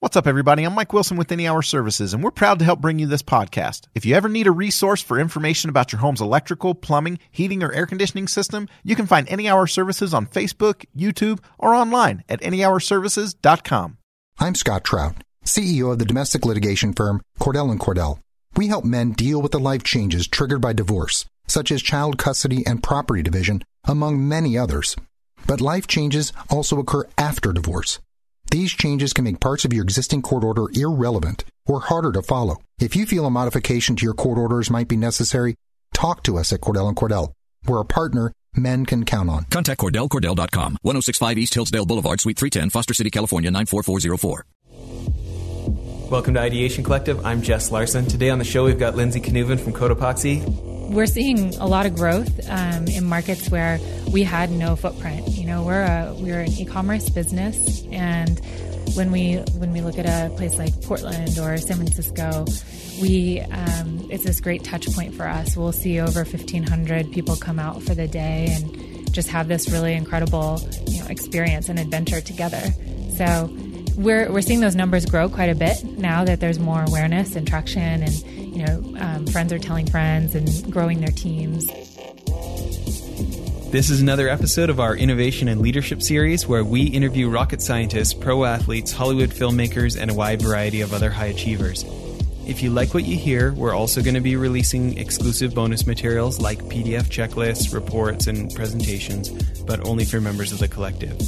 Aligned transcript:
What's 0.00 0.14
up, 0.14 0.26
everybody? 0.26 0.64
I'm 0.64 0.74
Mike 0.74 0.92
Wilson 0.92 1.16
with 1.16 1.32
Any 1.32 1.48
Hour 1.48 1.62
Services, 1.62 2.12
and 2.12 2.22
we're 2.22 2.30
proud 2.30 2.58
to 2.58 2.66
help 2.66 2.82
bring 2.82 2.98
you 2.98 3.06
this 3.06 3.22
podcast. 3.22 3.86
If 3.94 4.04
you 4.04 4.14
ever 4.14 4.28
need 4.28 4.46
a 4.46 4.50
resource 4.52 5.00
for 5.00 5.18
information 5.18 5.70
about 5.70 5.90
your 5.90 6.00
home's 6.00 6.20
electrical, 6.20 6.74
plumbing, 6.74 7.18
heating, 7.30 7.62
or 7.62 7.72
air 7.72 7.86
conditioning 7.86 8.28
system, 8.28 8.68
you 8.84 8.94
can 8.94 9.06
find 9.06 9.26
Any 9.26 9.48
Hour 9.48 9.66
Services 9.66 10.12
on 10.12 10.26
Facebook, 10.26 10.84
YouTube, 10.94 11.38
or 11.58 11.74
online 11.74 12.24
at 12.28 12.42
anyhourservices.com. 12.42 13.96
I'm 14.38 14.54
Scott 14.54 14.84
Trout, 14.84 15.14
CEO 15.46 15.92
of 15.92 15.98
the 15.98 16.04
domestic 16.04 16.44
litigation 16.44 16.92
firm 16.92 17.22
Cordell 17.40 17.70
and 17.70 17.80
Cordell. 17.80 18.18
We 18.54 18.68
help 18.68 18.84
men 18.84 19.12
deal 19.12 19.40
with 19.40 19.52
the 19.52 19.58
life 19.58 19.82
changes 19.82 20.28
triggered 20.28 20.60
by 20.60 20.74
divorce, 20.74 21.24
such 21.46 21.72
as 21.72 21.80
child 21.80 22.18
custody 22.18 22.66
and 22.66 22.82
property 22.82 23.22
division, 23.22 23.64
among 23.84 24.28
many 24.28 24.58
others. 24.58 24.94
But 25.46 25.62
life 25.62 25.86
changes 25.86 26.34
also 26.50 26.78
occur 26.78 27.04
after 27.16 27.54
divorce. 27.54 27.98
These 28.50 28.72
changes 28.72 29.12
can 29.12 29.24
make 29.24 29.40
parts 29.40 29.64
of 29.64 29.72
your 29.72 29.82
existing 29.82 30.22
court 30.22 30.44
order 30.44 30.66
irrelevant 30.72 31.44
or 31.66 31.80
harder 31.80 32.12
to 32.12 32.22
follow. 32.22 32.58
If 32.78 32.94
you 32.94 33.06
feel 33.06 33.26
a 33.26 33.30
modification 33.30 33.96
to 33.96 34.04
your 34.04 34.14
court 34.14 34.38
orders 34.38 34.70
might 34.70 34.88
be 34.88 34.96
necessary, 34.96 35.56
talk 35.94 36.22
to 36.24 36.38
us 36.38 36.52
at 36.52 36.60
Cordell 36.60 36.88
and 36.88 36.96
Cordell. 36.96 37.32
We're 37.66 37.80
a 37.80 37.84
partner 37.84 38.32
men 38.54 38.86
can 38.86 39.04
count 39.04 39.28
on. 39.28 39.44
Contact 39.44 39.80
CordellCordell.com, 39.80 40.78
1065 40.82 41.38
East 41.38 41.54
Hillsdale 41.54 41.86
Boulevard, 41.86 42.20
Suite 42.20 42.38
310, 42.38 42.70
Foster 42.70 42.94
City, 42.94 43.10
California, 43.10 43.50
94404. 43.50 44.46
Welcome 46.10 46.34
to 46.34 46.40
Ideation 46.40 46.84
Collective. 46.84 47.26
I'm 47.26 47.42
Jess 47.42 47.72
Larson. 47.72 48.06
Today 48.06 48.30
on 48.30 48.38
the 48.38 48.44
show, 48.44 48.64
we've 48.64 48.78
got 48.78 48.94
Lindsay 48.94 49.20
Kneuven 49.20 49.58
from 49.58 49.72
Cotopaxi. 49.72 50.75
We're 50.88 51.06
seeing 51.06 51.54
a 51.56 51.66
lot 51.66 51.86
of 51.86 51.94
growth 51.94 52.48
um, 52.48 52.86
in 52.86 53.04
markets 53.04 53.50
where 53.50 53.78
we 54.12 54.22
had 54.22 54.50
no 54.50 54.76
footprint. 54.76 55.28
You 55.28 55.46
know, 55.46 55.64
we're 55.64 55.82
a 55.82 56.14
we're 56.18 56.40
an 56.40 56.52
e-commerce 56.52 57.08
business, 57.08 57.84
and 57.90 58.40
when 58.94 59.10
we 59.10 59.36
when 59.58 59.72
we 59.72 59.80
look 59.80 59.98
at 59.98 60.06
a 60.06 60.34
place 60.36 60.58
like 60.58 60.80
Portland 60.82 61.38
or 61.38 61.56
San 61.58 61.76
Francisco, 61.76 62.46
we 63.00 63.40
um, 63.40 64.06
it's 64.10 64.24
this 64.24 64.40
great 64.40 64.64
touch 64.64 64.86
point 64.92 65.14
for 65.14 65.26
us. 65.26 65.56
We'll 65.56 65.72
see 65.72 66.00
over 66.00 66.24
1,500 66.24 67.12
people 67.12 67.36
come 67.36 67.58
out 67.58 67.82
for 67.82 67.94
the 67.94 68.06
day 68.08 68.48
and 68.50 69.12
just 69.12 69.28
have 69.28 69.48
this 69.48 69.68
really 69.68 69.94
incredible 69.94 70.60
you 70.86 71.00
know 71.00 71.06
experience 71.06 71.68
and 71.68 71.78
adventure 71.78 72.20
together. 72.20 72.62
So 73.16 73.50
we're 73.96 74.30
we're 74.30 74.42
seeing 74.42 74.60
those 74.60 74.76
numbers 74.76 75.06
grow 75.06 75.28
quite 75.28 75.50
a 75.50 75.54
bit 75.54 75.82
now 75.84 76.24
that 76.24 76.40
there's 76.40 76.58
more 76.58 76.82
awareness 76.82 77.34
and 77.34 77.46
traction, 77.46 78.02
and 78.02 78.24
you 78.56 78.64
know, 78.64 79.00
um, 79.00 79.26
friends 79.26 79.52
are 79.52 79.58
telling 79.58 79.86
friends 79.86 80.34
and 80.34 80.72
growing 80.72 81.00
their 81.00 81.10
teams. 81.10 81.66
This 83.70 83.90
is 83.90 84.00
another 84.00 84.30
episode 84.30 84.70
of 84.70 84.80
our 84.80 84.96
Innovation 84.96 85.48
and 85.48 85.60
Leadership 85.60 86.00
series 86.00 86.46
where 86.46 86.64
we 86.64 86.84
interview 86.84 87.28
rocket 87.28 87.60
scientists, 87.60 88.14
pro 88.14 88.44
athletes, 88.44 88.92
Hollywood 88.92 89.28
filmmakers, 89.28 90.00
and 90.00 90.10
a 90.10 90.14
wide 90.14 90.40
variety 90.40 90.80
of 90.80 90.94
other 90.94 91.10
high 91.10 91.26
achievers. 91.26 91.84
If 92.46 92.62
you 92.62 92.70
like 92.70 92.94
what 92.94 93.04
you 93.04 93.16
hear, 93.16 93.52
we're 93.52 93.74
also 93.74 94.00
going 94.00 94.14
to 94.14 94.20
be 94.20 94.36
releasing 94.36 94.96
exclusive 94.96 95.54
bonus 95.54 95.86
materials 95.86 96.40
like 96.40 96.60
PDF 96.60 97.08
checklists, 97.08 97.74
reports, 97.74 98.26
and 98.26 98.54
presentations, 98.54 99.28
but 99.64 99.86
only 99.86 100.06
for 100.06 100.18
members 100.18 100.52
of 100.52 100.60
the 100.60 100.68
collective. 100.68 101.20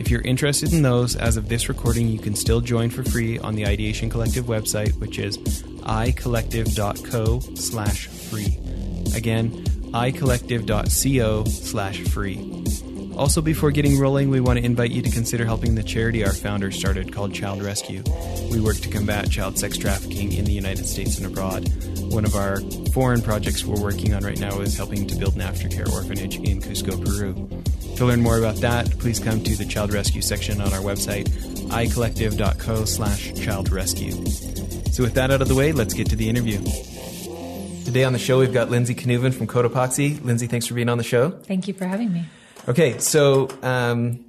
If 0.00 0.10
you're 0.10 0.22
interested 0.22 0.72
in 0.72 0.82
those, 0.82 1.14
as 1.14 1.36
of 1.36 1.48
this 1.48 1.68
recording, 1.68 2.08
you 2.08 2.18
can 2.18 2.34
still 2.34 2.60
join 2.60 2.90
for 2.90 3.04
free 3.04 3.38
on 3.38 3.54
the 3.54 3.66
Ideation 3.66 4.10
Collective 4.10 4.46
website, 4.46 4.98
which 4.98 5.20
is 5.20 5.38
icollective.co 5.82 7.40
slash 7.54 8.06
free. 8.06 8.58
Again, 9.14 9.50
icollective.co 9.92 11.44
slash 11.44 12.00
free. 12.04 12.62
Also, 13.16 13.42
before 13.42 13.70
getting 13.70 13.98
rolling, 13.98 14.30
we 14.30 14.40
want 14.40 14.58
to 14.58 14.64
invite 14.64 14.90
you 14.90 15.02
to 15.02 15.10
consider 15.10 15.44
helping 15.44 15.74
the 15.74 15.82
charity 15.82 16.24
our 16.24 16.32
founders 16.32 16.78
started 16.78 17.12
called 17.12 17.34
Child 17.34 17.62
Rescue. 17.62 18.02
We 18.50 18.58
work 18.58 18.76
to 18.78 18.88
combat 18.88 19.30
child 19.30 19.58
sex 19.58 19.76
trafficking 19.76 20.32
in 20.32 20.46
the 20.46 20.52
United 20.52 20.86
States 20.86 21.18
and 21.18 21.26
abroad. 21.26 21.68
One 22.10 22.24
of 22.24 22.34
our 22.34 22.60
foreign 22.94 23.20
projects 23.20 23.64
we're 23.64 23.80
working 23.80 24.14
on 24.14 24.24
right 24.24 24.38
now 24.38 24.60
is 24.60 24.76
helping 24.76 25.06
to 25.06 25.16
build 25.16 25.34
an 25.34 25.42
aftercare 25.42 25.92
orphanage 25.92 26.36
in 26.36 26.60
Cusco, 26.60 27.04
Peru. 27.04 27.34
To 27.96 28.06
learn 28.06 28.22
more 28.22 28.38
about 28.38 28.56
that, 28.56 28.90
please 28.98 29.18
come 29.20 29.42
to 29.44 29.56
the 29.56 29.66
Child 29.66 29.92
Rescue 29.92 30.22
section 30.22 30.60
on 30.62 30.72
our 30.72 30.80
website, 30.80 31.28
icollective.co 31.68 32.84
slash 32.86 33.34
child 33.34 33.70
rescue. 33.70 34.14
So 34.92 35.02
with 35.02 35.14
that 35.14 35.30
out 35.30 35.40
of 35.40 35.48
the 35.48 35.54
way, 35.54 35.72
let's 35.72 35.94
get 35.94 36.10
to 36.10 36.16
the 36.16 36.28
interview. 36.28 36.58
Today 37.86 38.04
on 38.04 38.12
the 38.12 38.18
show, 38.18 38.38
we've 38.40 38.52
got 38.52 38.70
Lindsay 38.70 38.94
Kneuven 38.94 39.32
from 39.32 39.46
Cotopaxi. 39.46 40.22
Lindsay, 40.22 40.46
thanks 40.46 40.66
for 40.66 40.74
being 40.74 40.90
on 40.90 40.98
the 40.98 41.04
show. 41.04 41.30
Thank 41.30 41.66
you 41.66 41.72
for 41.72 41.86
having 41.86 42.12
me. 42.12 42.26
Okay, 42.68 42.98
so 42.98 43.48
um, 43.62 44.22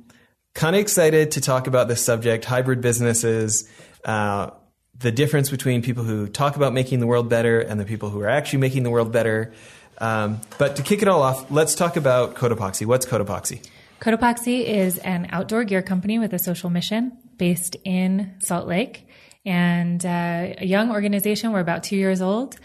kind 0.53 0.73
of 0.73 0.81
excited 0.81 1.31
to 1.31 1.41
talk 1.41 1.67
about 1.67 1.89
this 1.89 2.01
subject 2.01 2.45
hybrid 2.45 2.79
businesses, 2.79 3.69
uh, 4.05 4.51
the 4.97 5.11
difference 5.11 5.49
between 5.49 5.81
people 5.81 6.05
who 6.05 6.27
talk 6.27 6.55
about 6.55 6.71
making 6.71 7.01
the 7.01 7.07
world 7.07 7.27
better 7.27 7.59
and 7.59 7.77
the 7.77 7.85
people 7.85 8.09
who 8.09 8.21
are 8.21 8.29
actually 8.29 8.59
making 8.59 8.83
the 8.83 8.89
world 8.89 9.11
better. 9.11 9.51
Um, 9.97 10.39
but 10.57 10.77
to 10.77 10.81
kick 10.81 11.01
it 11.01 11.09
all 11.09 11.23
off, 11.23 11.51
let's 11.51 11.75
talk 11.75 11.97
about 11.97 12.35
Cotopaxi. 12.35 12.85
What's 12.85 13.05
Cotopaxi? 13.05 13.67
Cotopaxi 13.99 14.63
is 14.63 14.97
an 14.99 15.27
outdoor 15.29 15.65
gear 15.65 15.81
company 15.81 16.19
with 16.19 16.31
a 16.31 16.39
social 16.39 16.69
mission 16.69 17.17
based 17.37 17.75
in 17.83 18.33
Salt 18.39 18.65
Lake 18.65 19.02
and 19.45 20.05
uh, 20.05 20.53
a 20.57 20.65
young 20.65 20.91
organization. 20.91 21.51
We're 21.51 21.59
about 21.59 21.83
two 21.83 21.97
years 21.97 22.21
old, 22.21 22.57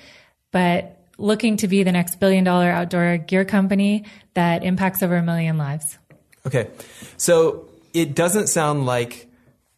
but 0.50 0.98
looking 1.18 1.56
to 1.58 1.68
be 1.68 1.82
the 1.82 1.92
next 1.92 2.20
billion 2.20 2.44
dollar 2.44 2.70
outdoor 2.70 3.18
gear 3.18 3.44
company 3.44 4.04
that 4.34 4.64
impacts 4.64 5.02
over 5.02 5.16
a 5.16 5.22
million 5.22 5.58
lives. 5.58 5.98
Okay. 6.46 6.70
So 7.16 7.68
it 7.92 8.14
doesn't 8.14 8.46
sound 8.46 8.86
like 8.86 9.28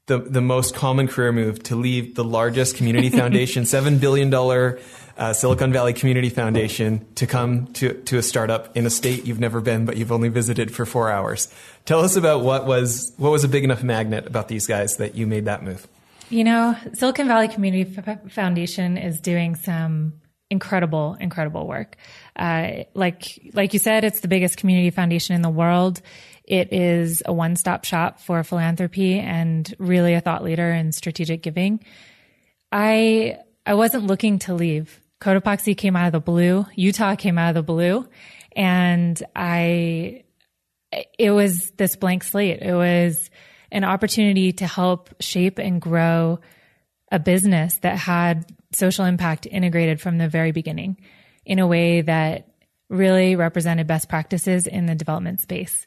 the, 0.06 0.19
the 0.19 0.41
most 0.41 0.75
common 0.75 1.09
career 1.09 1.33
move 1.33 1.62
to 1.65 1.77
leave 1.77 2.15
the 2.15 2.25
largest 2.25 2.77
community 2.77 3.10
foundation, 3.21 3.62
$7 3.62 4.00
billion 4.00 4.33
uh, 4.34 5.33
Silicon 5.33 5.72
Valley 5.72 5.93
Community 5.93 6.28
Foundation, 6.28 7.06
to 7.15 7.27
come 7.27 7.69
to, 7.75 7.94
to 8.03 8.19
a 8.19 8.22
startup 8.22 8.77
in 8.77 8.87
a 8.87 8.91
state 8.91 9.25
you've 9.25 9.41
never 9.41 9.60
been, 9.60 9.84
but 9.84 9.97
you've 9.97 10.12
only 10.12 10.28
visited 10.28 10.75
for 10.75 10.84
four 10.84 11.10
hours. 11.10 11.53
Tell 11.84 12.00
us 12.00 12.16
about 12.16 12.43
what 12.43 12.66
was, 12.66 13.12
what 13.16 13.31
was 13.31 13.44
a 13.44 13.49
big 13.49 13.65
enough 13.65 13.83
magnet 13.83 14.27
about 14.27 14.49
these 14.49 14.66
guys 14.66 14.97
that 14.97 15.15
you 15.15 15.27
made 15.27 15.44
that 15.44 15.62
move. 15.62 15.87
You 16.31 16.45
know, 16.45 16.77
Silicon 16.95 17.27
Valley 17.27 17.49
Community 17.49 17.93
F- 17.99 18.31
Foundation 18.31 18.97
is 18.97 19.21
doing 19.21 19.57
some 19.57 20.15
incredible, 20.49 21.17
incredible 21.19 21.67
work. 21.67 21.97
Uh, 22.37 22.85
like, 22.95 23.51
like 23.53 23.73
you 23.73 23.81
said, 23.81 24.05
it's 24.05 24.21
the 24.21 24.29
biggest 24.29 24.57
community 24.57 24.91
foundation 24.91 25.35
in 25.35 25.43
the 25.43 25.51
world. 25.51 26.01
It 26.45 26.73
is 26.73 27.21
a 27.27 27.33
one-stop 27.33 27.85
shop 27.85 28.21
for 28.21 28.45
philanthropy 28.45 29.19
and 29.19 29.75
really 29.81 30.15
a 30.15 30.21
thought 30.21 30.45
leader 30.45 30.71
in 30.71 30.93
strategic 30.93 31.43
giving. 31.43 31.85
I, 32.71 33.39
I 33.67 33.75
wasn't 33.75 34.07
looking 34.07 34.39
to 34.41 34.55
leave. 34.55 35.01
Cotopaxi 35.21 35.77
came 35.77 35.97
out 35.97 36.07
of 36.07 36.13
the 36.13 36.21
blue. 36.21 36.65
Utah 36.77 37.17
came 37.17 37.39
out 37.39 37.49
of 37.49 37.55
the 37.57 37.63
blue. 37.63 38.09
And 38.55 39.21
I, 39.35 40.23
it 41.19 41.33
was 41.33 41.73
this 41.73 41.97
blank 41.97 42.23
slate. 42.23 42.63
It 42.63 42.75
was 42.75 43.31
an 43.73 43.85
opportunity 43.85 44.53
to 44.53 44.67
help 44.67 45.11
shape 45.21 45.59
and 45.59 45.81
grow 45.81 46.41
a 47.13 47.19
business 47.19 47.77
that 47.79 47.97
had 47.97 48.47
social 48.73 49.05
impact 49.05 49.47
integrated 49.47 50.01
from 50.01 50.19
the 50.19 50.29
very 50.29 50.53
beginning 50.53 50.97
in 51.45 51.59
a 51.59 51.67
way 51.67 52.03
that 52.03 52.49
really 52.89 53.37
represented 53.37 53.87
best 53.87 54.09
practices 54.09 54.67
in 54.67 54.87
the 54.87 54.95
development 54.95 55.41
space. 55.41 55.87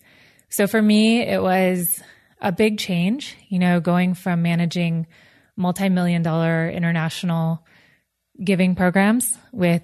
So 0.50 0.68
for 0.68 0.82
me, 0.82 1.22
it 1.22 1.42
was 1.42 2.02
a 2.42 2.52
big 2.52 2.78
change, 2.78 3.36
you 3.50 3.60
know, 3.60 3.80
going 3.80 4.14
from 4.14 4.42
managing 4.42 5.08
multi-million 5.56 6.22
dollar 6.24 6.70
international 6.70 7.66
giving 8.44 8.76
programs 8.76 9.38
with 9.52 9.82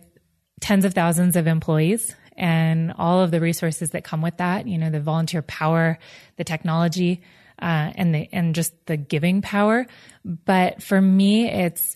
tens 0.60 0.84
of 0.84 0.94
thousands 0.94 1.36
of 1.36 1.48
employees 1.48 2.16
and 2.36 2.94
all 2.98 3.22
of 3.22 3.32
the 3.32 3.40
resources 3.40 3.92
that 3.92 4.04
come 4.04 4.22
with 4.22 4.38
that, 4.38 4.68
you 4.68 4.78
know, 4.78 4.90
the 4.90 5.00
volunteer 5.00 5.42
power, 5.42 6.00
the 6.38 6.44
technology, 6.44 7.22
uh, 7.62 7.92
and 7.96 8.14
the 8.14 8.30
and 8.32 8.56
just 8.56 8.74
the 8.86 8.98
giving 8.98 9.42
power. 9.42 9.86
But 10.24 10.82
for 10.82 11.02
me, 11.02 11.50
it's 11.50 11.96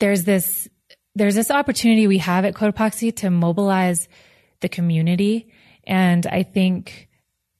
there's 0.00 0.24
this 0.24 0.68
there's 1.14 1.34
this 1.34 1.50
opportunity 1.50 2.06
we 2.06 2.18
have 2.18 2.44
at 2.44 2.54
Cotopaxi 2.54 3.14
to 3.16 3.30
mobilize 3.30 4.08
the 4.60 4.68
community, 4.68 5.52
and 5.84 6.26
I 6.26 6.42
think 6.42 7.08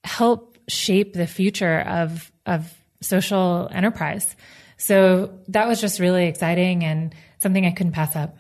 help 0.04 0.58
shape 0.68 1.12
the 1.14 1.26
future 1.26 1.80
of 1.80 2.30
of 2.46 2.72
social 3.00 3.68
enterprise. 3.72 4.36
So 4.76 5.38
that 5.48 5.68
was 5.68 5.80
just 5.80 6.00
really 6.00 6.26
exciting 6.26 6.84
and 6.84 7.14
something 7.38 7.64
I 7.64 7.70
couldn't 7.70 7.92
pass 7.92 8.16
up. 8.16 8.36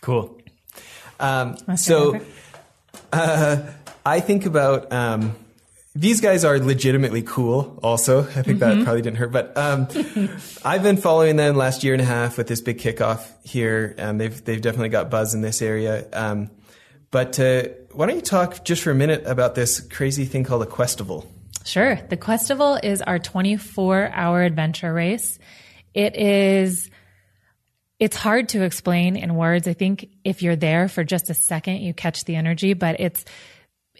Cool. 0.00 0.40
Um, 1.18 1.56
so 1.76 2.20
uh, 3.12 3.62
I 4.06 4.20
think 4.20 4.46
about 4.46 4.92
um, 4.92 5.34
these 5.98 6.20
guys 6.20 6.44
are 6.44 6.58
legitimately 6.60 7.22
cool. 7.22 7.78
Also, 7.82 8.20
I 8.20 8.42
think 8.42 8.46
mm-hmm. 8.46 8.58
that 8.58 8.84
probably 8.84 9.02
didn't 9.02 9.16
hurt. 9.16 9.32
But 9.32 9.56
um, 9.56 9.88
I've 10.64 10.82
been 10.82 10.96
following 10.96 11.36
them 11.36 11.56
last 11.56 11.82
year 11.82 11.92
and 11.92 12.00
a 12.00 12.04
half 12.04 12.38
with 12.38 12.46
this 12.46 12.60
big 12.60 12.78
kickoff 12.78 13.26
here, 13.42 13.94
and 13.98 14.20
they've 14.20 14.44
they've 14.44 14.60
definitely 14.60 14.90
got 14.90 15.10
buzz 15.10 15.34
in 15.34 15.40
this 15.40 15.60
area. 15.60 16.06
Um, 16.12 16.50
but 17.10 17.40
uh, 17.40 17.64
why 17.92 18.06
don't 18.06 18.16
you 18.16 18.22
talk 18.22 18.64
just 18.64 18.82
for 18.82 18.92
a 18.92 18.94
minute 18.94 19.24
about 19.26 19.56
this 19.56 19.80
crazy 19.80 20.24
thing 20.24 20.44
called 20.44 20.62
a 20.62 20.66
Questival? 20.66 21.26
Sure. 21.64 21.96
The 21.96 22.16
Questival 22.16 22.78
is 22.82 23.02
our 23.02 23.18
24 23.18 24.10
hour 24.12 24.42
adventure 24.42 24.92
race. 24.92 25.38
It 25.94 26.16
is, 26.16 26.90
it's 27.98 28.16
hard 28.16 28.50
to 28.50 28.62
explain 28.62 29.16
in 29.16 29.34
words. 29.34 29.66
I 29.66 29.72
think 29.72 30.10
if 30.22 30.42
you're 30.42 30.56
there 30.56 30.88
for 30.88 31.02
just 31.02 31.28
a 31.28 31.34
second, 31.34 31.78
you 31.78 31.92
catch 31.92 32.24
the 32.24 32.36
energy, 32.36 32.74
but 32.74 33.00
it's, 33.00 33.24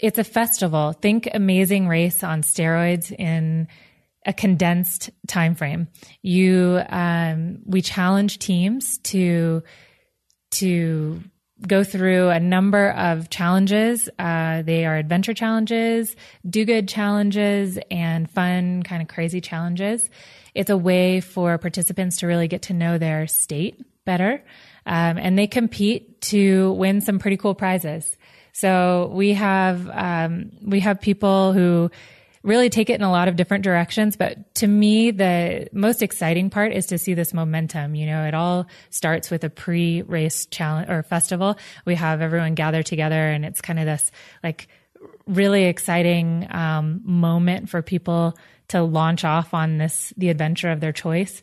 it's 0.01 0.19
a 0.19 0.25
festival. 0.25 0.93
Think 0.93 1.29
amazing 1.33 1.89
race 1.89 2.23
on 2.23 2.43
steroids 2.43 3.13
in 3.13 3.69
a 4.27 4.33
condensed 4.33 5.11
time 5.27 5.55
frame. 5.55 5.89
You, 6.23 6.83
um, 6.89 7.61
we 7.65 7.83
challenge 7.83 8.39
teams 8.39 8.99
to, 8.99 9.63
to 10.53 11.23
go 11.67 11.83
through 11.83 12.29
a 12.29 12.39
number 12.39 12.91
of 12.91 13.31
challenges. 13.31 14.09
Uh, 14.19 14.63
they 14.63 14.87
are 14.87 14.97
adventure 14.97 15.35
challenges, 15.35 16.15
do 16.49 16.65
good 16.65 16.89
challenges, 16.89 17.79
and 17.91 18.31
fun, 18.31 18.83
kind 18.83 19.03
of 19.03 19.09
crazy 19.09 19.41
challenges. 19.41 20.09
It's 20.55 20.71
a 20.71 20.77
way 20.77 21.21
for 21.21 21.59
participants 21.59 22.19
to 22.19 22.27
really 22.27 22.49
get 22.49 22.63
to 22.63 22.75
know 22.75 22.99
their 22.99 23.27
state 23.27 23.81
better. 24.05 24.43
Um, 24.87 25.19
and 25.19 25.39
they 25.39 25.47
compete 25.47 26.21
to 26.23 26.73
win 26.73 27.01
some 27.01 27.19
pretty 27.19 27.37
cool 27.37 27.55
prizes. 27.55 28.17
So 28.59 29.13
we 29.15 29.35
have, 29.35 29.89
um, 29.89 30.51
we 30.63 30.81
have 30.81 31.01
people 31.01 31.53
who 31.53 31.93
really 32.43 32.71
take 32.71 32.91
it 32.91 32.95
in 32.95 33.03
a 33.03 33.11
lot 33.11 33.29
of 33.29 33.37
different 33.37 33.63
directions. 33.63 34.17
But 34.17 34.53
to 34.57 34.67
me, 34.67 35.13
the 35.13 35.69
most 35.73 36.03
exciting 36.03 36.51
part 36.51 36.73
is 36.73 36.87
to 36.87 36.99
see 36.99 37.15
this 37.15 37.33
momentum. 37.33 37.95
You 37.95 38.07
know, 38.07 38.25
it 38.25 38.35
all 38.35 38.67
starts 38.91 39.31
with 39.31 39.45
a 39.45 39.51
pre 39.51 40.03
race 40.03 40.47
challenge 40.47 40.91
or 40.91 41.05
festival. 41.05 41.57
We 41.85 41.95
have 41.95 42.21
everyone 42.21 42.57
gather 42.57 42.83
together 42.83 43.29
and 43.29 43.45
it's 43.45 43.61
kind 43.61 43.79
of 43.79 43.87
this 43.87 44.11
like 44.43 44.67
really 45.29 45.67
exciting 45.67 46.49
um, 46.51 47.03
moment 47.05 47.69
for 47.71 47.81
people 47.81 48.37
to 48.69 48.83
launch 48.83 49.25
off 49.25 49.55
on 49.55 49.79
this, 49.79 50.13
the 50.17 50.31
adventure 50.31 50.73
of 50.73 50.81
their 50.81 50.93
choice. 50.93 51.43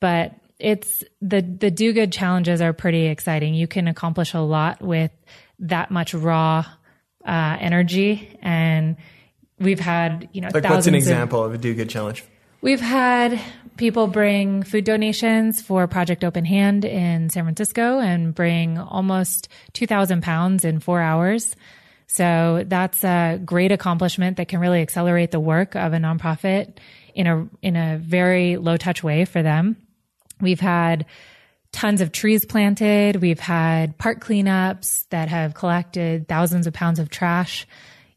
But 0.00 0.32
it's 0.58 1.04
the, 1.20 1.42
the 1.42 1.70
do 1.70 1.92
good 1.92 2.12
challenges 2.12 2.62
are 2.62 2.72
pretty 2.72 3.08
exciting. 3.08 3.52
You 3.52 3.66
can 3.66 3.88
accomplish 3.88 4.32
a 4.32 4.40
lot 4.40 4.80
with 4.80 5.10
that 5.60 5.90
much 5.90 6.14
raw 6.14 6.64
uh, 7.24 7.56
energy 7.60 8.38
and 8.42 8.96
We've 9.58 9.80
had, 9.80 10.28
you 10.32 10.42
know, 10.42 10.50
like 10.52 10.64
what's 10.64 10.86
an 10.86 10.94
example 10.94 11.42
of, 11.42 11.52
of 11.52 11.54
a 11.54 11.58
do 11.58 11.72
good 11.74 11.88
challenge? 11.88 12.24
We've 12.60 12.80
had 12.80 13.40
people 13.76 14.06
bring 14.06 14.62
food 14.62 14.84
donations 14.84 15.62
for 15.62 15.86
Project 15.86 16.24
Open 16.24 16.44
Hand 16.44 16.84
in 16.84 17.30
San 17.30 17.44
Francisco 17.44 17.98
and 17.98 18.34
bring 18.34 18.78
almost 18.78 19.48
2,000 19.72 20.22
pounds 20.22 20.64
in 20.64 20.80
four 20.80 21.00
hours. 21.00 21.56
So 22.06 22.64
that's 22.66 23.02
a 23.02 23.40
great 23.44 23.72
accomplishment 23.72 24.36
that 24.36 24.48
can 24.48 24.60
really 24.60 24.82
accelerate 24.82 25.30
the 25.30 25.40
work 25.40 25.74
of 25.74 25.92
a 25.92 25.96
nonprofit 25.96 26.76
in 27.14 27.26
a, 27.26 27.48
in 27.62 27.76
a 27.76 27.98
very 27.98 28.58
low 28.58 28.76
touch 28.76 29.02
way 29.02 29.24
for 29.24 29.42
them. 29.42 29.76
We've 30.40 30.60
had 30.60 31.06
tons 31.76 32.00
of 32.00 32.10
trees 32.10 32.44
planted. 32.44 33.16
We've 33.16 33.38
had 33.38 33.96
park 33.98 34.24
cleanups 34.24 35.08
that 35.10 35.28
have 35.28 35.54
collected 35.54 36.26
thousands 36.26 36.66
of 36.66 36.72
pounds 36.72 36.98
of 36.98 37.10
trash 37.10 37.66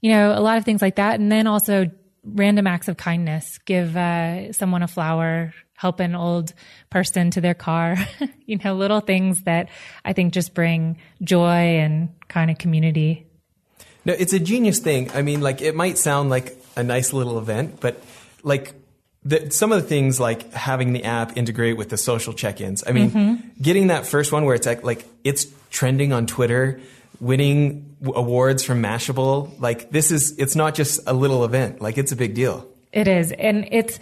you 0.01 0.11
know, 0.11 0.31
a 0.31 0.39
lot 0.39 0.57
of 0.57 0.65
things 0.65 0.81
like 0.81 0.95
that. 0.95 1.19
And 1.19 1.31
then 1.31 1.47
also 1.47 1.91
random 2.23 2.67
acts 2.67 2.87
of 2.87 2.97
kindness, 2.97 3.59
give 3.65 3.95
uh, 3.95 4.53
someone 4.53 4.83
a 4.83 4.87
flower, 4.87 5.53
help 5.75 5.99
an 5.99 6.15
old 6.15 6.53
person 6.89 7.31
to 7.31 7.41
their 7.41 7.53
car, 7.53 7.97
you 8.45 8.57
know, 8.63 8.75
little 8.75 8.99
things 8.99 9.43
that 9.43 9.69
I 10.03 10.13
think 10.13 10.33
just 10.33 10.53
bring 10.53 10.97
joy 11.21 11.79
and 11.79 12.09
kind 12.27 12.51
of 12.51 12.57
community. 12.57 13.25
No, 14.05 14.13
it's 14.17 14.33
a 14.33 14.39
genius 14.39 14.79
thing. 14.79 15.11
I 15.11 15.21
mean, 15.21 15.41
like, 15.41 15.61
it 15.61 15.75
might 15.75 15.97
sound 15.97 16.29
like 16.29 16.57
a 16.75 16.83
nice 16.83 17.11
little 17.11 17.37
event, 17.37 17.79
but 17.79 18.01
like, 18.43 18.73
the, 19.23 19.51
some 19.51 19.71
of 19.71 19.81
the 19.81 19.87
things 19.87 20.19
like 20.19 20.53
having 20.53 20.93
the 20.93 21.03
app 21.03 21.37
integrate 21.37 21.77
with 21.77 21.89
the 21.89 21.97
social 21.97 22.33
check-ins. 22.33 22.83
I 22.87 22.91
mean, 22.91 23.11
mm-hmm. 23.11 23.61
getting 23.61 23.87
that 23.87 24.05
first 24.05 24.31
one 24.31 24.45
where 24.45 24.55
it's 24.55 24.65
like, 24.65 24.83
like 24.83 25.05
it's 25.23 25.47
trending 25.69 26.13
on 26.13 26.25
Twitter 26.25 26.79
winning 27.19 27.97
awards 28.03 28.63
from 28.63 28.81
Mashable. 28.81 29.59
Like 29.59 29.91
this 29.91 30.11
is, 30.11 30.37
it's 30.37 30.55
not 30.55 30.73
just 30.73 31.01
a 31.05 31.13
little 31.13 31.43
event. 31.43 31.81
Like 31.81 31.97
it's 31.97 32.13
a 32.13 32.15
big 32.15 32.33
deal. 32.33 32.65
It 32.93 33.07
is. 33.07 33.33
And 33.33 33.67
it's, 33.71 33.99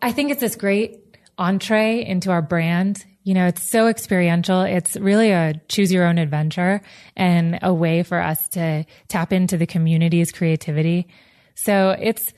I 0.00 0.12
think 0.12 0.30
it's 0.30 0.40
this 0.40 0.56
great 0.56 1.00
entree 1.36 2.04
into 2.04 2.30
our 2.30 2.42
brand. 2.42 3.04
You 3.24 3.34
know, 3.34 3.46
it's 3.46 3.68
so 3.68 3.88
experiential. 3.88 4.62
It's 4.62 4.96
really 4.96 5.30
a 5.30 5.54
choose 5.68 5.92
your 5.92 6.06
own 6.06 6.18
adventure 6.18 6.80
and 7.16 7.58
a 7.62 7.72
way 7.74 8.02
for 8.02 8.20
us 8.20 8.48
to 8.50 8.84
tap 9.08 9.32
into 9.32 9.56
the 9.56 9.66
community's 9.66 10.32
creativity. 10.32 11.08
So 11.54 11.90
it's, 11.90 12.32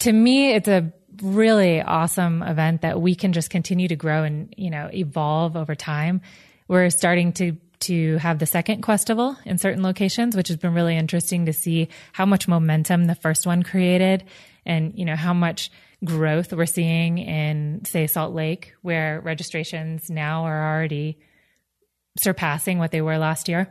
to 0.00 0.12
me, 0.12 0.52
it's 0.52 0.68
a 0.68 0.92
really 1.22 1.82
awesome 1.82 2.42
event 2.42 2.82
that 2.82 3.00
we 3.00 3.14
can 3.14 3.32
just 3.32 3.50
continue 3.50 3.88
to 3.88 3.96
grow 3.96 4.24
and, 4.24 4.54
you 4.56 4.70
know, 4.70 4.88
evolve 4.92 5.56
over 5.56 5.74
time. 5.74 6.20
We're 6.68 6.90
starting 6.90 7.32
to 7.34 7.56
to 7.78 8.16
have 8.18 8.38
the 8.38 8.46
second 8.46 8.82
Questival 8.82 9.36
in 9.44 9.58
certain 9.58 9.82
locations, 9.82 10.36
which 10.36 10.48
has 10.48 10.56
been 10.56 10.74
really 10.74 10.96
interesting 10.96 11.46
to 11.46 11.52
see 11.52 11.88
how 12.12 12.26
much 12.26 12.48
momentum 12.48 13.04
the 13.04 13.14
first 13.14 13.46
one 13.46 13.62
created 13.62 14.24
and, 14.64 14.98
you 14.98 15.04
know, 15.04 15.16
how 15.16 15.34
much 15.34 15.70
growth 16.04 16.52
we're 16.52 16.66
seeing 16.66 17.18
in, 17.18 17.84
say, 17.84 18.06
Salt 18.06 18.34
Lake, 18.34 18.74
where 18.82 19.20
registrations 19.20 20.10
now 20.10 20.44
are 20.44 20.74
already 20.74 21.18
surpassing 22.18 22.78
what 22.78 22.90
they 22.90 23.00
were 23.00 23.18
last 23.18 23.48
year. 23.48 23.68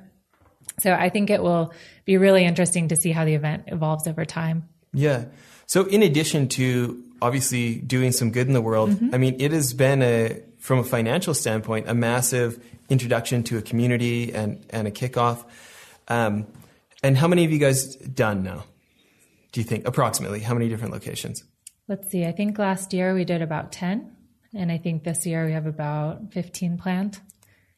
So 0.80 0.92
I 0.94 1.10
think 1.10 1.30
it 1.30 1.42
will 1.42 1.74
be 2.06 2.18
really 2.18 2.46
interesting 2.46 2.90
to 2.90 2.96
see 2.96 3.12
how 3.12 3.26
the 3.26 3.34
event 3.34 3.66
evolves 3.68 4.08
over 4.08 4.26
time. 4.26 4.68
Yeah. 4.94 5.26
So 5.68 5.86
in 5.86 6.04
addition 6.04 6.48
to 6.50 7.04
obviously 7.22 7.76
doing 7.76 8.12
some 8.12 8.32
good 8.32 8.48
in 8.48 8.54
the 8.54 8.62
world, 8.62 8.92
mm-hmm. 8.92 9.14
I 9.14 9.18
mean, 9.18 9.36
it 9.40 9.52
has 9.52 9.74
been 9.74 10.02
a, 10.02 10.42
from 10.60 10.80
a 10.80 10.84
financial 10.84 11.34
standpoint, 11.34 11.90
a 11.90 11.94
massive 11.94 12.64
introduction 12.90 13.44
to 13.44 13.58
a 13.58 13.62
community 13.62 14.34
and, 14.34 14.66
and 14.70 14.88
a 14.88 14.92
kickoff. 14.92 15.44
Um, 16.08 16.48
and 17.04 17.18
how 17.18 17.28
many 17.28 17.44
have 17.44 17.52
you 17.52 17.60
guys 17.60 17.96
done 17.96 18.44
now? 18.44 18.66
Do 19.52 19.62
you 19.62 19.66
think 19.66 19.88
approximately 19.88 20.40
how 20.40 20.54
many 20.54 20.68
different 20.70 20.94
locations? 20.94 21.44
Let's 21.88 22.10
see. 22.10 22.26
I 22.26 22.32
think 22.32 22.58
last 22.58 22.94
year 22.94 23.14
we 23.14 23.26
did 23.26 23.42
about 23.42 23.72
10. 23.72 24.12
And 24.54 24.72
I 24.72 24.78
think 24.78 25.04
this 25.04 25.26
year 25.26 25.46
we 25.46 25.52
have 25.52 25.66
about 25.66 26.34
15 26.34 26.78
planned 26.78 27.20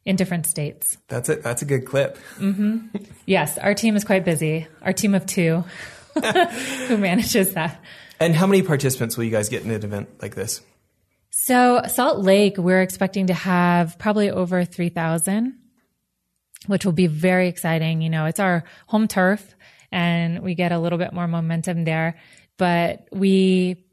in 0.05 0.15
different 0.15 0.45
states. 0.45 0.97
That's 1.07 1.27
it. 1.27 1.43
That's 1.43 1.61
a 1.61 1.65
good 1.65 1.85
clip. 1.85 2.17
Mm-hmm. 2.37 2.87
Yes. 3.25 3.57
Our 3.57 3.73
team 3.73 3.95
is 3.95 4.03
quite 4.03 4.23
busy. 4.23 4.67
Our 4.81 4.93
team 4.93 5.13
of 5.13 5.25
two 5.25 5.63
who 6.87 6.97
manages 6.97 7.53
that. 7.53 7.83
And 8.19 8.35
how 8.35 8.47
many 8.47 8.61
participants 8.61 9.17
will 9.17 9.25
you 9.25 9.31
guys 9.31 9.49
get 9.49 9.63
in 9.63 9.71
an 9.71 9.83
event 9.83 10.21
like 10.21 10.35
this? 10.35 10.61
So 11.29 11.81
Salt 11.87 12.19
Lake, 12.19 12.57
we're 12.57 12.81
expecting 12.81 13.27
to 13.27 13.33
have 13.33 13.99
probably 13.99 14.29
over 14.29 14.65
3,000, 14.65 15.57
which 16.65 16.83
will 16.85 16.93
be 16.93 17.07
very 17.07 17.47
exciting. 17.47 18.01
You 18.01 18.09
know, 18.09 18.25
it's 18.25 18.39
our 18.39 18.63
home 18.87 19.07
turf 19.07 19.55
and 19.91 20.41
we 20.41 20.55
get 20.55 20.71
a 20.71 20.79
little 20.79 20.97
bit 20.97 21.13
more 21.13 21.27
momentum 21.27 21.83
there, 21.83 22.17
but 22.57 23.07
we, 23.11 23.85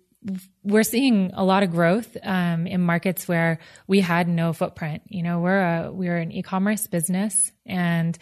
we're 0.63 0.83
seeing 0.83 1.31
a 1.35 1.45
lot 1.45 1.63
of 1.63 1.71
growth 1.71 2.17
um, 2.23 2.67
in 2.67 2.81
markets 2.81 3.29
where 3.29 3.59
we 3.87 4.01
had 4.01 4.27
no 4.27 4.53
footprint. 4.53 5.03
You 5.09 5.23
know, 5.23 5.41
we're 5.41 5.61
a 5.61 5.93
we're 5.93 6.17
an 6.17 6.33
e-commerce 6.33 6.87
business, 6.87 7.53
and 7.67 8.17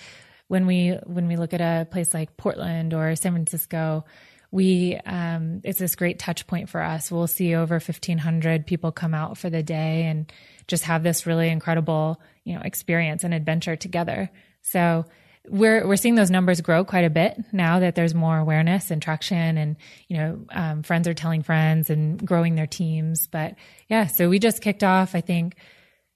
when 0.49 0.67
we 0.67 0.99
when 1.07 1.29
we 1.29 1.37
look 1.37 1.55
at 1.55 1.61
a 1.61 1.87
place 1.91 2.13
like 2.13 2.37
Portland 2.37 2.93
or 2.93 3.15
San 3.15 3.33
Francisco, 3.33 4.05
we 4.53 5.01
um, 5.07 5.63
it's 5.65 5.79
this 5.79 5.97
great 5.97 6.19
touch 6.19 6.47
point 6.47 6.69
for 6.69 6.81
us. 6.83 7.11
We'll 7.11 7.27
see 7.27 7.55
over 7.57 7.77
1,500 7.77 8.67
people 8.67 8.93
come 8.93 9.15
out 9.15 9.39
for 9.39 9.51
the 9.51 9.63
day 9.63 10.05
and 10.05 10.31
just 10.69 10.85
have 10.85 11.03
this 11.03 11.27
really 11.27 11.49
incredible, 11.49 12.21
you 12.45 12.55
know, 12.55 12.61
experience 12.63 13.25
and 13.25 13.35
adventure 13.35 13.77
together. 13.77 14.31
So 14.61 15.07
we're 15.49 15.87
we're 15.89 15.97
seeing 15.97 16.15
those 16.15 16.31
numbers 16.31 16.61
grow 16.61 16.85
quite 16.85 17.05
a 17.05 17.11
bit 17.11 17.43
now 17.51 17.81
that 17.81 17.95
there's 17.95 18.15
more 18.15 18.39
awareness 18.39 18.91
and 18.91 19.03
traction, 19.03 19.57
and 19.57 19.77
you 20.07 20.19
know, 20.19 20.45
um, 20.51 20.83
friends 20.83 21.09
are 21.09 21.15
telling 21.15 21.43
friends 21.43 21.89
and 21.89 22.25
growing 22.25 22.55
their 22.55 22.67
teams. 22.67 23.27
But 23.27 23.57
yeah, 23.89 24.07
so 24.07 24.29
we 24.29 24.39
just 24.39 24.61
kicked 24.61 24.85
off. 24.85 25.15
I 25.15 25.23
think 25.23 25.57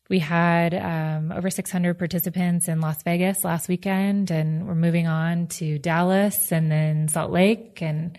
we 0.09 0.19
had 0.19 0.75
um, 0.75 1.33
over 1.33 1.51
600 1.51 1.95
participants 1.99 2.69
in 2.69 2.81
Las 2.81 3.03
Vegas 3.03 3.45
last 3.45 3.69
weekend, 3.69 4.31
and 4.31 4.67
we're 4.67 4.75
moving 4.75 5.07
on 5.07 5.49
to 5.49 5.79
Dallas 5.79 6.53
and 6.53 6.71
then 6.71 7.09
Salt 7.09 7.33
Lake, 7.33 7.81
and 7.83 8.17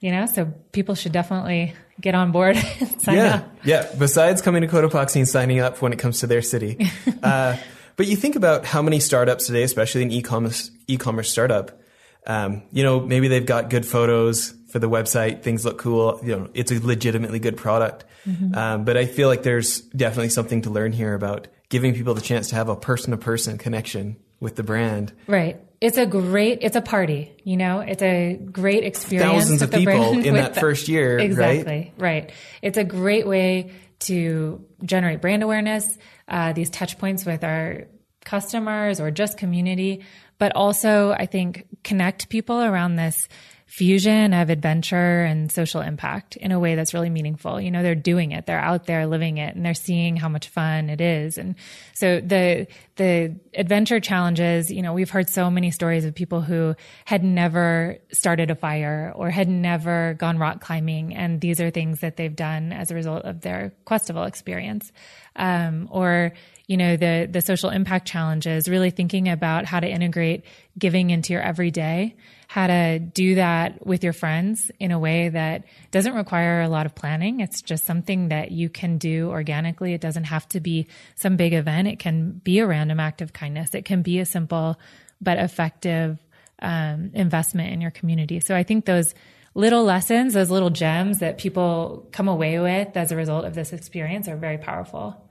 you 0.00 0.10
know, 0.10 0.26
so 0.26 0.52
people 0.72 0.94
should 0.94 1.12
definitely 1.12 1.74
get 2.00 2.14
on 2.14 2.32
board 2.32 2.56
and 2.80 3.02
sign 3.02 3.16
yeah, 3.16 3.34
up. 3.34 3.56
Yeah, 3.64 3.92
besides 3.98 4.42
coming 4.42 4.62
to 4.62 4.68
Cotopaxi 4.68 5.16
and 5.16 5.28
signing 5.28 5.60
up 5.60 5.82
when 5.82 5.92
it 5.92 5.98
comes 5.98 6.20
to 6.20 6.26
their 6.26 6.42
city. 6.42 6.90
uh, 7.22 7.56
but 7.96 8.06
you 8.06 8.16
think 8.16 8.36
about 8.36 8.64
how 8.64 8.82
many 8.82 9.00
startups 9.00 9.46
today, 9.46 9.62
especially 9.62 10.02
an 10.02 10.10
e-commerce 10.10 10.70
e-commerce 10.86 11.30
startup, 11.30 11.80
um, 12.26 12.62
you 12.72 12.82
know, 12.82 13.00
maybe 13.00 13.28
they've 13.28 13.46
got 13.46 13.70
good 13.70 13.86
photos 13.86 14.54
for 14.68 14.78
the 14.78 14.88
website, 14.88 15.42
things 15.42 15.64
look 15.64 15.78
cool. 15.78 16.20
You 16.22 16.36
know, 16.36 16.50
it's 16.54 16.72
a 16.72 16.84
legitimately 16.84 17.38
good 17.38 17.56
product. 17.56 18.04
Mm-hmm. 18.26 18.54
Um, 18.54 18.84
but 18.84 18.96
I 18.96 19.06
feel 19.06 19.28
like 19.28 19.42
there's 19.42 19.80
definitely 19.80 20.30
something 20.30 20.62
to 20.62 20.70
learn 20.70 20.92
here 20.92 21.14
about 21.14 21.48
giving 21.68 21.94
people 21.94 22.14
the 22.14 22.20
chance 22.20 22.48
to 22.50 22.54
have 22.56 22.68
a 22.68 22.76
person 22.76 23.10
to 23.12 23.16
person 23.16 23.58
connection 23.58 24.16
with 24.40 24.56
the 24.56 24.62
brand. 24.62 25.12
Right. 25.26 25.60
it's 25.80 25.98
a 25.98 26.06
great, 26.06 26.58
it's 26.62 26.76
a 26.76 26.80
party, 26.80 27.34
you 27.44 27.56
know, 27.56 27.80
it's 27.80 28.02
a 28.02 28.36
great 28.36 28.84
experience. 28.84 29.32
Thousands 29.32 29.62
of 29.62 29.70
people 29.70 30.18
in 30.18 30.34
that 30.34 30.54
the- 30.54 30.60
first 30.60 30.88
year, 30.88 31.16
right? 31.16 31.24
Exactly, 31.24 31.92
right? 31.98 32.32
It's 32.62 32.78
a 32.78 32.84
great 32.84 33.26
way 33.26 33.72
to 34.00 34.64
generate 34.84 35.20
brand 35.20 35.42
awareness, 35.42 35.98
uh, 36.28 36.52
these 36.52 36.70
touch 36.70 36.98
points 36.98 37.24
with 37.24 37.44
our 37.44 37.88
customers 38.24 39.00
or 39.00 39.10
just 39.10 39.38
community, 39.38 40.04
but 40.38 40.54
also 40.54 41.12
I 41.12 41.26
think 41.26 41.66
connect 41.82 42.28
people 42.28 42.60
around 42.60 42.96
this 42.96 43.28
fusion 43.66 44.32
of 44.32 44.48
adventure 44.48 45.24
and 45.24 45.50
social 45.50 45.80
impact 45.80 46.36
in 46.36 46.52
a 46.52 46.58
way 46.58 46.76
that's 46.76 46.94
really 46.94 47.10
meaningful. 47.10 47.60
You 47.60 47.72
know, 47.72 47.82
they're 47.82 47.96
doing 47.96 48.30
it, 48.30 48.46
they're 48.46 48.60
out 48.60 48.86
there 48.86 49.06
living 49.06 49.38
it, 49.38 49.56
and 49.56 49.66
they're 49.66 49.74
seeing 49.74 50.16
how 50.16 50.28
much 50.28 50.48
fun 50.48 50.88
it 50.88 51.00
is. 51.00 51.36
And 51.36 51.56
so 51.92 52.20
the 52.20 52.68
the 52.94 53.34
adventure 53.54 53.98
challenges, 53.98 54.70
you 54.70 54.82
know, 54.82 54.94
we've 54.94 55.10
heard 55.10 55.28
so 55.28 55.50
many 55.50 55.72
stories 55.72 56.04
of 56.04 56.14
people 56.14 56.40
who 56.40 56.76
had 57.04 57.24
never 57.24 57.98
started 58.12 58.50
a 58.50 58.54
fire 58.54 59.12
or 59.14 59.30
had 59.30 59.48
never 59.48 60.14
gone 60.14 60.38
rock 60.38 60.60
climbing, 60.60 61.14
and 61.14 61.40
these 61.40 61.60
are 61.60 61.70
things 61.70 62.00
that 62.00 62.16
they've 62.16 62.36
done 62.36 62.72
as 62.72 62.92
a 62.92 62.94
result 62.94 63.24
of 63.24 63.40
their 63.40 63.72
Questival 63.84 64.24
experience. 64.24 64.92
Um, 65.34 65.88
or 65.90 66.32
you 66.68 66.76
know 66.76 66.96
the 66.96 67.28
the 67.30 67.40
social 67.40 67.70
impact 67.70 68.06
challenges 68.06 68.68
really 68.68 68.90
thinking 68.90 69.28
about 69.28 69.64
how 69.64 69.80
to 69.80 69.88
integrate 69.88 70.44
giving 70.78 71.10
into 71.10 71.32
your 71.32 71.42
everyday 71.42 72.14
how 72.56 72.66
to 72.66 72.98
do 72.98 73.34
that 73.34 73.86
with 73.86 74.02
your 74.02 74.14
friends 74.14 74.70
in 74.80 74.90
a 74.90 74.98
way 74.98 75.28
that 75.28 75.64
doesn't 75.90 76.14
require 76.14 76.62
a 76.62 76.70
lot 76.70 76.86
of 76.86 76.94
planning. 76.94 77.40
It's 77.40 77.60
just 77.60 77.84
something 77.84 78.28
that 78.28 78.50
you 78.50 78.70
can 78.70 78.96
do 78.96 79.28
organically. 79.28 79.92
It 79.92 80.00
doesn't 80.00 80.24
have 80.24 80.48
to 80.48 80.60
be 80.60 80.86
some 81.16 81.36
big 81.36 81.52
event. 81.52 81.86
It 81.86 81.98
can 81.98 82.40
be 82.42 82.60
a 82.60 82.66
random 82.66 82.98
act 82.98 83.20
of 83.20 83.34
kindness. 83.34 83.74
It 83.74 83.84
can 83.84 84.00
be 84.00 84.20
a 84.20 84.24
simple 84.24 84.80
but 85.20 85.36
effective 85.36 86.18
um, 86.62 87.10
investment 87.12 87.74
in 87.74 87.82
your 87.82 87.90
community. 87.90 88.40
So 88.40 88.56
i 88.56 88.62
think 88.62 88.86
those 88.86 89.14
little 89.52 89.84
lessons 89.84 90.32
those 90.32 90.50
little 90.50 90.70
gems 90.70 91.18
that 91.18 91.36
people 91.36 92.08
come 92.10 92.26
away 92.26 92.58
with 92.58 92.96
as 92.96 93.12
a 93.12 93.16
result 93.16 93.44
of 93.44 93.54
this 93.54 93.74
experience 93.74 94.28
are 94.28 94.36
very 94.36 94.56
powerful. 94.56 95.22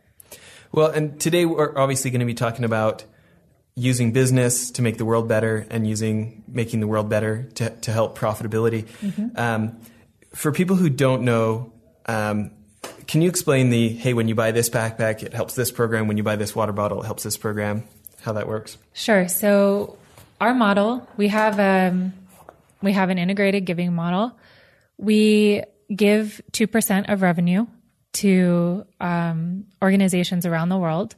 Well, 0.72 0.92
and 0.92 1.20
today 1.20 1.46
we're 1.46 1.76
obviously 1.76 2.12
going 2.12 2.20
to 2.20 2.28
be 2.28 2.36
talking 2.36 2.66
about 2.66 3.06
using 3.76 4.14
business 4.14 4.72
to 4.72 4.82
make 4.82 4.98
the 4.98 5.06
world 5.06 5.28
better 5.28 5.68
and 5.70 5.86
using 5.86 6.44
making 6.48 6.80
the 6.80 6.88
world 6.88 7.10
better 7.10 7.44
to, 7.56 7.70
to 7.70 7.92
help 7.92 8.18
profitability. 8.18 8.88
Um, 9.38 9.78
for 10.34 10.52
people 10.52 10.76
who 10.76 10.90
don't 10.90 11.24
know, 11.24 11.74
um, 12.06 12.52
can 13.08 13.22
you 13.22 13.30
explain 13.30 13.70
the 13.70 13.90
hey, 13.90 14.14
when 14.14 14.28
you 14.28 14.36
buy 14.36 14.52
this 14.52 14.70
backpack, 14.70 15.24
it 15.24 15.34
helps 15.34 15.56
this 15.56 15.72
program. 15.72 16.08
When 16.08 16.18
you 16.18 16.24
buy 16.24 16.36
this 16.36 16.56
water 16.56 16.72
bottle, 16.72 17.02
it 17.02 17.06
helps 17.06 17.24
this 17.24 17.38
program. 17.38 17.84
How 18.22 18.34
that 18.34 18.48
works? 18.48 18.78
Sure. 18.94 19.28
So 19.28 19.98
our 20.42 20.54
model, 20.54 21.08
we 21.18 21.28
have 21.28 21.60
um, 21.60 22.14
we 22.82 22.94
have 22.94 23.10
an 23.10 23.18
integrated 23.18 23.66
giving 23.66 23.94
model. 23.94 24.38
We 24.98 25.64
give 25.94 26.42
two 26.52 26.68
percent 26.68 27.10
of 27.10 27.22
revenue 27.22 27.68
to 28.14 28.86
um, 29.02 29.66
organizations 29.82 30.46
around 30.46 30.70
the 30.70 30.78
world, 30.78 31.16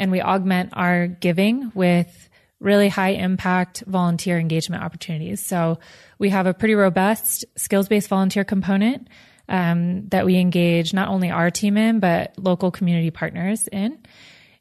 and 0.00 0.10
we 0.10 0.20
augment 0.20 0.70
our 0.72 1.06
giving 1.06 1.70
with 1.74 2.28
really 2.58 2.88
high 2.88 3.10
impact 3.10 3.84
volunteer 3.86 4.38
engagement 4.38 4.82
opportunities. 4.82 5.40
So 5.40 5.78
we 6.18 6.30
have 6.30 6.46
a 6.46 6.54
pretty 6.54 6.74
robust 6.74 7.44
skills 7.56 7.88
based 7.88 8.08
volunteer 8.08 8.42
component 8.42 9.08
um, 9.48 10.08
that 10.08 10.26
we 10.26 10.36
engage 10.38 10.92
not 10.92 11.08
only 11.08 11.30
our 11.30 11.50
team 11.50 11.76
in, 11.76 12.00
but 12.00 12.34
local 12.38 12.70
community 12.70 13.10
partners 13.10 13.68
in. 13.68 13.98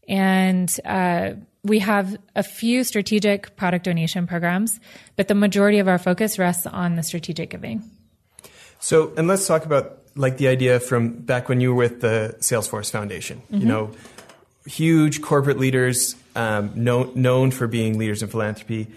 And 0.07 0.73
uh, 0.85 1.31
we 1.63 1.79
have 1.79 2.17
a 2.35 2.43
few 2.43 2.83
strategic 2.83 3.55
product 3.55 3.85
donation 3.85 4.27
programs, 4.27 4.79
but 5.15 5.27
the 5.27 5.35
majority 5.35 5.79
of 5.79 5.87
our 5.87 5.97
focus 5.97 6.39
rests 6.39 6.65
on 6.65 6.95
the 6.95 7.03
strategic 7.03 7.49
giving. 7.49 7.83
So, 8.79 9.13
and 9.17 9.27
let's 9.27 9.45
talk 9.45 9.65
about 9.65 9.99
like 10.15 10.37
the 10.37 10.47
idea 10.47 10.79
from 10.79 11.11
back 11.11 11.47
when 11.47 11.61
you 11.61 11.69
were 11.69 11.75
with 11.75 12.01
the 12.01 12.35
Salesforce 12.39 12.89
Foundation. 12.89 13.41
You 13.49 13.65
know, 13.65 13.91
huge 14.69 15.21
corporate 15.21 15.57
leaders 15.57 16.15
um, 16.35 16.71
known 16.75 17.11
known 17.15 17.51
for 17.51 17.67
being 17.67 17.97
leaders 17.97 18.21
in 18.21 18.29
philanthropy. 18.29 18.87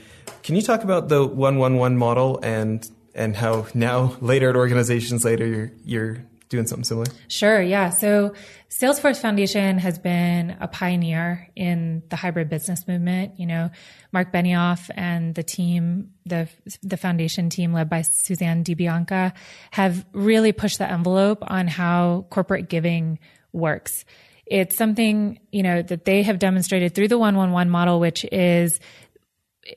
Can 0.43 0.55
you 0.55 0.63
talk 0.63 0.85
about 0.85 1.09
the 1.09 1.27
one 1.27 1.59
one 1.59 1.77
one 1.77 1.97
model 1.97 2.39
and 2.43 2.89
and 3.15 3.35
how 3.35 3.67
now 3.75 4.17
later 4.21 4.51
at 4.51 4.57
organizations 4.57 5.25
later 5.25 5.47
you're 5.47 5.73
you're 5.85 6.19
doing 6.49 6.67
something 6.67 6.85
similar? 6.85 7.07
Sure, 7.29 7.63
yeah. 7.63 7.89
So 7.89 8.35
Salesforce 8.69 9.17
Foundation 9.17 9.79
has 9.79 9.99
been 9.99 10.57
a 10.61 10.69
pioneer 10.69 11.49
in 11.57 12.03
the 12.11 12.17
hybrid 12.17 12.51
business 12.51 12.87
movement. 12.87 13.41
You 13.41 13.47
know, 13.47 13.71
Mark 14.13 14.33
Benioff 14.33 14.91
and 14.95 15.35
the 15.35 15.43
team, 15.43 16.11
the 16.27 16.49
the 16.83 16.99
foundation 16.99 17.49
team 17.49 17.73
led 17.73 17.89
by 17.89 18.03
Suzanne 18.03 18.63
DiBianca, 18.63 19.33
have 19.71 20.05
really 20.13 20.53
pushed 20.53 20.79
the 20.79 20.91
envelope 20.91 21.43
on 21.47 21.67
how 21.67 22.27
corporate 22.29 22.69
giving 22.69 23.19
works. 23.53 24.05
It's 24.53 24.77
something, 24.77 25.41
you 25.51 25.63
know, 25.63 25.81
that 25.81 26.05
they 26.05 26.23
have 26.25 26.39
demonstrated 26.39 26.95
through 26.95 27.09
the 27.09 27.17
111 27.17 27.71
model, 27.71 27.99
which 28.01 28.27
is 28.31 28.81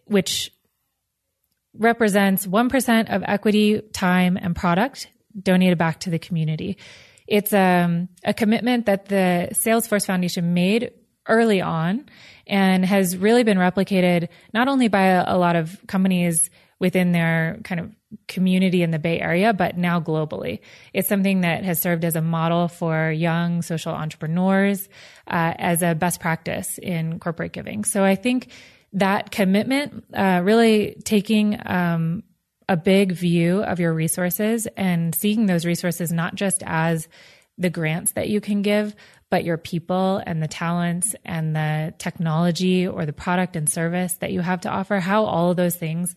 which 0.05 0.51
represents 1.77 2.45
1% 2.45 3.15
of 3.15 3.23
equity, 3.25 3.79
time, 3.93 4.35
and 4.35 4.53
product 4.53 5.07
donated 5.41 5.77
back 5.77 6.01
to 6.01 6.09
the 6.09 6.19
community. 6.19 6.77
It's 7.25 7.53
um, 7.53 8.09
a 8.25 8.33
commitment 8.33 8.87
that 8.87 9.05
the 9.05 9.47
Salesforce 9.53 10.05
Foundation 10.05 10.53
made 10.53 10.91
early 11.25 11.61
on 11.61 12.09
and 12.45 12.83
has 12.83 13.15
really 13.15 13.43
been 13.43 13.57
replicated 13.57 14.27
not 14.53 14.67
only 14.67 14.89
by 14.89 15.03
a, 15.03 15.23
a 15.25 15.37
lot 15.37 15.55
of 15.55 15.79
companies 15.87 16.49
within 16.79 17.13
their 17.13 17.61
kind 17.63 17.79
of 17.79 17.95
community 18.27 18.81
in 18.81 18.91
the 18.91 18.99
Bay 18.99 19.19
Area, 19.19 19.53
but 19.53 19.77
now 19.77 19.99
globally. 19.99 20.59
It's 20.93 21.07
something 21.07 21.41
that 21.41 21.63
has 21.63 21.81
served 21.81 22.05
as 22.05 22.15
a 22.15 22.21
model 22.21 22.67
for 22.67 23.11
young 23.11 23.61
social 23.61 23.93
entrepreneurs 23.93 24.87
uh, 25.27 25.53
as 25.57 25.81
a 25.81 25.95
best 25.95 26.19
practice 26.19 26.77
in 26.77 27.19
corporate 27.19 27.53
giving. 27.53 27.83
So 27.83 28.03
I 28.03 28.15
think 28.15 28.51
that 28.93 29.31
commitment, 29.31 30.05
uh, 30.13 30.41
really 30.43 30.97
taking 31.03 31.59
um, 31.65 32.23
a 32.67 32.77
big 32.77 33.11
view 33.11 33.61
of 33.63 33.79
your 33.79 33.93
resources 33.93 34.67
and 34.77 35.13
seeing 35.13 35.45
those 35.45 35.65
resources 35.65 36.11
not 36.11 36.35
just 36.35 36.63
as 36.65 37.07
the 37.57 37.69
grants 37.69 38.13
that 38.13 38.29
you 38.29 38.41
can 38.41 38.61
give, 38.61 38.95
but 39.29 39.43
your 39.43 39.57
people 39.57 40.21
and 40.25 40.41
the 40.41 40.47
talents 40.47 41.15
and 41.25 41.55
the 41.55 41.93
technology 41.97 42.87
or 42.87 43.05
the 43.05 43.13
product 43.13 43.55
and 43.55 43.69
service 43.69 44.13
that 44.15 44.31
you 44.31 44.41
have 44.41 44.61
to 44.61 44.69
offer, 44.69 44.99
how 44.99 45.25
all 45.25 45.51
of 45.51 45.57
those 45.57 45.75
things 45.75 46.15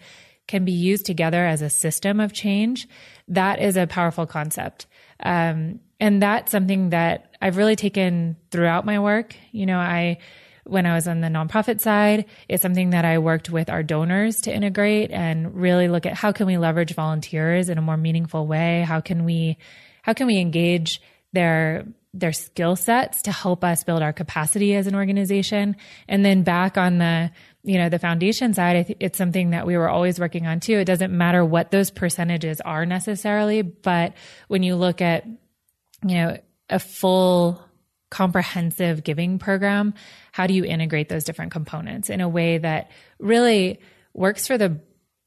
can 0.48 0.64
be 0.64 0.72
used 0.72 1.06
together 1.06 1.46
as 1.46 1.62
a 1.62 1.70
system 1.70 2.18
of 2.18 2.32
change. 2.32 2.88
That 3.28 3.60
is 3.60 3.76
a 3.76 3.86
powerful 3.86 4.26
concept. 4.26 4.86
Um, 5.20 5.78
and 6.00 6.20
that's 6.20 6.50
something 6.50 6.90
that 6.90 7.36
I've 7.40 7.56
really 7.56 7.76
taken 7.76 8.36
throughout 8.50 8.84
my 8.84 8.98
work. 8.98 9.36
You 9.52 9.66
know, 9.66 9.78
I, 9.78 10.18
when 10.64 10.86
I 10.86 10.94
was 10.94 11.06
on 11.06 11.20
the 11.20 11.28
nonprofit 11.28 11.80
side, 11.80 12.24
it's 12.48 12.62
something 12.62 12.90
that 12.90 13.04
I 13.04 13.18
worked 13.18 13.50
with 13.50 13.68
our 13.70 13.82
donors 13.82 14.40
to 14.42 14.54
integrate 14.54 15.10
and 15.10 15.54
really 15.54 15.88
look 15.88 16.06
at 16.06 16.14
how 16.14 16.32
can 16.32 16.46
we 16.46 16.58
leverage 16.58 16.94
volunteers 16.94 17.68
in 17.68 17.78
a 17.78 17.82
more 17.82 17.96
meaningful 17.96 18.46
way? 18.46 18.82
How 18.82 19.00
can 19.00 19.24
we, 19.24 19.58
how 20.02 20.14
can 20.14 20.26
we 20.26 20.38
engage 20.38 21.00
their 21.32 21.84
their 22.14 22.32
skill 22.32 22.74
sets 22.74 23.22
to 23.22 23.32
help 23.32 23.62
us 23.62 23.84
build 23.84 24.02
our 24.02 24.12
capacity 24.12 24.74
as 24.74 24.86
an 24.86 24.94
organization 24.94 25.76
and 26.08 26.24
then 26.24 26.42
back 26.42 26.78
on 26.78 26.98
the 26.98 27.30
you 27.64 27.78
know 27.78 27.88
the 27.88 27.98
foundation 27.98 28.54
side 28.54 28.96
it's 29.00 29.18
something 29.18 29.50
that 29.50 29.66
we 29.66 29.76
were 29.76 29.88
always 29.88 30.18
working 30.18 30.46
on 30.46 30.60
too. 30.60 30.78
It 30.78 30.84
doesn't 30.84 31.16
matter 31.16 31.44
what 31.44 31.70
those 31.70 31.90
percentages 31.90 32.60
are 32.60 32.86
necessarily 32.86 33.62
but 33.62 34.14
when 34.48 34.62
you 34.62 34.76
look 34.76 35.00
at 35.00 35.26
you 35.26 36.14
know 36.14 36.38
a 36.70 36.78
full 36.78 37.62
comprehensive 38.10 39.04
giving 39.04 39.38
program 39.38 39.92
how 40.32 40.46
do 40.46 40.54
you 40.54 40.64
integrate 40.64 41.08
those 41.08 41.24
different 41.24 41.52
components 41.52 42.08
in 42.08 42.20
a 42.20 42.28
way 42.28 42.56
that 42.58 42.90
really 43.18 43.80
works 44.14 44.46
for 44.46 44.56
the 44.56 44.80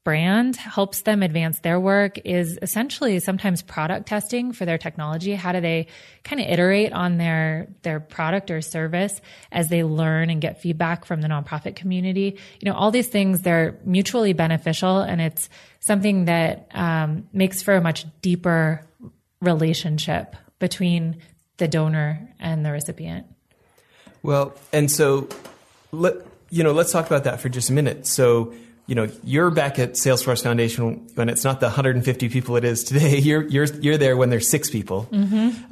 brand 0.04 0.56
helps 0.56 1.02
them 1.02 1.22
advance 1.22 1.60
their 1.60 1.78
work 1.78 2.18
is 2.24 2.58
essentially 2.60 3.20
sometimes 3.20 3.62
product 3.62 4.06
testing 4.06 4.52
for 4.52 4.64
their 4.64 4.78
technology. 4.78 5.34
How 5.34 5.52
do 5.52 5.60
they 5.60 5.86
kind 6.24 6.40
of 6.40 6.48
iterate 6.48 6.92
on 6.92 7.18
their 7.18 7.68
their 7.82 8.00
product 8.00 8.50
or 8.50 8.60
service 8.60 9.20
as 9.50 9.68
they 9.68 9.84
learn 9.84 10.30
and 10.30 10.40
get 10.40 10.60
feedback 10.60 11.04
from 11.04 11.20
the 11.20 11.28
nonprofit 11.28 11.76
community? 11.76 12.38
You 12.60 12.70
know 12.70 12.74
all 12.74 12.90
these 12.90 13.08
things 13.08 13.42
they're 13.42 13.78
mutually 13.84 14.32
beneficial 14.32 15.00
and 15.00 15.20
it's 15.20 15.48
something 15.80 16.26
that 16.26 16.68
um, 16.74 17.28
makes 17.32 17.62
for 17.62 17.74
a 17.74 17.80
much 17.80 18.04
deeper 18.20 18.86
relationship 19.40 20.36
between 20.58 21.18
the 21.58 21.68
donor 21.68 22.28
and 22.38 22.64
the 22.64 22.72
recipient. 22.72 23.26
Well, 24.22 24.54
and 24.72 24.90
so 24.90 25.28
let 25.90 26.14
you 26.52 26.62
know, 26.62 26.72
let's 26.72 26.92
talk 26.92 27.06
about 27.06 27.24
that 27.24 27.40
for 27.40 27.48
just 27.48 27.70
a 27.70 27.72
minute. 27.72 28.06
So, 28.06 28.52
you 28.86 28.94
know, 28.94 29.08
you're 29.22 29.50
back 29.50 29.78
at 29.78 29.92
Salesforce 29.92 30.42
Foundation 30.42 31.08
when 31.14 31.28
it's 31.28 31.44
not 31.44 31.60
the 31.60 31.66
150 31.66 32.28
people 32.28 32.56
it 32.56 32.64
is 32.64 32.84
today. 32.84 33.18
You're 33.22 33.42
you're 33.44 33.64
you're 33.64 33.98
there 33.98 34.16
when 34.16 34.30
there's 34.30 34.48
six 34.48 34.70
people, 34.70 35.08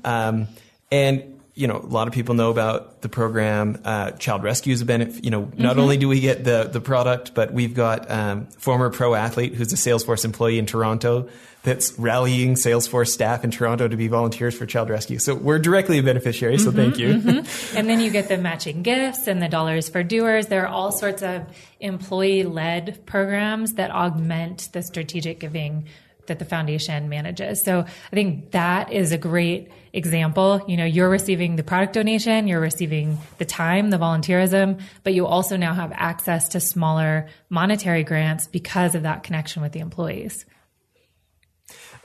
um, 0.04 0.46
and 0.92 1.40
you 1.54 1.66
know, 1.66 1.76
a 1.76 1.86
lot 1.86 2.06
of 2.06 2.14
people 2.14 2.34
know 2.34 2.50
about 2.50 3.02
the 3.02 3.08
program. 3.08 3.80
Uh, 3.84 4.12
Child 4.12 4.44
Rescue 4.44 4.72
is 4.72 4.80
a 4.80 4.86
benefit. 4.86 5.24
You 5.24 5.30
know, 5.30 5.42
mm-hmm. 5.42 5.62
not 5.62 5.78
only 5.78 5.96
do 5.96 6.08
we 6.08 6.20
get 6.20 6.44
the 6.44 6.70
the 6.72 6.80
product, 6.80 7.34
but 7.34 7.52
we've 7.52 7.74
got 7.74 8.10
um, 8.10 8.46
former 8.46 8.90
pro 8.90 9.14
athlete 9.14 9.54
who's 9.54 9.72
a 9.72 9.76
Salesforce 9.76 10.24
employee 10.24 10.58
in 10.58 10.66
Toronto 10.66 11.28
that's 11.62 11.98
rallying 11.98 12.54
Salesforce 12.54 13.08
staff 13.08 13.44
in 13.44 13.50
Toronto 13.50 13.86
to 13.86 13.96
be 13.96 14.08
volunteers 14.08 14.56
for 14.56 14.66
Child 14.66 14.90
Rescue. 14.90 15.18
So 15.18 15.34
we're 15.34 15.58
directly 15.58 15.98
a 15.98 16.02
beneficiary. 16.02 16.58
So 16.58 16.70
mm-hmm, 16.70 16.76
thank 16.76 16.98
you. 16.98 17.14
Mm-hmm. 17.14 17.76
and 17.76 17.88
then 17.88 18.00
you 18.00 18.10
get 18.10 18.28
the 18.28 18.38
matching 18.38 18.82
gifts 18.82 19.26
and 19.26 19.42
the 19.42 19.48
dollars 19.48 19.88
for 19.88 20.02
doers. 20.02 20.46
There 20.46 20.64
are 20.64 20.68
all 20.68 20.92
sorts 20.92 21.22
of 21.22 21.44
employee 21.78 22.44
led 22.44 23.04
programs 23.06 23.74
that 23.74 23.90
augment 23.90 24.70
the 24.72 24.82
strategic 24.82 25.40
giving 25.40 25.86
that 26.26 26.38
the 26.38 26.44
foundation 26.44 27.08
manages. 27.08 27.62
So 27.62 27.80
I 27.80 28.14
think 28.14 28.52
that 28.52 28.92
is 28.92 29.12
a 29.12 29.18
great 29.18 29.68
example. 29.92 30.64
You 30.68 30.76
know, 30.76 30.84
you're 30.84 31.08
receiving 31.08 31.56
the 31.56 31.64
product 31.64 31.92
donation, 31.92 32.46
you're 32.46 32.60
receiving 32.60 33.18
the 33.38 33.44
time, 33.44 33.90
the 33.90 33.96
volunteerism, 33.96 34.80
but 35.02 35.12
you 35.12 35.26
also 35.26 35.56
now 35.56 35.74
have 35.74 35.92
access 35.92 36.50
to 36.50 36.60
smaller 36.60 37.28
monetary 37.48 38.04
grants 38.04 38.46
because 38.46 38.94
of 38.94 39.02
that 39.02 39.24
connection 39.24 39.60
with 39.60 39.72
the 39.72 39.80
employees. 39.80 40.46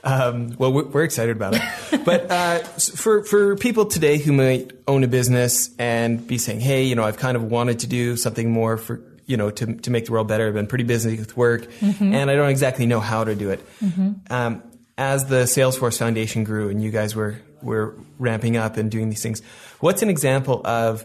Um, 0.06 0.54
well, 0.56 0.72
we're 0.72 1.02
excited 1.02 1.34
about 1.34 1.54
it. 1.56 2.04
but 2.04 2.30
uh, 2.30 2.58
for 2.60 3.24
for 3.24 3.56
people 3.56 3.86
today 3.86 4.18
who 4.18 4.32
might 4.32 4.70
own 4.86 5.02
a 5.02 5.08
business 5.08 5.70
and 5.80 6.24
be 6.24 6.38
saying, 6.38 6.60
"Hey, 6.60 6.84
you 6.84 6.94
know, 6.94 7.02
I've 7.02 7.16
kind 7.16 7.36
of 7.36 7.42
wanted 7.42 7.80
to 7.80 7.88
do 7.88 8.16
something 8.16 8.52
more 8.52 8.76
for 8.76 9.02
you 9.26 9.36
know 9.36 9.50
to 9.50 9.74
to 9.74 9.90
make 9.90 10.06
the 10.06 10.12
world 10.12 10.28
better. 10.28 10.46
I've 10.46 10.54
been 10.54 10.68
pretty 10.68 10.84
busy 10.84 11.18
with 11.18 11.36
work, 11.36 11.68
mm-hmm. 11.80 12.14
and 12.14 12.30
I 12.30 12.36
don't 12.36 12.50
exactly 12.50 12.86
know 12.86 13.00
how 13.00 13.24
to 13.24 13.34
do 13.34 13.50
it." 13.50 13.66
Mm-hmm. 13.80 14.12
Um, 14.30 14.62
as 14.96 15.26
the 15.26 15.42
Salesforce 15.42 15.98
Foundation 15.98 16.44
grew 16.44 16.68
and 16.68 16.80
you 16.80 16.92
guys 16.92 17.16
were 17.16 17.40
were 17.60 17.96
ramping 18.20 18.56
up 18.56 18.76
and 18.76 18.88
doing 18.88 19.08
these 19.08 19.22
things, 19.22 19.42
what's 19.80 20.02
an 20.02 20.08
example 20.08 20.62
of 20.64 21.04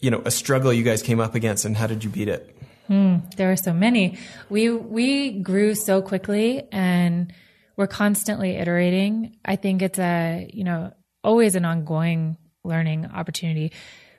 you 0.00 0.10
know 0.10 0.22
a 0.24 0.30
struggle 0.30 0.72
you 0.72 0.84
guys 0.84 1.02
came 1.02 1.20
up 1.20 1.34
against, 1.34 1.66
and 1.66 1.76
how 1.76 1.86
did 1.86 2.02
you 2.02 2.08
beat 2.08 2.28
it? 2.28 2.56
Mm, 2.88 3.34
there 3.36 3.52
are 3.52 3.56
so 3.56 3.74
many. 3.74 4.16
We 4.48 4.70
we 4.70 5.32
grew 5.32 5.74
so 5.74 6.00
quickly 6.00 6.66
and 6.72 7.30
we're 7.76 7.86
constantly 7.86 8.56
iterating. 8.56 9.36
I 9.44 9.56
think 9.56 9.82
it's 9.82 9.98
a, 9.98 10.48
you 10.52 10.64
know, 10.64 10.92
always 11.22 11.54
an 11.54 11.64
ongoing 11.64 12.36
learning 12.64 13.06
opportunity. 13.06 13.72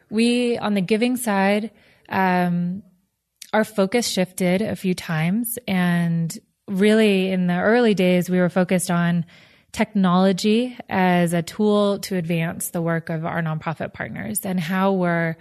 We, 0.10 0.58
on 0.58 0.74
the 0.74 0.82
giving 0.82 1.18
side, 1.18 1.72
um, 2.10 2.84
our 3.54 3.64
focus 3.64 4.08
shifted 4.08 4.62
a 4.62 4.76
few 4.76 4.94
times. 4.94 5.58
And 5.68 6.38
really, 6.68 7.32
in 7.32 7.48
the 7.48 7.60
early 7.60 7.94
days, 7.94 8.30
we 8.30 8.40
were 8.40 8.50
focused 8.50 8.92
on 8.92 9.26
technology 9.72 10.78
as 10.90 11.34
a 11.34 11.42
tool 11.42 12.00
to 12.00 12.16
advance 12.16 12.70
the 12.70 12.82
work 12.82 13.10
of 13.10 13.26
our 13.26 13.42
nonprofit 13.42 13.94
partners 13.94 14.46
and 14.46 14.60
how 14.60 14.94
we're 14.94 15.36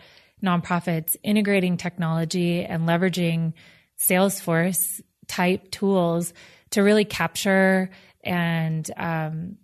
nonprofits 0.44 1.16
integrating 1.23 1.76
technology 1.76 2.64
and 2.64 2.87
leveraging 2.87 3.54
Salesforce 3.99 5.00
type 5.26 5.70
tools 5.70 6.35
to 6.70 6.82
really 6.82 7.04
capture 7.04 7.90
and 8.26 8.90
um, 8.97 9.56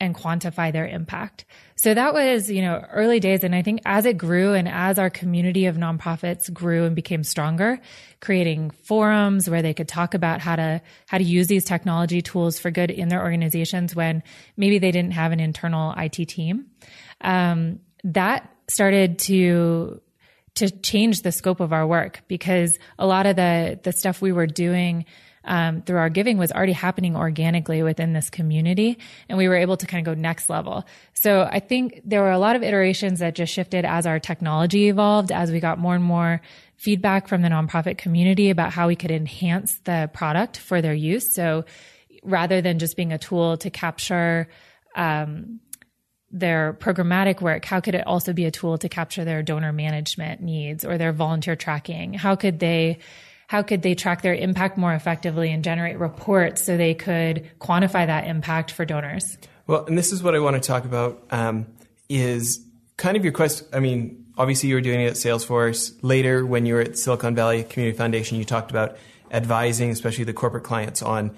and 0.00 0.14
quantify 0.14 0.72
their 0.72 0.86
impact. 0.86 1.44
So 1.76 1.92
that 1.92 2.14
was, 2.14 2.50
you 2.50 2.62
know, 2.62 2.82
early 2.90 3.20
days. 3.20 3.44
And 3.44 3.54
I 3.54 3.60
think 3.60 3.80
as 3.84 4.06
it 4.06 4.16
grew 4.16 4.54
and 4.54 4.66
as 4.66 4.98
our 4.98 5.10
community 5.10 5.66
of 5.66 5.76
nonprofits 5.76 6.50
grew 6.50 6.86
and 6.86 6.96
became 6.96 7.22
stronger, 7.22 7.78
creating 8.20 8.70
forums 8.70 9.48
where 9.48 9.60
they 9.60 9.74
could 9.74 9.88
talk 9.88 10.14
about 10.14 10.40
how 10.40 10.56
to, 10.56 10.80
how 11.06 11.18
to 11.18 11.24
use 11.24 11.48
these 11.48 11.64
technology 11.64 12.22
tools 12.22 12.58
for 12.58 12.70
good 12.70 12.90
in 12.90 13.08
their 13.08 13.22
organizations 13.22 13.94
when 13.94 14.22
maybe 14.56 14.78
they 14.78 14.90
didn't 14.90 15.12
have 15.12 15.32
an 15.32 15.40
internal 15.40 15.94
IT 15.96 16.28
team. 16.28 16.66
Um, 17.20 17.80
that 18.02 18.50
started 18.68 19.18
to, 19.18 20.00
to 20.54 20.70
change 20.70 21.20
the 21.20 21.32
scope 21.32 21.60
of 21.60 21.74
our 21.74 21.86
work 21.86 22.22
because 22.26 22.78
a 22.98 23.06
lot 23.06 23.26
of 23.26 23.36
the, 23.36 23.78
the 23.82 23.92
stuff 23.92 24.22
we 24.22 24.32
were 24.32 24.46
doing 24.46 25.04
um, 25.44 25.82
through 25.82 25.98
our 25.98 26.10
giving 26.10 26.38
was 26.38 26.52
already 26.52 26.72
happening 26.72 27.16
organically 27.16 27.82
within 27.82 28.12
this 28.12 28.30
community. 28.30 28.98
And 29.28 29.38
we 29.38 29.48
were 29.48 29.56
able 29.56 29.76
to 29.76 29.86
kind 29.86 30.06
of 30.06 30.14
go 30.14 30.20
next 30.20 30.50
level. 30.50 30.84
So 31.14 31.48
I 31.50 31.60
think 31.60 32.02
there 32.04 32.22
were 32.22 32.30
a 32.30 32.38
lot 32.38 32.56
of 32.56 32.62
iterations 32.62 33.20
that 33.20 33.34
just 33.34 33.52
shifted 33.52 33.84
as 33.84 34.06
our 34.06 34.18
technology 34.18 34.88
evolved, 34.88 35.32
as 35.32 35.50
we 35.50 35.60
got 35.60 35.78
more 35.78 35.94
and 35.94 36.04
more 36.04 36.40
feedback 36.76 37.28
from 37.28 37.42
the 37.42 37.48
nonprofit 37.48 37.98
community 37.98 38.50
about 38.50 38.72
how 38.72 38.88
we 38.88 38.96
could 38.96 39.10
enhance 39.10 39.78
the 39.84 40.10
product 40.12 40.58
for 40.58 40.80
their 40.80 40.94
use. 40.94 41.34
So 41.34 41.64
rather 42.22 42.60
than 42.60 42.78
just 42.78 42.96
being 42.96 43.12
a 43.12 43.18
tool 43.18 43.56
to 43.58 43.70
capture, 43.70 44.48
um, 44.94 45.60
their 46.32 46.74
programmatic 46.74 47.40
work, 47.40 47.64
how 47.64 47.80
could 47.80 47.94
it 47.94 48.06
also 48.06 48.32
be 48.32 48.44
a 48.44 48.50
tool 48.50 48.78
to 48.78 48.88
capture 48.88 49.24
their 49.24 49.42
donor 49.42 49.72
management 49.72 50.40
needs 50.40 50.84
or 50.84 50.96
their 50.96 51.12
volunteer 51.12 51.56
tracking? 51.56 52.14
How 52.14 52.36
could 52.36 52.60
they 52.60 52.98
how 53.50 53.62
could 53.62 53.82
they 53.82 53.96
track 53.96 54.22
their 54.22 54.32
impact 54.32 54.78
more 54.78 54.94
effectively 54.94 55.50
and 55.50 55.64
generate 55.64 55.98
reports 55.98 56.64
so 56.64 56.76
they 56.76 56.94
could 56.94 57.50
quantify 57.58 58.06
that 58.06 58.28
impact 58.28 58.70
for 58.70 58.84
donors? 58.84 59.38
Well, 59.66 59.84
and 59.86 59.98
this 59.98 60.12
is 60.12 60.22
what 60.22 60.36
I 60.36 60.38
want 60.38 60.54
to 60.54 60.64
talk 60.64 60.84
about 60.84 61.26
um, 61.32 61.66
is 62.08 62.64
kind 62.96 63.16
of 63.16 63.24
your 63.24 63.32
quest. 63.32 63.64
I 63.72 63.80
mean, 63.80 64.24
obviously 64.38 64.68
you 64.68 64.76
were 64.76 64.80
doing 64.80 65.00
it 65.00 65.08
at 65.08 65.14
Salesforce. 65.14 65.98
Later, 66.00 66.46
when 66.46 66.64
you 66.64 66.74
were 66.74 66.82
at 66.82 66.96
Silicon 66.96 67.34
Valley 67.34 67.64
Community 67.64 67.98
Foundation, 67.98 68.38
you 68.38 68.44
talked 68.44 68.70
about 68.70 68.96
advising, 69.32 69.90
especially 69.90 70.22
the 70.22 70.32
corporate 70.32 70.62
clients, 70.62 71.02
on 71.02 71.34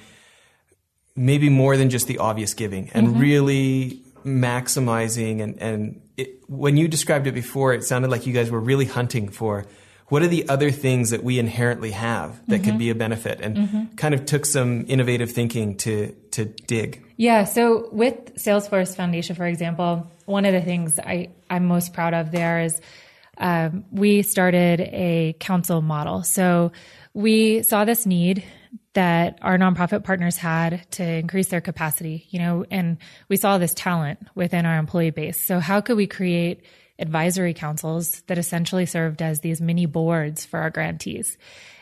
maybe 1.17 1.49
more 1.49 1.79
than 1.79 1.89
just 1.89 2.09
the 2.09 2.19
obvious 2.19 2.53
giving 2.53 2.91
and 2.91 3.09
mm-hmm. 3.09 3.21
really 3.21 4.03
maximizing 4.23 5.43
and, 5.43 5.59
and 5.63 6.03
it, 6.19 6.43
when 6.47 6.77
you 6.77 6.89
described 6.89 7.27
it 7.27 7.33
before, 7.33 7.73
it 7.73 7.85
sounded 7.85 8.11
like 8.11 8.27
you 8.27 8.35
guys 8.35 8.51
were 8.51 8.61
really 8.61 8.85
hunting 8.85 9.31
for 9.31 9.65
what 10.13 10.23
are 10.23 10.29
the 10.29 10.47
other 10.51 10.71
things 10.71 11.09
that 11.09 11.25
we 11.25 11.39
inherently 11.39 11.91
have 11.91 12.39
that 12.47 12.57
mm-hmm. 12.57 12.65
could 12.73 12.79
be 12.79 12.91
a 12.91 12.95
benefit 12.95 13.41
and 13.41 13.57
mm-hmm. 13.57 13.85
kind 13.97 14.13
of 14.13 14.27
took 14.27 14.45
some 14.45 14.85
innovative 14.87 15.33
thinking 15.33 15.75
to 15.75 16.13
to 16.33 16.45
dig 16.45 17.03
yeah 17.17 17.45
so 17.45 17.89
with 17.93 18.35
salesforce 18.35 18.95
foundation 18.95 19.35
for 19.35 19.47
example 19.47 20.07
one 20.27 20.45
of 20.45 20.53
the 20.53 20.61
things 20.61 20.99
i 20.99 21.31
i'm 21.49 21.65
most 21.65 21.95
proud 21.95 22.13
of 22.13 22.31
there 22.31 22.61
is 22.61 22.79
um, 23.39 23.87
we 23.91 24.21
started 24.21 24.83
a 24.83 25.35
council 25.41 25.81
model 25.81 26.23
so 26.23 26.73
we 27.15 27.63
saw 27.63 27.87
this 27.87 28.05
need 28.05 28.45
that 28.93 29.39
our 29.41 29.57
nonprofit 29.57 30.05
partners 30.05 30.37
had 30.37 30.85
to 30.91 31.03
increase 31.03 31.49
their 31.49 31.63
capacity 31.63 32.27
you 32.29 32.39
know 32.39 32.67
and 32.71 32.99
we 33.31 33.39
saw 33.39 33.57
this 33.57 33.73
talent 33.73 34.19
within 34.35 34.67
our 34.67 34.77
employee 34.77 35.09
base 35.09 35.41
so 35.41 35.59
how 35.59 35.81
could 35.81 35.97
we 35.97 36.07
create 36.07 36.61
advisory 36.99 37.55
councils 37.55 38.23
that 38.29 38.39
essentially 38.39 38.87
served 38.87 39.23
as 39.23 39.41
these 39.41 39.61
mini 39.61 39.87
boards 39.87 40.45
for 40.45 40.61
our 40.61 40.71
grantees. 40.71 41.37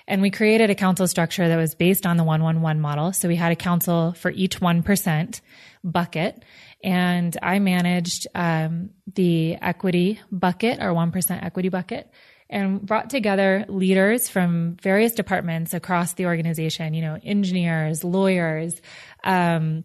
And 0.06 0.22
we 0.22 0.30
created 0.30 0.70
a 0.70 0.74
council 0.74 1.06
structure 1.06 1.46
that 1.46 1.56
was 1.56 1.74
based 1.74 2.04
on 2.04 2.16
the 2.16 2.24
111 2.24 2.80
model. 2.80 3.12
So 3.12 3.28
we 3.28 3.36
had 3.36 3.52
a 3.52 3.56
council 3.56 4.12
for 4.14 4.30
each 4.30 4.60
1% 4.60 5.40
bucket. 5.84 6.44
And 6.82 7.36
I 7.42 7.58
managed 7.58 8.26
um, 8.34 8.90
the 9.14 9.54
equity 9.56 10.20
bucket, 10.32 10.80
our 10.80 10.92
1% 10.92 11.44
equity 11.44 11.68
bucket, 11.68 12.10
and 12.48 12.84
brought 12.84 13.10
together 13.10 13.64
leaders 13.68 14.28
from 14.28 14.76
various 14.82 15.12
departments 15.12 15.74
across 15.74 16.14
the 16.14 16.26
organization, 16.26 16.94
you 16.94 17.02
know, 17.02 17.18
engineers, 17.22 18.02
lawyers, 18.02 18.80
um, 19.22 19.84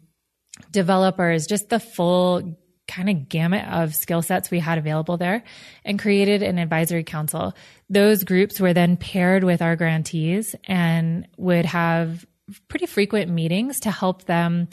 developers, 0.71 1.45
just 1.45 1.69
the 1.69 1.79
full 1.79 2.57
kind 2.87 3.09
of 3.09 3.29
gamut 3.29 3.67
of 3.67 3.95
skill 3.95 4.21
sets 4.21 4.51
we 4.51 4.59
had 4.59 4.77
available 4.77 5.17
there 5.17 5.43
and 5.83 5.99
created 5.99 6.43
an 6.43 6.57
advisory 6.57 7.03
council. 7.03 7.55
Those 7.89 8.23
groups 8.23 8.59
were 8.59 8.73
then 8.73 8.97
paired 8.97 9.43
with 9.43 9.61
our 9.61 9.75
grantees 9.75 10.55
and 10.65 11.27
would 11.37 11.65
have 11.65 12.25
pretty 12.67 12.85
frequent 12.85 13.31
meetings 13.31 13.79
to 13.81 13.91
help 13.91 14.25
them 14.25 14.67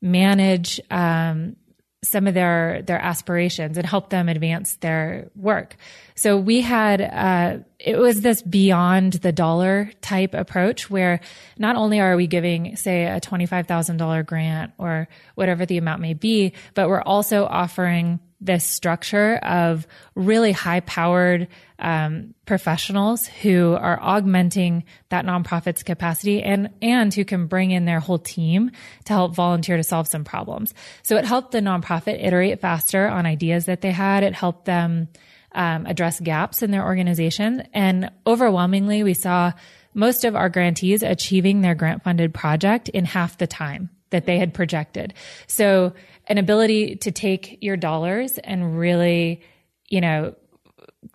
manage 0.00 0.80
um, 0.90 1.56
some 2.02 2.26
of 2.28 2.34
their 2.34 2.82
their 2.82 3.00
aspirations 3.00 3.76
and 3.76 3.86
help 3.86 4.10
them 4.10 4.28
advance 4.28 4.76
their 4.76 5.30
work. 5.34 5.76
So 6.14 6.36
we 6.36 6.60
had 6.60 7.00
uh, 7.00 7.58
it 7.78 7.98
was 7.98 8.20
this 8.20 8.40
beyond 8.42 9.14
the 9.14 9.32
dollar 9.32 9.90
type 10.00 10.34
approach 10.34 10.88
where 10.88 11.20
not 11.58 11.76
only 11.76 12.00
are 12.00 12.16
we 12.16 12.26
giving 12.26 12.76
say 12.76 13.06
a 13.06 13.20
twenty 13.20 13.46
five 13.46 13.66
thousand 13.66 13.96
dollar 13.96 14.22
grant 14.22 14.72
or 14.78 15.08
whatever 15.34 15.66
the 15.66 15.78
amount 15.78 16.00
may 16.00 16.14
be, 16.14 16.52
but 16.74 16.88
we're 16.88 17.02
also 17.02 17.46
offering 17.46 18.20
this 18.40 18.64
structure 18.64 19.36
of 19.36 19.86
really 20.14 20.52
high 20.52 20.80
powered 20.80 21.48
um, 21.78 22.34
professionals 22.44 23.26
who 23.26 23.74
are 23.74 24.00
augmenting 24.00 24.84
that 25.10 25.24
nonprofit's 25.24 25.82
capacity 25.82 26.42
and 26.42 26.70
and 26.82 27.14
who 27.14 27.24
can 27.24 27.46
bring 27.46 27.70
in 27.70 27.84
their 27.84 28.00
whole 28.00 28.18
team 28.18 28.70
to 29.04 29.12
help 29.12 29.34
volunteer 29.34 29.76
to 29.76 29.84
solve 29.84 30.08
some 30.08 30.24
problems. 30.24 30.74
So 31.02 31.16
it 31.16 31.24
helped 31.24 31.52
the 31.52 31.60
nonprofit 31.60 32.22
iterate 32.22 32.60
faster 32.60 33.06
on 33.06 33.26
ideas 33.26 33.66
that 33.66 33.80
they 33.80 33.92
had. 33.92 34.24
It 34.24 34.34
helped 34.34 34.64
them 34.64 35.08
um, 35.52 35.86
address 35.86 36.20
gaps 36.20 36.62
in 36.62 36.70
their 36.70 36.84
organization, 36.84 37.66
and 37.72 38.10
overwhelmingly, 38.26 39.02
we 39.02 39.14
saw 39.14 39.52
most 39.94 40.24
of 40.24 40.36
our 40.36 40.48
grantees 40.48 41.02
achieving 41.02 41.60
their 41.60 41.74
grant 41.74 42.02
funded 42.02 42.34
project 42.34 42.88
in 42.88 43.04
half 43.04 43.38
the 43.38 43.46
time 43.46 43.90
that 44.10 44.26
they 44.26 44.38
had 44.38 44.54
projected. 44.54 45.14
So 45.46 45.92
an 46.26 46.38
ability 46.38 46.96
to 46.96 47.12
take 47.12 47.58
your 47.62 47.76
dollars 47.76 48.38
and 48.38 48.78
really 48.78 49.42
you 49.88 50.00
know, 50.00 50.34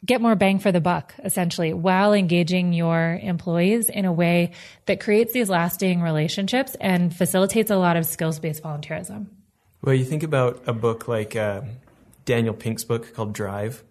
get 0.05 0.21
more 0.21 0.35
bang 0.35 0.59
for 0.59 0.71
the 0.71 0.81
buck 0.81 1.13
essentially 1.23 1.73
while 1.73 2.13
engaging 2.13 2.73
your 2.73 3.19
employees 3.21 3.89
in 3.89 4.05
a 4.05 4.13
way 4.13 4.51
that 4.85 4.99
creates 4.99 5.33
these 5.33 5.49
lasting 5.49 6.01
relationships 6.01 6.75
and 6.81 7.15
facilitates 7.15 7.71
a 7.71 7.77
lot 7.77 7.97
of 7.97 8.05
skills 8.05 8.39
based 8.39 8.63
volunteerism. 8.63 9.27
Well, 9.81 9.95
you 9.95 10.05
think 10.05 10.23
about 10.23 10.63
a 10.65 10.73
book 10.73 11.07
like 11.07 11.35
uh, 11.35 11.61
Daniel 12.25 12.53
Pink's 12.53 12.83
book 12.83 13.13
called 13.13 13.33
Drive. 13.33 13.83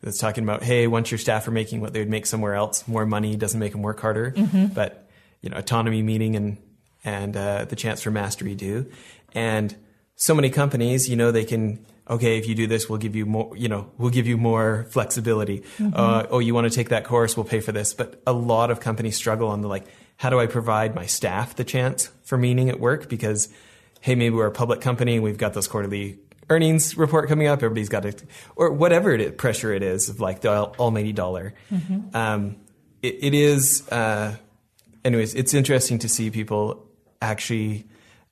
That's 0.00 0.18
talking 0.18 0.42
about, 0.42 0.64
hey, 0.64 0.88
once 0.88 1.10
your 1.10 1.18
staff 1.18 1.46
are 1.46 1.52
making 1.52 1.80
what 1.80 1.92
they 1.92 2.00
would 2.00 2.10
make 2.10 2.26
somewhere 2.26 2.54
else, 2.54 2.86
more 2.88 3.06
money 3.06 3.36
doesn't 3.36 3.58
make 3.58 3.72
them 3.72 3.82
work 3.82 4.00
harder, 4.00 4.32
mm-hmm. 4.32 4.66
but 4.66 5.08
you 5.42 5.50
know, 5.50 5.56
autonomy, 5.56 6.02
meaning, 6.02 6.34
and 6.34 6.56
and 7.04 7.36
uh, 7.36 7.64
the 7.64 7.76
chance 7.76 8.02
for 8.02 8.10
mastery 8.10 8.54
do. 8.54 8.86
And 9.32 9.74
so 10.16 10.34
many 10.34 10.50
companies, 10.50 11.08
you 11.08 11.16
know, 11.16 11.30
they 11.32 11.44
can 11.44 11.84
okay, 12.12 12.38
if 12.38 12.46
you 12.46 12.54
do 12.54 12.66
this, 12.66 12.88
we'll 12.88 12.98
give 12.98 13.16
you 13.16 13.26
more, 13.26 13.56
you 13.56 13.68
know, 13.68 13.90
we'll 13.98 14.10
give 14.10 14.26
you 14.26 14.36
more 14.36 14.86
flexibility. 14.90 15.60
Mm-hmm. 15.78 15.92
Uh, 15.94 16.26
oh, 16.30 16.38
you 16.38 16.54
want 16.54 16.70
to 16.70 16.74
take 16.74 16.90
that 16.90 17.04
course? 17.04 17.36
We'll 17.36 17.44
pay 17.44 17.60
for 17.60 17.72
this. 17.72 17.94
But 17.94 18.22
a 18.26 18.32
lot 18.32 18.70
of 18.70 18.80
companies 18.80 19.16
struggle 19.16 19.48
on 19.48 19.62
the 19.62 19.68
like, 19.68 19.86
how 20.18 20.30
do 20.30 20.38
I 20.38 20.46
provide 20.46 20.94
my 20.94 21.06
staff 21.06 21.56
the 21.56 21.64
chance 21.64 22.10
for 22.22 22.38
meaning 22.38 22.68
at 22.68 22.78
work? 22.78 23.08
Because, 23.08 23.48
hey, 24.00 24.14
maybe 24.14 24.34
we're 24.34 24.46
a 24.46 24.52
public 24.52 24.80
company 24.80 25.14
and 25.14 25.24
we've 25.24 25.38
got 25.38 25.54
this 25.54 25.66
quarterly 25.66 26.18
earnings 26.50 26.96
report 26.96 27.28
coming 27.28 27.46
up. 27.46 27.62
Everybody's 27.62 27.88
got 27.88 28.02
to, 28.02 28.14
or 28.56 28.70
whatever 28.72 29.12
it 29.12 29.20
is, 29.20 29.32
pressure 29.36 29.72
it 29.72 29.82
is 29.82 30.08
of 30.08 30.20
like 30.20 30.42
the 30.42 30.50
almighty 30.50 31.12
dollar. 31.12 31.54
Mm-hmm. 31.70 32.14
Um, 32.16 32.56
it, 33.02 33.18
it 33.20 33.34
is, 33.34 33.88
uh, 33.88 34.36
anyways, 35.04 35.34
it's 35.34 35.54
interesting 35.54 35.98
to 36.00 36.08
see 36.08 36.30
people 36.30 36.86
actually 37.20 37.86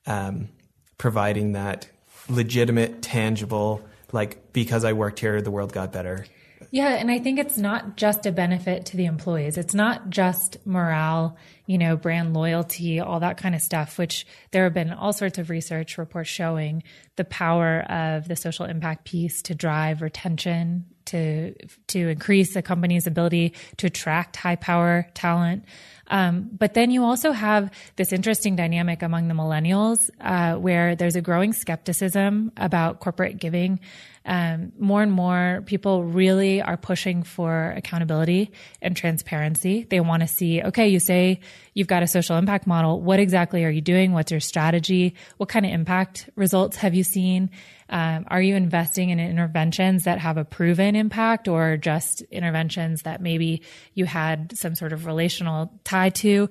um, 0.05 0.49
providing 0.97 1.53
that 1.53 1.87
legitimate, 2.31 3.01
tangible, 3.01 3.81
like 4.11 4.53
because 4.53 4.83
I 4.83 4.93
worked 4.93 5.19
here, 5.19 5.41
the 5.41 5.51
world 5.51 5.73
got 5.73 5.91
better. 5.91 6.25
Yeah, 6.69 6.93
and 6.93 7.09
I 7.11 7.19
think 7.19 7.39
it's 7.39 7.57
not 7.57 7.97
just 7.97 8.25
a 8.25 8.31
benefit 8.31 8.85
to 8.87 8.97
the 8.97 9.05
employees. 9.05 9.57
It's 9.57 9.73
not 9.73 10.09
just 10.09 10.57
morale, 10.65 11.37
you 11.65 11.77
know, 11.77 11.97
brand 11.97 12.33
loyalty, 12.33 12.99
all 12.99 13.19
that 13.19 13.37
kind 13.37 13.55
of 13.55 13.61
stuff, 13.61 13.97
which 13.97 14.25
there 14.51 14.63
have 14.63 14.73
been 14.73 14.93
all 14.93 15.11
sorts 15.11 15.37
of 15.37 15.49
research 15.49 15.97
reports 15.97 16.29
showing 16.29 16.83
the 17.17 17.25
power 17.25 17.81
of 17.89 18.27
the 18.27 18.35
social 18.35 18.65
impact 18.65 19.05
piece 19.05 19.41
to 19.43 19.55
drive 19.55 20.01
retention, 20.01 20.85
to 21.05 21.55
to 21.87 22.09
increase 22.09 22.55
a 22.55 22.61
company's 22.61 23.07
ability 23.07 23.53
to 23.77 23.87
attract 23.87 24.37
high 24.37 24.55
power 24.55 25.07
talent. 25.13 25.65
Um, 26.11 26.49
but 26.51 26.75
then 26.75 26.91
you 26.91 27.03
also 27.03 27.31
have 27.31 27.71
this 27.95 28.11
interesting 28.13 28.55
dynamic 28.55 29.01
among 29.01 29.29
the 29.29 29.33
millennials 29.33 30.09
uh, 30.19 30.55
where 30.59 30.95
there's 30.95 31.15
a 31.15 31.21
growing 31.21 31.53
skepticism 31.53 32.51
about 32.57 32.99
corporate 32.99 33.37
giving. 33.39 33.79
Um, 34.23 34.71
more 34.77 35.01
and 35.01 35.11
more 35.11 35.63
people 35.65 36.03
really 36.03 36.61
are 36.61 36.77
pushing 36.77 37.23
for 37.23 37.73
accountability 37.75 38.51
and 38.81 38.95
transparency. 38.95 39.87
They 39.89 39.99
want 39.99 40.21
to 40.21 40.27
see, 40.27 40.61
okay, 40.61 40.89
you 40.89 40.99
say 40.99 41.39
you've 41.73 41.87
got 41.87 42.03
a 42.03 42.07
social 42.07 42.37
impact 42.37 42.67
model. 42.67 43.01
What 43.01 43.19
exactly 43.19 43.65
are 43.65 43.69
you 43.69 43.81
doing? 43.81 44.13
What's 44.13 44.31
your 44.31 44.39
strategy? 44.39 45.15
What 45.37 45.49
kind 45.49 45.65
of 45.65 45.71
impact 45.71 46.29
results 46.35 46.77
have 46.77 46.93
you 46.93 47.03
seen? 47.03 47.49
Um, 47.89 48.25
are 48.29 48.41
you 48.41 48.55
investing 48.55 49.09
in 49.09 49.19
interventions 49.19 50.05
that 50.05 50.19
have 50.19 50.37
a 50.37 50.45
proven 50.45 50.95
impact 50.95 51.47
or 51.47 51.75
just 51.75 52.21
interventions 52.31 53.01
that 53.01 53.21
maybe 53.21 53.63
you 53.95 54.05
had 54.05 54.57
some 54.57 54.75
sort 54.75 54.93
of 54.93 55.05
relational 55.05 55.73
tie 55.83 56.09
to? 56.09 56.49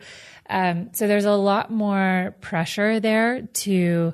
Um, 0.51 0.91
so 0.93 1.07
there's 1.07 1.25
a 1.25 1.33
lot 1.33 1.71
more 1.71 2.35
pressure 2.41 3.01
there 3.01 3.43
to 3.43 4.13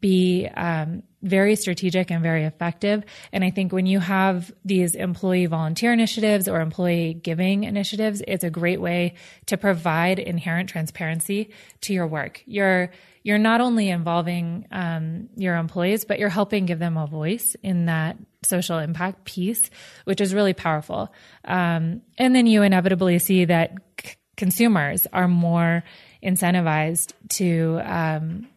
be 0.00 0.46
um, 0.54 1.02
very 1.22 1.56
strategic 1.56 2.10
and 2.10 2.22
very 2.22 2.44
effective. 2.44 3.04
And 3.32 3.42
I 3.42 3.50
think 3.50 3.72
when 3.72 3.86
you 3.86 3.98
have 3.98 4.52
these 4.64 4.94
employee 4.94 5.46
volunteer 5.46 5.92
initiatives 5.92 6.48
or 6.48 6.60
employee 6.60 7.14
giving 7.14 7.64
initiatives, 7.64 8.22
it's 8.26 8.44
a 8.44 8.50
great 8.50 8.80
way 8.80 9.14
to 9.46 9.56
provide 9.56 10.18
inherent 10.18 10.68
transparency 10.68 11.50
to 11.82 11.92
your 11.92 12.06
work. 12.06 12.42
You're 12.46 12.90
you're 13.24 13.36
not 13.36 13.60
only 13.60 13.90
involving 13.90 14.66
um, 14.70 15.28
your 15.36 15.56
employees, 15.56 16.04
but 16.04 16.18
you're 16.18 16.28
helping 16.30 16.66
give 16.66 16.78
them 16.78 16.96
a 16.96 17.06
voice 17.06 17.56
in 17.62 17.86
that 17.86 18.16
social 18.42 18.78
impact 18.78 19.24
piece, 19.24 19.70
which 20.04 20.20
is 20.20 20.32
really 20.32 20.54
powerful. 20.54 21.12
Um, 21.44 22.00
and 22.16 22.34
then 22.34 22.46
you 22.46 22.62
inevitably 22.62 23.18
see 23.18 23.44
that 23.44 23.74
c- 24.02 24.14
consumers 24.36 25.06
are 25.12 25.28
more 25.28 25.84
incentivized 26.22 27.12
to 27.30 27.80
um, 27.84 28.48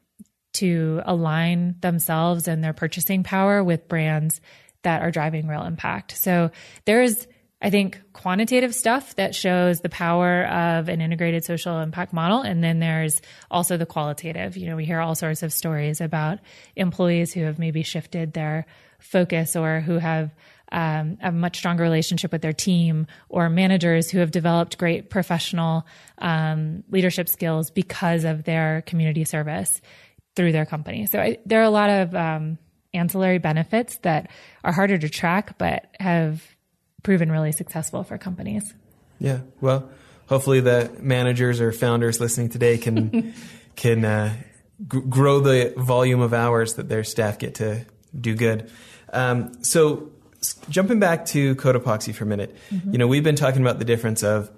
to 0.54 1.02
align 1.06 1.76
themselves 1.82 2.48
and 2.48 2.64
their 2.64 2.74
purchasing 2.74 3.24
power 3.24 3.64
with 3.64 3.88
brands 3.88 4.42
that 4.84 5.02
are 5.02 5.12
driving 5.12 5.48
real 5.48 5.64
impact. 5.64 6.18
So 6.18 6.52
there's 6.86 7.28
I 7.64 7.70
think 7.70 8.02
quantitative 8.14 8.74
stuff 8.74 9.16
that 9.18 9.36
shows 9.36 9.82
the 9.82 9.90
power 9.90 10.46
of 10.48 10.90
an 10.90 11.00
integrated 11.00 11.46
social 11.46 11.80
impact 11.80 12.12
model. 12.12 12.42
And 12.42 12.64
then 12.64 12.80
there's 12.80 13.22
also 13.52 13.78
the 13.78 13.86
qualitative. 13.86 14.58
You 14.58 14.66
know, 14.66 14.76
we 14.76 14.86
hear 14.86 15.00
all 15.00 15.14
sorts 15.14 15.44
of 15.44 15.54
stories 15.54 16.02
about 16.02 16.40
employees 16.76 17.34
who 17.34 17.44
have 17.44 17.60
maybe 17.60 17.84
shifted 17.84 18.34
their 18.34 18.66
focus 18.98 19.56
or 19.56 19.80
who 19.80 20.00
have 20.00 20.34
um, 20.72 21.18
a 21.22 21.32
much 21.32 21.58
stronger 21.58 21.84
relationship 21.84 22.32
with 22.32 22.42
their 22.42 22.54
team 22.54 23.06
or 23.30 23.50
managers 23.50 24.10
who 24.10 24.20
have 24.20 24.32
developed 24.32 24.78
great 24.78 25.10
professional 25.10 25.86
um, 26.18 26.84
leadership 26.90 27.30
skills 27.30 27.70
because 27.70 28.24
of 28.24 28.44
their 28.44 28.82
community 28.84 29.26
service 29.26 29.82
through 30.36 30.52
their 30.52 30.65
company. 30.65 31.06
So 31.06 31.20
I, 31.20 31.38
there 31.46 31.60
are 31.60 31.65
a 31.65 31.70
lot 31.70 31.89
of 31.89 32.15
um, 32.15 32.58
ancillary 32.94 33.38
benefits 33.38 33.98
that 33.98 34.30
are 34.63 34.72
harder 34.72 34.98
to 34.98 35.10
track, 35.10 35.58
but 35.58 35.88
have 36.00 36.44
proven 37.04 37.32
really 37.32 37.52
successful 37.52 38.04
for 38.04 38.17
companies. 38.17 38.74
Yeah. 39.20 39.39
Well, 39.60 39.89
hopefully 40.28 40.62
the 40.62 40.91
managers 41.00 41.62
or 41.62 41.72
founders 41.72 42.20
listening 42.20 42.50
today 42.50 42.78
can 42.78 43.34
can 43.76 44.06
uh, 44.06 44.34
g- 44.88 45.02
grow 45.02 45.39
the 45.39 45.74
volume 45.78 46.22
of 46.22 46.34
hours 46.34 46.76
that 46.76 46.89
their 46.89 47.04
staff 47.04 47.39
get 47.39 47.56
to 47.56 47.86
do 48.20 48.36
good. 48.36 48.70
Um, 49.13 49.63
so 49.63 50.12
jumping 50.70 51.00
back 51.00 51.26
to 51.28 51.56
Cotopaxi 51.56 52.13
for 52.13 52.24
a 52.24 52.28
minute, 52.28 52.56
mm-hmm. 52.70 52.91
you 52.91 52.98
know, 52.98 53.08
we've 53.08 53.24
been 53.24 53.36
talking 53.36 53.62
about 53.62 53.80
the 53.80 53.86
difference 53.86 54.24
of, 54.24 54.50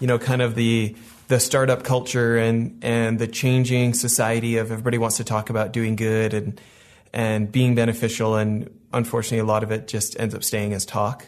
you 0.00 0.06
know, 0.06 0.18
kind 0.18 0.42
of 0.42 0.54
the 0.54 0.96
the 1.30 1.38
startup 1.38 1.84
culture 1.84 2.36
and 2.36 2.82
and 2.82 3.20
the 3.20 3.28
changing 3.28 3.94
society 3.94 4.56
of 4.56 4.72
everybody 4.72 4.98
wants 4.98 5.16
to 5.18 5.24
talk 5.24 5.48
about 5.48 5.72
doing 5.72 5.94
good 5.94 6.34
and 6.34 6.60
and 7.12 7.50
being 7.50 7.76
beneficial 7.76 8.34
and 8.34 8.68
unfortunately 8.92 9.38
a 9.38 9.44
lot 9.44 9.62
of 9.62 9.70
it 9.70 9.86
just 9.86 10.18
ends 10.18 10.34
up 10.34 10.42
staying 10.42 10.72
as 10.74 10.84
talk. 10.84 11.24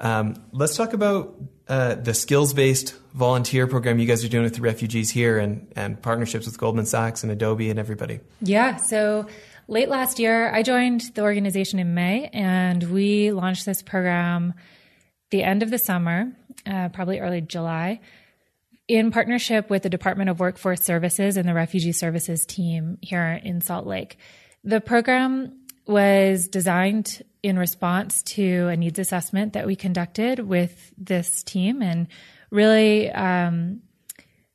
Um, 0.00 0.34
let's 0.50 0.76
talk 0.76 0.92
about 0.92 1.36
uh, 1.68 1.94
the 1.94 2.12
skills 2.12 2.54
based 2.54 2.96
volunteer 3.14 3.68
program 3.68 4.00
you 4.00 4.06
guys 4.06 4.24
are 4.24 4.28
doing 4.28 4.42
with 4.42 4.56
the 4.56 4.60
refugees 4.60 5.10
here 5.10 5.38
and, 5.38 5.72
and 5.76 6.02
partnerships 6.02 6.46
with 6.46 6.58
Goldman 6.58 6.86
Sachs 6.86 7.22
and 7.22 7.30
Adobe 7.30 7.70
and 7.70 7.78
everybody. 7.78 8.18
Yeah. 8.40 8.76
So 8.76 9.26
late 9.68 9.88
last 9.88 10.18
year, 10.18 10.52
I 10.52 10.64
joined 10.64 11.02
the 11.14 11.22
organization 11.22 11.78
in 11.78 11.94
May 11.94 12.30
and 12.32 12.82
we 12.90 13.30
launched 13.30 13.64
this 13.64 13.80
program 13.80 14.54
the 15.30 15.44
end 15.44 15.62
of 15.62 15.70
the 15.70 15.78
summer, 15.78 16.32
uh, 16.66 16.88
probably 16.90 17.20
early 17.20 17.40
July, 17.40 18.00
in 18.88 19.10
partnership 19.10 19.68
with 19.68 19.82
the 19.82 19.90
Department 19.90 20.30
of 20.30 20.40
Workforce 20.40 20.82
Services 20.82 21.36
and 21.36 21.48
the 21.48 21.54
Refugee 21.54 21.92
Services 21.92 22.46
team 22.46 22.98
here 23.00 23.40
in 23.42 23.60
Salt 23.60 23.86
Lake. 23.86 24.18
The 24.64 24.80
program 24.80 25.60
was 25.86 26.48
designed 26.48 27.22
in 27.42 27.58
response 27.58 28.22
to 28.22 28.68
a 28.68 28.76
needs 28.76 28.98
assessment 28.98 29.52
that 29.52 29.66
we 29.66 29.76
conducted 29.76 30.40
with 30.40 30.92
this 30.98 31.42
team 31.42 31.82
and 31.82 32.08
really 32.50 33.10
um, 33.10 33.82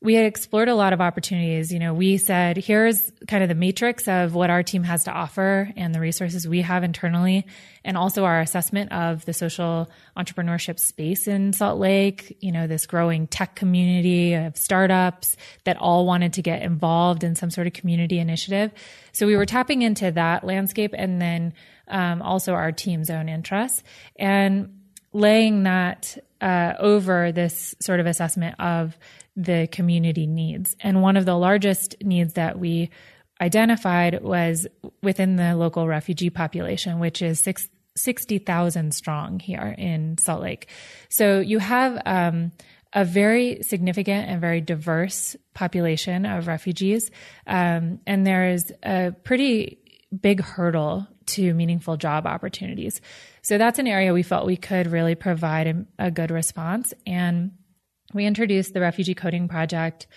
we 0.03 0.15
had 0.15 0.25
explored 0.25 0.67
a 0.67 0.73
lot 0.73 0.93
of 0.93 1.01
opportunities. 1.01 1.71
You 1.71 1.77
know, 1.77 1.93
we 1.93 2.17
said, 2.17 2.57
here's 2.57 3.11
kind 3.27 3.43
of 3.43 3.49
the 3.49 3.55
matrix 3.55 4.07
of 4.07 4.33
what 4.33 4.49
our 4.49 4.63
team 4.63 4.83
has 4.83 5.03
to 5.03 5.11
offer 5.11 5.71
and 5.75 5.93
the 5.93 5.99
resources 5.99 6.47
we 6.47 6.61
have 6.61 6.83
internally, 6.83 7.45
and 7.85 7.95
also 7.95 8.25
our 8.25 8.41
assessment 8.41 8.91
of 8.91 9.23
the 9.25 9.33
social 9.33 9.91
entrepreneurship 10.17 10.79
space 10.79 11.27
in 11.27 11.53
Salt 11.53 11.79
Lake, 11.79 12.35
you 12.39 12.51
know, 12.51 12.65
this 12.65 12.87
growing 12.87 13.27
tech 13.27 13.55
community 13.55 14.33
of 14.33 14.57
startups 14.57 15.37
that 15.65 15.77
all 15.77 16.07
wanted 16.07 16.33
to 16.33 16.41
get 16.41 16.63
involved 16.63 17.23
in 17.23 17.35
some 17.35 17.51
sort 17.51 17.67
of 17.67 17.73
community 17.73 18.17
initiative. 18.17 18.71
So 19.11 19.27
we 19.27 19.35
were 19.35 19.45
tapping 19.45 19.83
into 19.83 20.09
that 20.11 20.43
landscape 20.43 20.95
and 20.97 21.21
then 21.21 21.53
um, 21.87 22.23
also 22.23 22.53
our 22.53 22.71
team's 22.71 23.11
own 23.11 23.29
interests 23.29 23.83
and 24.15 24.79
laying 25.13 25.63
that 25.63 26.17
uh, 26.41 26.73
over 26.79 27.31
this 27.31 27.75
sort 27.79 27.99
of 27.99 28.07
assessment 28.07 28.55
of 28.59 28.97
the 29.35 29.67
community 29.71 30.27
needs. 30.27 30.75
And 30.81 31.01
one 31.01 31.15
of 31.15 31.25
the 31.25 31.35
largest 31.37 31.95
needs 32.01 32.33
that 32.33 32.59
we 32.59 32.89
identified 33.39 34.21
was 34.21 34.67
within 35.01 35.35
the 35.35 35.55
local 35.55 35.87
refugee 35.87 36.29
population, 36.29 36.99
which 36.99 37.21
is 37.21 37.39
six, 37.39 37.69
60,000 37.95 38.93
strong 38.93 39.39
here 39.39 39.75
in 39.77 40.17
Salt 40.17 40.41
Lake. 40.41 40.67
So 41.09 41.39
you 41.39 41.59
have 41.59 42.01
um, 42.05 42.51
a 42.93 43.05
very 43.05 43.63
significant 43.63 44.29
and 44.29 44.41
very 44.41 44.61
diverse 44.61 45.35
population 45.53 46.25
of 46.25 46.47
refugees. 46.47 47.09
Um, 47.47 47.99
and 48.05 48.25
there 48.25 48.49
is 48.49 48.71
a 48.83 49.13
pretty 49.23 49.79
big 50.21 50.41
hurdle 50.41 51.07
to 51.25 51.53
meaningful 51.53 51.97
job 51.97 52.25
opportunities. 52.27 53.01
So 53.43 53.57
that's 53.57 53.79
an 53.79 53.87
area 53.87 54.13
we 54.13 54.23
felt 54.23 54.45
we 54.45 54.57
could 54.57 54.87
really 54.87 55.15
provide 55.15 55.67
a, 55.67 55.85
a 56.07 56.11
good 56.11 56.31
response. 56.31 56.93
And 57.07 57.51
we 58.13 58.25
introduced 58.25 58.73
the 58.73 58.81
Refugee 58.81 59.15
Coding 59.15 59.47
Project 59.47 60.07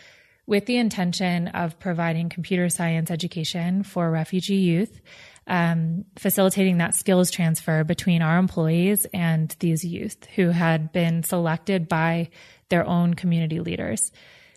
with 0.47 0.67
the 0.67 0.77
intention 0.77 1.49
of 1.49 1.79
providing 1.79 2.29
computer 2.29 2.69
science 2.69 3.11
education 3.11 3.83
for 3.83 4.11
refugee 4.11 4.57
youth, 4.57 5.01
um, 5.47 6.05
facilitating 6.17 6.79
that 6.79 6.95
skills 6.95 7.31
transfer 7.31 7.83
between 7.83 8.21
our 8.21 8.39
employees 8.39 9.07
and 9.15 9.57
these 9.61 9.85
youth 9.85 10.27
who 10.37 10.51
had 10.51 10.93
been 10.93 11.23
selected 11.23 11.89
by 11.89 12.29
their 12.69 12.87
own 12.87 13.15
community 13.15 13.61
leaders. 13.61 14.13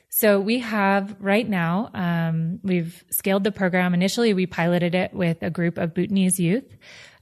So 0.09 0.39
we 0.39 0.59
have 0.59 1.15
right 1.19 1.47
now, 1.47 1.89
um, 1.93 2.59
we've 2.63 3.03
scaled 3.11 3.43
the 3.43 3.51
program. 3.51 3.93
Initially, 3.93 4.33
we 4.33 4.45
piloted 4.45 4.95
it 4.95 5.13
with 5.13 5.43
a 5.43 5.49
group 5.49 5.77
of 5.77 5.93
Bhutanese 5.93 6.39
youth. 6.39 6.65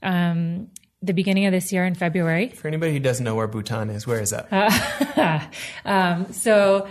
Um, 0.02 0.68
the 1.06 1.12
beginning 1.12 1.46
of 1.46 1.52
this 1.52 1.72
year 1.72 1.84
in 1.84 1.94
February. 1.94 2.48
For 2.50 2.68
anybody 2.68 2.92
who 2.92 3.00
doesn't 3.00 3.24
know 3.24 3.34
where 3.34 3.46
Bhutan 3.46 3.90
is, 3.90 4.06
where 4.06 4.20
is 4.20 4.30
that? 4.30 5.50
um, 5.84 6.32
so, 6.32 6.88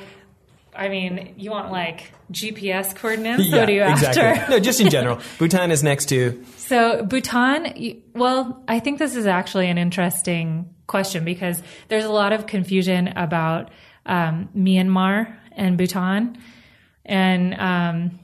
I 0.76 0.90
mean, 0.90 1.34
you 1.38 1.52
want 1.52 1.72
like 1.72 2.12
GPS 2.32 2.96
coordinates? 2.96 3.46
yeah, 3.46 3.60
what 3.60 3.70
are 3.70 3.72
you 3.72 3.84
exactly. 3.84 4.24
after? 4.24 4.52
no, 4.52 4.60
just 4.60 4.82
in 4.82 4.90
general. 4.90 5.20
Bhutan 5.38 5.72
is 5.72 5.84
next 5.84 6.06
to. 6.10 6.44
So 6.58 7.04
Bhutan, 7.04 8.02
well, 8.14 8.64
I 8.68 8.80
think 8.80 9.00
this 9.00 9.16
is 9.16 9.28
actually 9.28 9.70
an 9.70 9.78
interesting 9.78 10.74
question 10.88 11.24
because 11.26 11.62
there's 11.88 12.06
a 12.06 12.12
lot 12.12 12.34
of 12.34 12.48
confusion 12.48 13.10
about 13.10 13.70
um, 14.06 14.50
Myanmar 14.56 15.36
and 15.52 15.78
Bhutan, 15.78 16.38
and 17.06 17.54
um, 17.60 18.20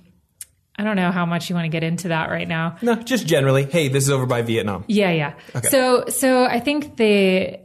I 0.82 0.84
don't 0.84 0.96
know 0.96 1.12
how 1.12 1.28
much 1.28 1.48
you 1.48 1.56
want 1.56 1.65
to 1.65 1.70
get 1.70 1.84
into 1.84 2.08
that 2.08 2.32
right 2.32 2.48
now. 2.48 2.78
No, 2.82 2.96
just 2.96 3.28
generally. 3.28 3.65
Hey, 3.65 3.88
this 3.88 4.04
is 4.04 4.10
over 4.10 4.26
by 4.26 4.41
Vietnam. 4.41 4.84
Yeah, 4.88 5.12
yeah. 5.12 5.34
So, 5.70 6.06
so 6.08 6.44
I 6.46 6.60
think 6.60 6.98
the, 6.98 7.60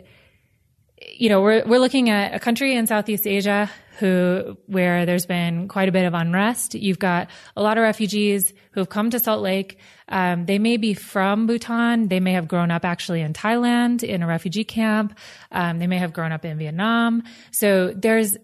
you 1.15 1.31
know, 1.31 1.41
we're 1.41 1.65
we're 1.65 1.79
looking 1.79 2.11
at 2.11 2.35
a 2.35 2.39
country 2.39 2.77
in 2.77 2.87
Southeast 2.87 3.27
Asia 3.27 3.71
who 4.01 4.59
where 4.67 5.07
there's 5.07 5.25
been 5.25 5.67
quite 5.67 5.89
a 5.89 5.93
bit 5.93 6.05
of 6.05 6.13
unrest. 6.13 6.75
You've 6.75 6.99
got 6.99 7.31
a 7.57 7.63
lot 7.63 7.79
of 7.79 7.83
refugees 7.83 8.53
who 8.73 8.81
have 8.81 8.91
come 8.91 9.09
to 9.09 9.19
Salt 9.19 9.41
Lake. 9.41 9.79
Um, 10.11 10.45
they 10.45 10.59
may 10.59 10.77
be 10.77 10.93
from 10.93 11.47
Bhutan. 11.47 12.09
They 12.09 12.21
may 12.21 12.33
have 12.35 12.47
grown 12.47 12.71
up 12.71 12.85
actually 12.85 13.23
in 13.23 13.33
Thailand 13.33 14.03
in 14.03 14.23
a 14.23 14.27
refugee 14.27 14.65
camp. 14.65 15.19
Um, 15.51 15.79
they 15.79 15.87
may 15.87 15.97
have 15.97 16.13
grown 16.13 16.33
up 16.33 16.45
in 16.45 16.59
Vietnam. 16.59 17.23
So 17.51 17.95
there's 17.97 18.37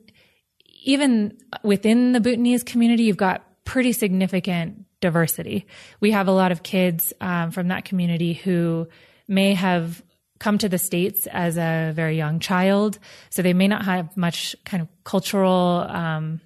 even 0.82 1.36
within 1.62 2.12
the 2.12 2.20
Bhutanese 2.20 2.62
community, 2.62 3.02
you've 3.02 3.18
got 3.18 3.46
pretty 3.64 3.92
significant 3.92 4.84
diversity. 5.00 5.66
We 6.00 6.12
have 6.12 6.28
a 6.28 6.32
lot 6.32 6.52
of 6.52 6.62
kids 6.62 7.12
um, 7.20 7.50
from 7.50 7.68
that 7.68 7.84
community 7.84 8.34
who 8.34 8.88
may 9.28 9.54
have 9.54 10.02
come 10.38 10.58
to 10.58 10.68
the 10.68 10.78
states 10.78 11.28
as 11.28 11.56
a 11.56 11.92
very 11.94 12.16
young 12.16 12.40
child, 12.40 12.98
so 13.30 13.42
they 13.42 13.52
may 13.52 13.68
not 13.68 13.84
have 13.84 14.16
much 14.16 14.56
kind 14.64 14.82
of 14.82 14.88
cultural. 15.04 15.86
Um, 15.88 16.40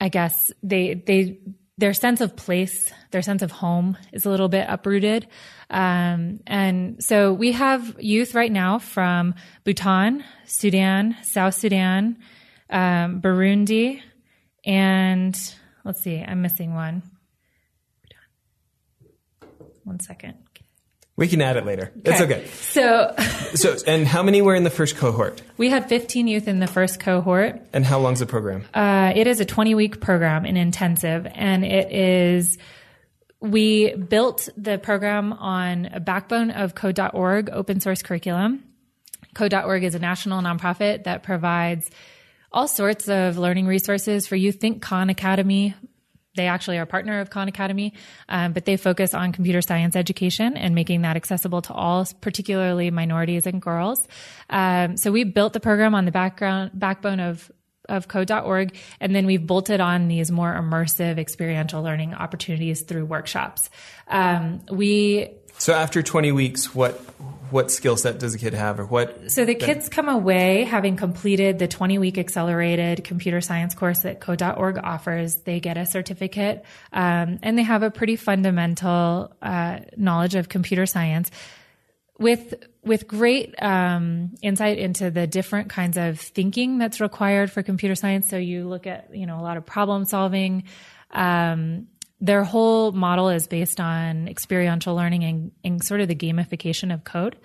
I 0.00 0.08
guess 0.08 0.52
they 0.62 0.94
they 0.94 1.40
their 1.80 1.94
sense 1.94 2.20
of 2.20 2.36
place, 2.36 2.92
their 3.10 3.22
sense 3.22 3.40
of 3.40 3.50
home 3.50 3.96
is 4.12 4.26
a 4.26 4.30
little 4.30 4.48
bit 4.48 4.66
uprooted. 4.68 5.26
Um, 5.70 6.40
and 6.46 7.02
so 7.02 7.32
we 7.32 7.52
have 7.52 7.96
youth 7.98 8.34
right 8.34 8.52
now 8.52 8.78
from 8.78 9.34
Bhutan, 9.64 10.22
Sudan, 10.44 11.16
South 11.22 11.54
Sudan, 11.54 12.18
um, 12.68 13.22
Burundi, 13.22 14.02
and 14.64 15.54
let's 15.84 16.02
see, 16.02 16.18
I'm 16.20 16.42
missing 16.42 16.74
one. 16.74 17.02
One 19.84 20.00
second. 20.00 20.36
We 21.20 21.28
can 21.28 21.42
add 21.42 21.58
it 21.58 21.66
later. 21.66 21.92
It's 22.02 22.20
okay. 22.22 22.46
So 22.46 23.14
So, 23.54 23.76
and 23.86 24.08
how 24.08 24.22
many 24.22 24.40
were 24.40 24.54
in 24.54 24.64
the 24.64 24.70
first 24.70 24.96
cohort? 24.96 25.42
we 25.58 25.68
had 25.68 25.86
15 25.86 26.26
youth 26.26 26.48
in 26.48 26.60
the 26.60 26.66
first 26.66 26.98
cohort. 26.98 27.60
And 27.74 27.84
how 27.84 27.98
long's 27.98 28.20
the 28.20 28.26
program? 28.26 28.64
Uh, 28.72 29.12
it 29.14 29.26
is 29.26 29.38
a 29.38 29.44
20 29.44 29.74
week 29.74 30.00
program 30.00 30.46
in 30.46 30.56
intensive, 30.56 31.26
and 31.34 31.64
it 31.64 31.92
is. 31.92 32.56
We 33.42 33.94
built 33.94 34.48
the 34.56 34.78
program 34.78 35.32
on 35.34 35.86
a 35.86 36.00
backbone 36.00 36.50
of 36.50 36.74
Code.org 36.74 37.50
open 37.50 37.80
source 37.80 38.02
curriculum. 38.02 38.64
Code.org 39.34 39.84
is 39.84 39.94
a 39.94 39.98
national 39.98 40.40
nonprofit 40.42 41.04
that 41.04 41.22
provides 41.22 41.90
all 42.52 42.68
sorts 42.68 43.08
of 43.08 43.38
learning 43.38 43.66
resources 43.66 44.26
for 44.26 44.36
you. 44.36 44.52
Think 44.52 44.82
Khan 44.82 45.10
Academy. 45.10 45.74
They 46.36 46.46
actually 46.46 46.78
are 46.78 46.82
a 46.82 46.86
partner 46.86 47.20
of 47.20 47.28
Khan 47.28 47.48
Academy, 47.48 47.92
um, 48.28 48.52
but 48.52 48.64
they 48.64 48.76
focus 48.76 49.14
on 49.14 49.32
computer 49.32 49.60
science 49.60 49.96
education 49.96 50.56
and 50.56 50.74
making 50.74 51.02
that 51.02 51.16
accessible 51.16 51.60
to 51.62 51.72
all, 51.72 52.06
particularly 52.20 52.90
minorities 52.90 53.46
and 53.46 53.60
girls. 53.60 54.06
Um, 54.48 54.96
so 54.96 55.10
we 55.10 55.24
built 55.24 55.52
the 55.52 55.60
program 55.60 55.94
on 55.94 56.04
the 56.04 56.12
background 56.12 56.72
backbone 56.74 57.20
of 57.20 57.50
of 57.88 58.06
code.org 58.06 58.76
and 59.00 59.16
then 59.16 59.26
we've 59.26 59.44
bolted 59.44 59.80
on 59.80 60.06
these 60.06 60.30
more 60.30 60.54
immersive 60.54 61.18
experiential 61.18 61.82
learning 61.82 62.14
opportunities 62.14 62.82
through 62.82 63.04
workshops 63.04 63.68
um, 64.06 64.60
we 64.70 65.28
So 65.58 65.74
after 65.74 66.02
20 66.02 66.30
weeks, 66.30 66.72
what 66.72 67.04
what 67.50 67.70
skill 67.70 67.96
set 67.96 68.18
does 68.18 68.34
a 68.34 68.38
kid 68.38 68.54
have 68.54 68.80
or 68.80 68.86
what? 68.86 69.30
So 69.30 69.44
the 69.44 69.54
kids 69.54 69.88
come 69.88 70.08
away 70.08 70.64
having 70.64 70.96
completed 70.96 71.58
the 71.58 71.68
20 71.68 71.98
week 71.98 72.18
accelerated 72.18 73.04
computer 73.04 73.40
science 73.40 73.74
course 73.74 74.00
that 74.00 74.20
code.org 74.20 74.78
offers. 74.78 75.36
They 75.36 75.60
get 75.60 75.76
a 75.76 75.86
certificate, 75.86 76.64
um, 76.92 77.38
and 77.42 77.58
they 77.58 77.62
have 77.62 77.82
a 77.82 77.90
pretty 77.90 78.16
fundamental 78.16 79.32
uh, 79.42 79.80
knowledge 79.96 80.34
of 80.34 80.48
computer 80.48 80.86
science 80.86 81.30
with 82.18 82.54
with 82.82 83.06
great 83.08 83.60
um, 83.62 84.30
insight 84.42 84.78
into 84.78 85.10
the 85.10 85.26
different 85.26 85.70
kinds 85.70 85.96
of 85.96 86.20
thinking 86.20 86.78
that's 86.78 87.00
required 87.00 87.50
for 87.50 87.62
computer 87.62 87.94
science. 87.94 88.28
So 88.28 88.36
you 88.36 88.68
look 88.68 88.86
at 88.86 89.14
you 89.14 89.26
know 89.26 89.38
a 89.40 89.42
lot 89.42 89.56
of 89.56 89.66
problem 89.66 90.04
solving. 90.04 90.64
Um, 91.10 91.88
their 92.20 92.44
whole 92.44 92.92
model 92.92 93.30
is 93.30 93.46
based 93.46 93.80
on 93.80 94.28
experiential 94.28 94.94
learning 94.94 95.24
and, 95.24 95.52
and 95.64 95.84
sort 95.84 96.00
of 96.00 96.08
the 96.08 96.14
gamification 96.14 96.92
of 96.92 97.04
code. 97.04 97.36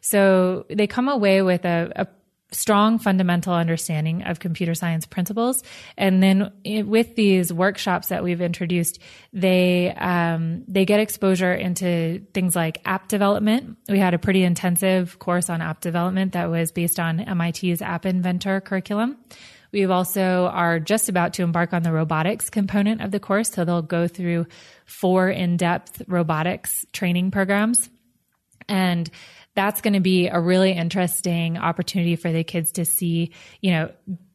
So 0.00 0.66
they 0.68 0.86
come 0.86 1.08
away 1.08 1.42
with 1.42 1.64
a, 1.64 1.92
a 1.94 2.06
strong 2.54 2.98
fundamental 2.98 3.52
understanding 3.52 4.22
of 4.22 4.38
computer 4.38 4.74
science 4.74 5.06
principles. 5.06 5.62
And 5.96 6.22
then 6.22 6.52
it, 6.62 6.86
with 6.86 7.16
these 7.16 7.52
workshops 7.52 8.08
that 8.08 8.22
we've 8.22 8.40
introduced, 8.40 9.00
they 9.32 9.92
um, 9.94 10.64
they 10.68 10.84
get 10.84 11.00
exposure 11.00 11.52
into 11.52 12.24
things 12.32 12.54
like 12.54 12.80
app 12.84 13.08
development. 13.08 13.78
We 13.88 13.98
had 13.98 14.14
a 14.14 14.18
pretty 14.18 14.44
intensive 14.44 15.18
course 15.18 15.50
on 15.50 15.60
app 15.60 15.80
development 15.80 16.32
that 16.32 16.50
was 16.50 16.72
based 16.72 17.00
on 17.00 17.16
MIT's 17.16 17.82
App 17.82 18.06
Inventor 18.06 18.60
curriculum. 18.60 19.16
We 19.74 19.84
also 19.86 20.48
are 20.52 20.78
just 20.78 21.08
about 21.08 21.34
to 21.34 21.42
embark 21.42 21.72
on 21.72 21.82
the 21.82 21.90
robotics 21.90 22.48
component 22.48 23.02
of 23.02 23.10
the 23.10 23.18
course. 23.18 23.50
So 23.50 23.64
they'll 23.64 23.82
go 23.82 24.06
through 24.06 24.46
four 24.86 25.28
in-depth 25.28 26.02
robotics 26.06 26.86
training 26.92 27.32
programs. 27.32 27.90
And 28.68 29.10
that's 29.56 29.80
going 29.80 29.94
to 29.94 30.00
be 30.00 30.28
a 30.28 30.38
really 30.38 30.70
interesting 30.72 31.58
opportunity 31.58 32.14
for 32.14 32.30
the 32.30 32.44
kids 32.44 32.70
to 32.72 32.84
see, 32.84 33.32
you 33.60 33.72
know, 33.72 33.90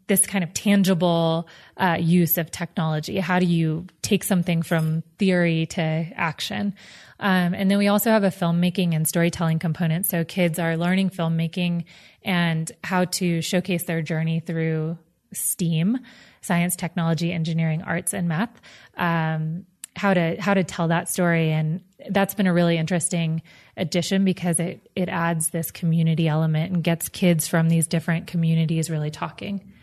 this 0.08 0.26
kind 0.26 0.44
of 0.44 0.54
tangible 0.54 1.48
uh, 1.78 1.98
use 2.00 2.38
of 2.38 2.52
technology. 2.52 3.18
How 3.20 3.40
do 3.40 3.46
you 3.46 3.86
take 4.02 4.26
something 4.26 4.62
from 4.62 5.04
theory 5.20 5.68
to 5.68 5.82
action? 5.82 6.74
Um, 7.20 7.54
and 7.54 7.72
then 7.72 7.78
we 7.78 7.88
also 7.88 8.10
have 8.10 8.26
a 8.26 8.30
filmmaking 8.30 8.94
and 8.94 9.08
storytelling 9.08 9.60
component. 9.60 10.06
So 10.06 10.26
kids 10.26 10.60
are 10.60 10.76
learning 10.76 11.12
filmmaking 11.12 11.86
and 12.24 12.70
how 12.84 13.06
to 13.06 13.42
showcase 13.42 13.84
their 13.84 14.02
journey 14.02 14.42
through 14.42 14.98
STEAM, 15.34 16.00
science, 16.42 16.76
technology, 16.76 17.32
engineering, 17.32 17.82
arts, 17.82 18.14
and 18.14 18.28
math. 18.28 18.62
Um, 18.98 19.66
how 19.96 20.14
to 20.14 20.40
how 20.40 20.54
to 20.54 20.64
tell 20.64 20.88
that 20.88 21.10
story, 21.10 21.52
and 21.52 21.82
that's 22.10 22.34
been 22.34 22.48
a 22.48 22.54
really 22.54 22.78
interesting 22.78 23.42
addition 23.76 24.24
because 24.24 24.60
it 24.60 24.90
it 24.96 25.10
adds 25.10 25.50
this 25.50 25.72
community 25.72 26.28
element 26.28 26.72
and 26.74 26.84
gets 26.84 27.10
kids 27.10 27.48
from 27.48 27.70
these 27.70 27.88
different 27.88 28.28
communities 28.28 28.90
really 28.90 29.12
talking. 29.12 29.74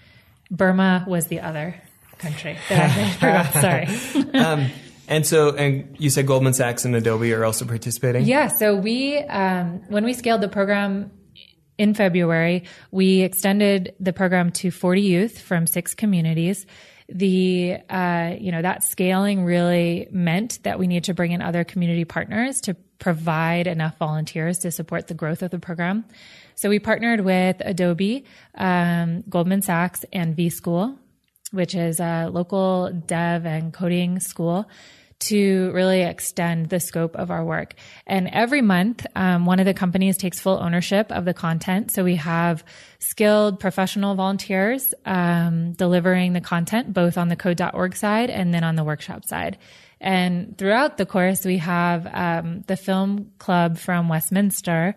Burma 0.51 1.05
was 1.07 1.27
the 1.27 1.41
other 1.41 1.75
country 2.19 2.57
that 2.69 2.97
I 2.97 3.11
forgot. 3.53 3.53
Sorry. 3.53 4.35
Um, 4.47 4.71
and 5.09 5.25
so, 5.25 5.55
and 5.55 5.97
you 5.99 6.11
said 6.11 6.27
Goldman 6.27 6.53
Sachs 6.53 6.85
and 6.85 6.95
Adobe 6.95 7.33
are 7.33 7.45
also 7.45 7.65
participating. 7.65 8.25
Yeah. 8.25 8.49
So 8.49 8.75
we, 8.75 9.19
um, 9.19 9.83
when 9.89 10.05
we 10.05 10.13
scaled 10.13 10.41
the 10.41 10.49
program 10.49 11.11
in 11.79 11.95
February, 11.95 12.65
we 12.91 13.21
extended 13.21 13.95
the 14.01 14.13
program 14.13 14.51
to 14.53 14.71
40 14.71 15.03
youth 15.03 15.41
from 15.41 15.67
six 15.67 15.95
communities. 15.95 16.67
The, 17.09 17.79
uh, 17.89 18.35
you 18.39 18.51
know, 18.51 18.63
that 18.63 18.83
scaling 18.83 19.45
really 19.45 20.09
meant 20.11 20.63
that 20.65 20.79
we 20.79 20.87
need 20.87 21.05
to 21.05 21.15
bring 21.15 21.33
in 21.33 21.43
other 21.43 21.65
community 21.65 22.05
partners 22.05 22.61
to 22.63 22.75
provide 22.99 23.67
enough 23.67 23.99
volunteers 23.99 24.59
to 24.61 24.71
support 24.71 25.07
the 25.07 25.15
growth 25.15 25.43
of 25.43 25.51
the 25.51 25.59
program. 25.59 26.05
So 26.55 26.71
we 26.71 26.79
partnered 26.79 27.21
with 27.21 27.57
Adobe, 27.61 28.25
um, 28.55 29.23
Goldman 29.29 29.63
Sachs, 29.63 30.05
and 30.13 30.35
V 30.35 30.49
School, 30.49 30.99
which 31.53 31.75
is 31.75 32.01
a 32.01 32.29
local 32.33 32.91
dev 32.91 33.45
and 33.45 33.73
coding 33.73 34.19
school 34.19 34.69
to 35.19 35.71
really 35.73 36.03
extend 36.03 36.69
the 36.69 36.81
scope 36.81 37.17
of 37.17 37.31
our 37.31 37.45
work. 37.45 37.75
And 38.07 38.29
every 38.29 38.63
month, 38.63 39.07
um, 39.15 39.47
one 39.47 39.59
of 39.61 39.67
the 39.67 39.75
companies 39.75 40.17
takes 40.17 40.39
full 40.39 40.59
ownership 40.59 41.11
of 41.11 41.25
the 41.25 41.35
content. 41.35 41.91
So 41.91 42.05
we 42.05 42.17
have 42.17 42.65
skilled 42.99 43.59
professional 43.59 44.15
volunteers 44.15 44.93
um, 45.05 45.73
delivering 45.73 46.33
the 46.33 46.41
content 46.41 46.93
both 46.93 47.17
on 47.17 47.29
the 47.29 47.37
code.org 47.37 47.97
side 47.97 48.31
and 48.31 48.53
then 48.53 48.65
on 48.65 48.77
the 48.77 48.85
workshop 48.85 49.25
side. 49.25 49.59
And 50.01 50.59
throughout 50.59 50.99
the 50.99 51.07
course, 51.07 51.45
we 51.45 51.59
have 51.59 52.07
um, 52.07 52.63
the 52.67 52.77
film 52.77 53.33
club 53.39 53.79
from 53.79 54.09
Westminster 54.09 54.95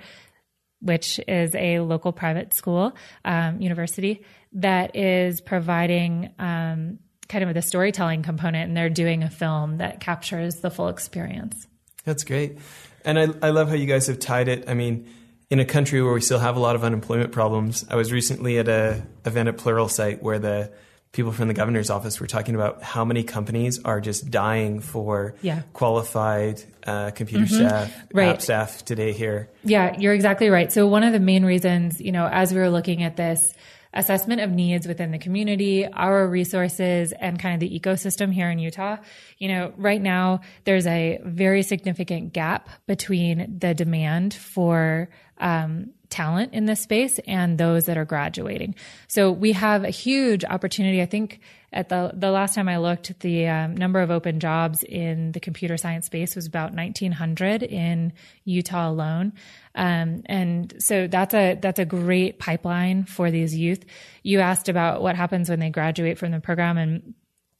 which 0.82 1.20
is 1.28 1.54
a 1.56 1.80
local 1.80 2.12
private 2.12 2.54
school, 2.54 2.96
um, 3.26 3.62
university 3.62 4.24
that 4.54 4.96
is 4.96 5.42
providing 5.42 6.34
um, 6.40 7.00
kind 7.30 7.44
of 7.44 7.54
the 7.54 7.62
storytelling 7.62 8.24
component, 8.24 8.68
and 8.68 8.76
they're 8.76 8.90
doing 8.90 9.24
a 9.24 9.30
film 9.30 9.78
that 9.78 10.02
captures 10.02 10.58
the 10.58 10.70
full 10.70 10.90
experience. 10.90 11.68
That's 12.04 12.26
great, 12.26 12.58
and 13.06 13.18
I 13.18 13.28
I 13.42 13.50
love 13.52 13.70
how 13.70 13.76
you 13.76 13.86
guys 13.86 14.08
have 14.08 14.20
tied 14.20 14.48
it. 14.48 14.68
I 14.68 14.74
mean. 14.74 15.08
In 15.52 15.60
a 15.60 15.66
country 15.66 16.00
where 16.00 16.14
we 16.14 16.22
still 16.22 16.38
have 16.38 16.58
a 16.58 16.60
lot 16.60 16.76
of 16.76 16.84
unemployment 16.84 17.32
problems, 17.32 17.84
I 17.90 17.96
was 17.96 18.12
recently 18.12 18.60
at 18.60 18.68
a 18.68 19.04
event 19.26 19.50
at 19.50 19.58
Pluralsight 19.58 20.22
where 20.22 20.38
the 20.38 20.72
people 21.12 21.32
from 21.32 21.48
the 21.48 21.54
governor's 21.54 21.90
office 21.90 22.20
were 22.20 22.28
talking 22.28 22.54
about 22.54 22.84
how 22.84 23.04
many 23.04 23.24
companies 23.24 23.84
are 23.84 24.00
just 24.00 24.30
dying 24.30 24.80
for 24.80 25.34
yeah. 25.42 25.64
qualified 25.74 26.64
uh, 26.86 27.10
computer 27.12 27.46
mm-hmm. 27.46 27.68
staff, 27.68 27.98
right. 28.14 28.30
app 28.30 28.42
staff 28.42 28.86
today 28.86 29.12
here. 29.12 29.50
Yeah, 29.64 29.98
you're 29.98 30.14
exactly 30.14 30.50
right. 30.50 30.72
So 30.72 30.86
one 30.86 31.04
of 31.04 31.14
the 31.14 31.20
main 31.20 31.44
reasons, 31.44 32.00
you 32.00 32.12
know, 32.12 32.28
as 32.28 32.54
we 32.54 32.60
were 32.60 32.70
looking 32.70 33.02
at 33.02 33.16
this 33.18 33.54
assessment 33.94 34.42
of 34.42 34.52
needs 34.52 34.88
within 34.88 35.12
the 35.12 35.18
community, 35.18 35.86
our 35.88 36.28
resources, 36.28 37.12
and 37.14 37.40
kind 37.40 37.56
of 37.56 37.60
the 37.60 37.80
ecosystem 37.80 38.32
here 38.32 38.50
in 38.50 38.60
Utah, 38.60 38.98
you 39.38 39.48
know, 39.48 39.74
right 39.78 40.02
now 40.02 40.42
there's 40.66 40.86
a 40.86 41.20
very 41.24 41.64
significant 41.64 42.34
gap 42.34 42.70
between 42.88 43.58
the 43.60 43.74
demand 43.74 44.34
for 44.34 45.10
um, 45.40 45.92
talent 46.10 46.54
in 46.54 46.66
this 46.66 46.82
space 46.82 47.20
and 47.28 47.58
those 47.58 47.86
that 47.86 47.98
are 47.98 48.06
graduating. 48.06 48.76
So 49.08 49.32
we 49.32 49.54
have 49.54 49.84
a 49.84 49.90
huge 49.90 50.44
opportunity. 50.44 51.02
I 51.02 51.06
think 51.06 51.40
at 51.72 51.90
the 51.90 52.12
the 52.14 52.32
last 52.32 52.56
time 52.56 52.68
I 52.68 52.78
looked, 52.78 53.20
the 53.20 53.48
um, 53.48 53.78
number 53.78 54.00
of 54.00 54.10
open 54.10 54.40
jobs 54.40 54.84
in 54.84 55.32
the 55.34 55.40
computer 55.40 55.78
science 55.78 56.08
space 56.08 56.36
was 56.36 56.48
about 56.48 56.72
1,900 56.72 57.64
in 57.64 58.14
Utah 58.44 58.90
alone. 58.90 59.34
Um, 59.76 60.24
and 60.26 60.74
so 60.80 61.08
that's 61.08 61.34
a 61.34 61.56
that's 61.62 61.80
a 61.80 61.86
great 61.86 62.40
pipeline 62.40 63.06
for 63.06 63.32
these 63.32 63.56
youth. 63.56 63.86
You 64.24 64.40
asked 64.40 64.68
about 64.68 65.02
what 65.02 65.16
happens 65.16 65.50
when 65.50 65.60
they 65.60 65.70
graduate 65.70 66.18
from 66.18 66.32
the 66.32 66.40
program, 66.40 66.78
and 66.78 67.14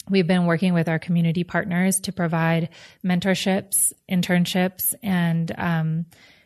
We've 0.10 0.26
been 0.26 0.46
working 0.46 0.74
with 0.74 0.90
our 0.90 0.98
community 0.98 1.44
partners 1.44 2.00
to 2.02 2.12
provide 2.12 2.70
mentorships, 3.06 3.94
internships, 4.12 4.96
and 5.04 5.54
um, 5.56 6.06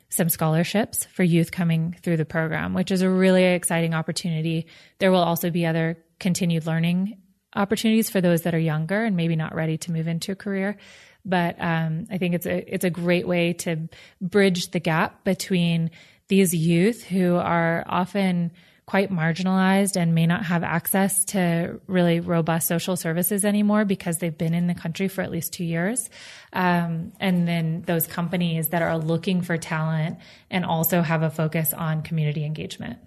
some 0.10 0.28
scholarships 0.28 1.06
for 1.06 1.24
youth 1.24 1.52
coming 1.52 1.96
through 2.04 2.18
the 2.18 2.26
program, 2.26 2.74
which 2.74 2.92
is 2.92 3.02
a 3.02 3.10
really 3.10 3.46
exciting 3.46 3.94
opportunity. 3.94 4.68
There 5.00 5.12
will 5.12 5.24
also 5.24 5.50
be 5.50 5.66
other 5.66 5.98
continued 6.20 6.66
learning 6.66 7.23
opportunities 7.56 8.10
for 8.10 8.22
those 8.22 8.42
that 8.42 8.56
are 8.56 8.60
younger 8.60 9.04
and 9.04 9.16
maybe 9.16 9.36
not 9.36 9.56
ready 9.56 9.78
to 9.80 9.92
move 9.92 10.08
into 10.08 10.32
a 10.32 10.36
career. 10.36 10.78
But 11.26 11.56
um, 11.60 12.08
I 12.12 12.18
think 12.18 12.36
it's 12.36 12.46
a 12.46 12.74
it's 12.74 12.84
a 12.84 12.90
great 12.90 13.28
way 13.28 13.54
to 13.54 13.88
bridge 14.22 14.72
the 14.72 14.80
gap 14.80 15.24
between 15.24 15.92
these 16.28 16.54
youth 16.54 17.04
who 17.04 17.36
are 17.36 17.84
often 17.88 18.52
quite 18.86 19.10
marginalized 19.10 19.96
and 19.96 20.14
may 20.14 20.28
not 20.28 20.46
have 20.46 20.62
access 20.64 21.24
to 21.24 21.80
really 21.88 22.20
robust 22.20 22.68
social 22.68 22.98
services 22.98 23.46
anymore 23.46 23.86
because 23.86 24.18
they've 24.18 24.38
been 24.38 24.54
in 24.54 24.68
the 24.68 24.74
country 24.74 25.08
for 25.08 25.22
at 25.22 25.32
least 25.32 25.54
two 25.54 25.64
years. 25.64 26.10
Um, 26.52 27.14
and 27.20 27.48
then 27.48 27.84
those 27.86 28.08
companies 28.08 28.70
that 28.70 28.82
are 28.82 28.98
looking 28.98 29.42
for 29.42 29.58
talent 29.58 30.20
and 30.50 30.66
also 30.66 31.02
have 31.02 31.24
a 31.24 31.30
focus 31.30 31.74
on 31.74 32.02
community 32.02 32.44
engagement. 32.44 33.00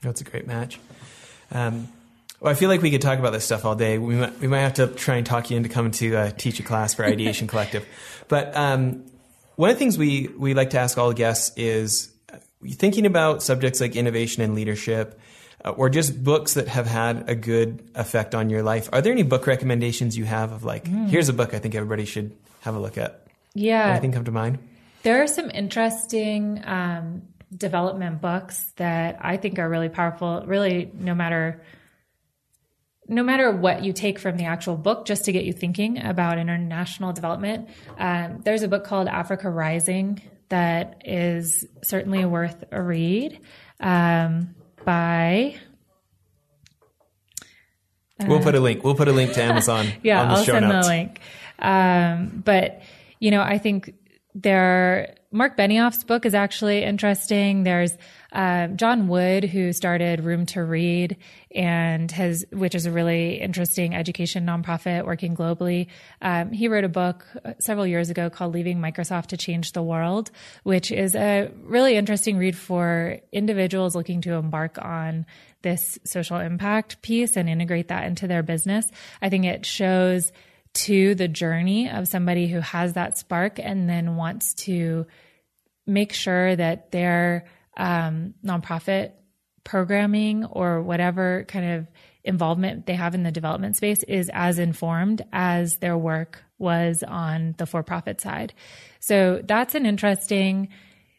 That's 0.00 0.20
a 0.20 0.24
great 0.24 0.48
match. 0.48 0.80
Um, 1.52 1.88
well, 2.40 2.50
I 2.50 2.54
feel 2.54 2.70
like 2.70 2.80
we 2.80 2.90
could 2.90 3.02
talk 3.02 3.18
about 3.18 3.32
this 3.32 3.44
stuff 3.44 3.64
all 3.66 3.74
day. 3.74 3.98
We 3.98 4.16
might, 4.16 4.40
we 4.40 4.48
might 4.48 4.60
have 4.60 4.74
to 4.74 4.86
try 4.86 5.16
and 5.16 5.26
talk 5.26 5.50
you 5.50 5.58
into 5.58 5.68
coming 5.68 5.92
to 5.92 6.16
uh, 6.16 6.30
teach 6.30 6.58
a 6.58 6.62
class 6.62 6.94
for 6.94 7.04
Ideation 7.04 7.46
Collective. 7.48 7.86
But 8.28 8.56
um, 8.56 9.04
one 9.56 9.68
of 9.68 9.76
the 9.76 9.78
things 9.78 9.98
we, 9.98 10.28
we 10.38 10.54
like 10.54 10.70
to 10.70 10.78
ask 10.78 10.96
all 10.96 11.12
guests 11.12 11.52
is 11.58 12.10
thinking 12.72 13.04
about 13.04 13.42
subjects 13.42 13.80
like 13.80 13.94
innovation 13.94 14.42
and 14.42 14.54
leadership, 14.54 15.20
uh, 15.62 15.70
or 15.70 15.90
just 15.90 16.24
books 16.24 16.54
that 16.54 16.68
have 16.68 16.86
had 16.86 17.28
a 17.28 17.34
good 17.34 17.86
effect 17.94 18.34
on 18.34 18.48
your 18.48 18.62
life. 18.62 18.88
Are 18.90 19.02
there 19.02 19.12
any 19.12 19.22
book 19.22 19.46
recommendations 19.46 20.16
you 20.16 20.24
have 20.24 20.52
of 20.52 20.64
like, 20.64 20.84
mm. 20.84 21.08
here's 21.08 21.28
a 21.28 21.34
book 21.34 21.52
I 21.52 21.58
think 21.58 21.74
everybody 21.74 22.06
should 22.06 22.34
have 22.60 22.74
a 22.74 22.80
look 22.80 22.96
at? 22.96 23.26
Yeah. 23.52 23.90
Anything 23.90 24.12
come 24.12 24.24
to 24.24 24.30
mind? 24.30 24.58
There 25.02 25.22
are 25.22 25.26
some 25.26 25.50
interesting 25.50 26.62
um, 26.64 27.22
development 27.54 28.22
books 28.22 28.72
that 28.76 29.18
I 29.20 29.36
think 29.36 29.58
are 29.58 29.68
really 29.68 29.88
powerful. 29.90 30.42
Really, 30.46 30.90
no 30.94 31.14
matter 31.14 31.62
no 33.10 33.24
matter 33.24 33.50
what 33.50 33.84
you 33.84 33.92
take 33.92 34.18
from 34.20 34.36
the 34.36 34.44
actual 34.44 34.76
book, 34.76 35.04
just 35.04 35.24
to 35.24 35.32
get 35.32 35.44
you 35.44 35.52
thinking 35.52 36.02
about 36.02 36.38
international 36.38 37.12
development. 37.12 37.68
Um, 37.98 38.40
there's 38.44 38.62
a 38.62 38.68
book 38.68 38.84
called 38.84 39.08
Africa 39.08 39.50
Rising 39.50 40.22
that 40.48 41.02
is 41.04 41.66
certainly 41.82 42.24
worth 42.24 42.64
a 42.70 42.80
read 42.80 43.40
um, 43.80 44.54
by. 44.84 45.56
Uh, 48.20 48.26
we'll 48.28 48.40
put 48.40 48.54
a 48.54 48.60
link. 48.60 48.84
We'll 48.84 48.94
put 48.94 49.08
a 49.08 49.12
link 49.12 49.32
to 49.32 49.42
Amazon. 49.42 49.88
yeah, 50.04 50.22
on 50.22 50.28
the 50.28 50.34
I'll 50.34 50.44
show 50.44 50.52
send 50.52 50.68
notes. 50.68 50.86
the 50.86 50.92
link. 50.92 51.20
Um, 51.58 52.42
but 52.44 52.80
you 53.18 53.32
know, 53.32 53.42
I 53.42 53.58
think 53.58 53.92
there. 54.34 55.14
Mark 55.32 55.56
Benioff's 55.56 56.02
book 56.02 56.26
is 56.26 56.34
actually 56.34 56.82
interesting. 56.82 57.62
There's 57.62 57.96
uh, 58.32 58.68
John 58.68 59.06
Wood, 59.06 59.44
who 59.44 59.72
started 59.72 60.24
Room 60.24 60.46
to 60.46 60.62
Read 60.64 61.16
and 61.54 62.10
has, 62.10 62.44
which 62.52 62.74
is 62.74 62.86
a 62.86 62.90
really 62.90 63.40
interesting 63.40 63.94
education 63.94 64.44
nonprofit 64.44 65.04
working 65.04 65.36
globally. 65.36 65.86
Um, 66.20 66.50
he 66.50 66.68
wrote 66.68 66.84
a 66.84 66.88
book 66.88 67.26
several 67.60 67.86
years 67.86 68.10
ago 68.10 68.28
called 68.28 68.54
Leaving 68.54 68.78
Microsoft 68.78 69.26
to 69.28 69.36
Change 69.36 69.72
the 69.72 69.82
World, 69.82 70.30
which 70.64 70.90
is 70.90 71.14
a 71.14 71.50
really 71.62 71.96
interesting 71.96 72.36
read 72.36 72.56
for 72.56 73.18
individuals 73.32 73.94
looking 73.94 74.20
to 74.22 74.34
embark 74.34 74.78
on 74.84 75.26
this 75.62 75.98
social 76.04 76.38
impact 76.38 77.02
piece 77.02 77.36
and 77.36 77.48
integrate 77.48 77.88
that 77.88 78.04
into 78.04 78.26
their 78.26 78.42
business. 78.42 78.86
I 79.22 79.28
think 79.28 79.44
it 79.44 79.66
shows 79.66 80.32
to 80.72 81.14
the 81.14 81.28
journey 81.28 81.88
of 81.90 82.08
somebody 82.08 82.46
who 82.46 82.60
has 82.60 82.92
that 82.92 83.18
spark 83.18 83.58
and 83.58 83.88
then 83.88 84.16
wants 84.16 84.54
to 84.54 85.06
make 85.86 86.12
sure 86.12 86.54
that 86.54 86.92
they're 86.92 87.46
um, 87.76 88.34
nonprofit 88.44 89.12
programming 89.64 90.44
or 90.44 90.82
whatever 90.82 91.44
kind 91.48 91.72
of 91.72 91.86
involvement 92.22 92.86
they 92.86 92.94
have 92.94 93.14
in 93.14 93.22
the 93.22 93.32
development 93.32 93.76
space 93.76 94.02
is 94.04 94.30
as 94.32 94.58
informed 94.58 95.22
as 95.32 95.78
their 95.78 95.96
work 95.96 96.42
was 96.58 97.02
on 97.02 97.54
the 97.58 97.66
for 97.66 97.82
profit 97.82 98.20
side. 98.20 98.52
So 99.00 99.40
that's 99.42 99.74
an 99.74 99.86
interesting 99.86 100.68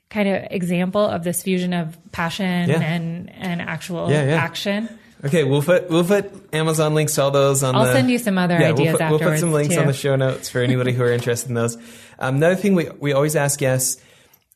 kind 0.10 0.30
of 0.30 0.48
example 0.52 1.04
of 1.04 1.24
this 1.24 1.42
fusion 1.42 1.74
of 1.74 1.98
passion 2.12 2.70
yeah. 2.70 2.82
and, 2.82 3.32
and 3.34 3.62
actual 3.62 4.12
yeah, 4.12 4.26
yeah. 4.26 4.36
action. 4.36 5.00
Okay, 5.24 5.44
we'll 5.44 5.62
put 5.62 5.90
we'll 5.90 6.04
put 6.04 6.32
Amazon 6.54 6.96
links 6.96 7.16
to 7.16 7.24
all 7.24 7.32
those 7.32 7.62
on. 7.64 7.76
I'll 7.76 7.86
the, 7.86 7.94
send 7.94 8.10
you 8.10 8.18
some 8.18 8.38
other 8.38 8.60
yeah, 8.60 8.70
ideas 8.70 8.80
we'll 8.80 8.92
put, 8.94 9.02
afterwards. 9.02 9.22
We'll 9.22 9.32
put 9.32 9.40
some 9.40 9.52
links 9.52 9.76
too. 9.76 9.82
on 9.82 9.88
the 9.88 9.94
show 9.94 10.16
notes 10.16 10.50
for 10.50 10.62
anybody 10.62 10.94
who 10.94 11.04
are 11.04 11.12
interested 11.12 11.50
in 11.50 11.56
those. 11.56 11.76
Um, 12.18 12.38
another 12.38 12.56
thing 12.56 12.74
we 12.76 12.90
we 13.00 13.14
always 13.14 13.36
ask 13.36 13.60
guests. 13.60 14.02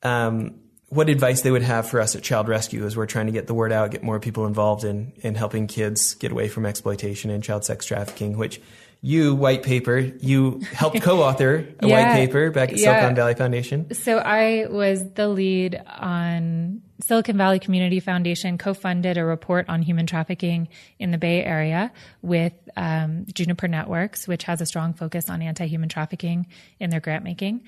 Um, 0.02 0.56
what 0.90 1.10
advice 1.10 1.42
they 1.42 1.52
would 1.52 1.64
have 1.64 1.90
for 1.90 2.00
us 2.00 2.16
at 2.16 2.24
Child 2.24 2.48
Rescue 2.48 2.86
as 2.86 2.96
we're 2.96 3.08
trying 3.08 3.26
to 3.26 3.32
get 3.32 3.48
the 3.48 3.54
word 3.54 3.72
out, 3.72 3.92
get 3.92 4.04
more 4.04 4.20
people 4.20 4.46
involved 4.46 4.84
in 4.84 5.14
in 5.18 5.36
helping 5.36 5.68
kids 5.68 6.16
get 6.16 6.32
away 6.32 6.48
from 6.48 6.66
exploitation 6.66 7.32
and 7.32 7.44
child 7.44 7.66
sex 7.66 7.86
trafficking, 7.86 8.38
which 8.38 8.62
you 9.06 9.36
white 9.36 9.62
paper 9.62 10.00
you 10.00 10.60
helped 10.72 11.00
co-author 11.00 11.58
a 11.80 11.88
yeah, 11.88 12.08
white 12.08 12.14
paper 12.16 12.50
back 12.50 12.72
at 12.72 12.80
yeah. 12.80 12.86
Silicon 12.86 13.16
Valley 13.16 13.36
Foundation. 13.36 13.94
So 13.94 14.18
I 14.18 14.66
was 14.68 15.08
the 15.14 15.28
lead 15.28 15.80
on 15.88 16.82
Silicon 17.02 17.38
Valley 17.38 17.60
Community 17.60 18.00
Foundation 18.00 18.58
co-funded 18.58 19.18
a 19.18 19.24
report 19.24 19.70
on 19.70 19.84
human 19.84 20.08
trafficking 20.08 20.70
in 20.98 21.12
the 21.12 21.20
Bay 21.20 21.44
Area 21.44 21.92
with 22.24 22.54
um, 22.76 23.28
Juniper 23.32 23.68
Networks, 23.68 24.28
which 24.28 24.44
has 24.46 24.60
a 24.60 24.66
strong 24.66 24.94
focus 24.94 25.30
on 25.30 25.40
anti-human 25.44 25.90
trafficking 25.90 26.48
in 26.80 26.90
their 26.90 27.00
grant 27.00 27.24
making. 27.24 27.62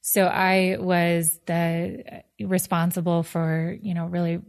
So 0.00 0.26
I 0.26 0.76
was 0.78 1.40
the 1.46 2.22
responsible 2.38 3.24
for, 3.24 3.76
you 3.82 3.94
know, 3.94 4.06
really 4.06 4.42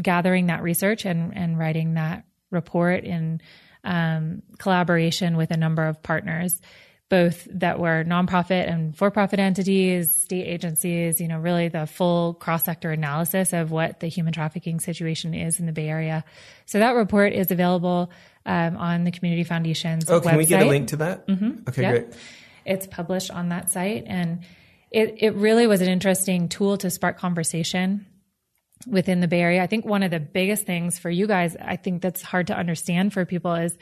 gathering 0.00 0.46
that 0.46 0.62
research 0.62 1.04
and, 1.04 1.36
and 1.36 1.58
writing 1.58 1.94
that 1.94 2.24
report 2.50 3.04
in 3.04 3.42
um, 3.84 4.42
collaboration 4.58 5.36
with 5.36 5.50
a 5.50 5.56
number 5.56 5.86
of 5.86 6.02
partners, 6.02 6.60
both 7.08 7.46
that 7.50 7.78
were 7.78 8.04
nonprofit 8.04 8.70
and 8.70 8.96
for-profit 8.96 9.40
entities, 9.40 10.14
state 10.14 10.46
agencies, 10.46 11.20
you 11.20 11.28
know, 11.28 11.38
really 11.38 11.68
the 11.68 11.86
full 11.86 12.34
cross-sector 12.34 12.90
analysis 12.90 13.52
of 13.52 13.70
what 13.70 14.00
the 14.00 14.06
human 14.06 14.32
trafficking 14.32 14.80
situation 14.80 15.34
is 15.34 15.58
in 15.58 15.66
the 15.66 15.72
Bay 15.72 15.88
Area. 15.88 16.24
So 16.66 16.78
that 16.78 16.92
report 16.92 17.32
is 17.32 17.50
available 17.50 18.10
um, 18.46 18.76
on 18.76 19.04
the 19.04 19.10
Community 19.10 19.44
Foundation's 19.44 20.08
oh, 20.08 20.20
can 20.20 20.32
website. 20.32 20.38
we 20.38 20.46
get 20.46 20.62
a 20.62 20.66
link 20.66 20.88
to 20.88 20.96
that? 20.98 21.26
Mm-hmm. 21.26 21.68
Okay, 21.68 21.82
yep. 21.82 21.92
great 21.92 22.20
it's 22.64 22.86
published 22.86 23.30
on 23.30 23.50
that 23.50 23.70
site. 23.70 24.04
And 24.06 24.40
it, 24.90 25.16
it 25.18 25.34
really 25.34 25.66
was 25.66 25.80
an 25.80 25.88
interesting 25.88 26.48
tool 26.48 26.76
to 26.78 26.90
spark 26.90 27.18
conversation 27.18 28.06
within 28.86 29.20
the 29.20 29.28
Bay 29.28 29.40
Area. 29.40 29.62
I 29.62 29.66
think 29.66 29.84
one 29.84 30.02
of 30.02 30.10
the 30.10 30.20
biggest 30.20 30.64
things 30.64 30.98
for 30.98 31.10
you 31.10 31.26
guys, 31.26 31.56
I 31.60 31.76
think 31.76 32.02
that's 32.02 32.22
hard 32.22 32.46
to 32.48 32.56
understand 32.56 33.12
for 33.12 33.24
people 33.24 33.54
is 33.54 33.76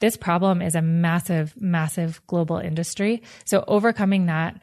this 0.00 0.16
problem 0.16 0.62
is 0.62 0.74
a 0.74 0.82
massive, 0.82 1.54
massive 1.60 2.20
global 2.26 2.58
industry. 2.58 3.22
So 3.44 3.64
overcoming 3.66 4.26
that, 4.26 4.60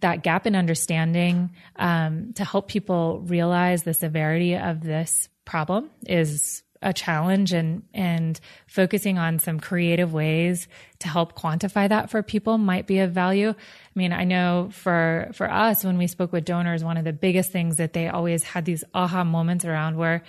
that 0.00 0.22
gap 0.22 0.46
in 0.46 0.56
understanding 0.56 1.50
um, 1.76 2.32
to 2.34 2.44
help 2.44 2.68
people 2.68 3.20
realize 3.20 3.82
the 3.82 3.94
severity 3.94 4.56
of 4.56 4.82
this 4.82 5.28
problem 5.44 5.90
is 6.06 6.62
a 6.82 6.92
challenge 6.92 7.52
and 7.52 7.82
and 7.94 8.38
focusing 8.66 9.18
on 9.18 9.38
some 9.38 9.60
creative 9.60 10.12
ways 10.12 10.68
to 10.98 11.08
help 11.08 11.38
quantify 11.38 11.88
that 11.88 12.10
for 12.10 12.22
people 12.22 12.58
might 12.58 12.86
be 12.86 12.98
of 12.98 13.12
value. 13.12 13.50
I 13.50 13.54
mean, 13.94 14.12
I 14.12 14.24
know 14.24 14.70
for 14.72 15.30
for 15.32 15.50
us 15.50 15.84
when 15.84 15.98
we 15.98 16.06
spoke 16.06 16.32
with 16.32 16.44
donors, 16.44 16.84
one 16.84 16.96
of 16.96 17.04
the 17.04 17.12
biggest 17.12 17.52
things 17.52 17.76
that 17.76 17.92
they 17.92 18.08
always 18.08 18.42
had 18.42 18.64
these 18.64 18.84
aha 18.94 19.24
moments 19.24 19.64
around 19.64 19.96
where 19.96 20.22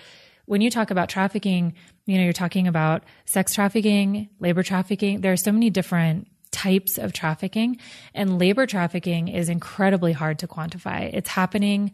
when 0.46 0.62
you 0.62 0.70
talk 0.70 0.92
about 0.92 1.10
trafficking, 1.10 1.74
you 2.06 2.18
know, 2.18 2.24
you're 2.24 2.34
talking 2.34 2.68
about 2.68 3.04
sex 3.26 3.54
trafficking, 3.54 4.30
labor 4.40 4.64
trafficking. 4.64 5.20
There 5.22 5.34
are 5.34 5.38
so 5.38 5.52
many 5.52 5.70
different 5.70 6.28
types 6.52 6.98
of 6.98 7.14
trafficking 7.14 7.78
and 8.14 8.40
labor 8.40 8.66
trafficking 8.66 9.28
is 9.28 9.50
incredibly 9.50 10.14
hard 10.14 10.40
to 10.40 10.48
quantify. 10.48 11.14
It's 11.14 11.30
happening 11.30 11.92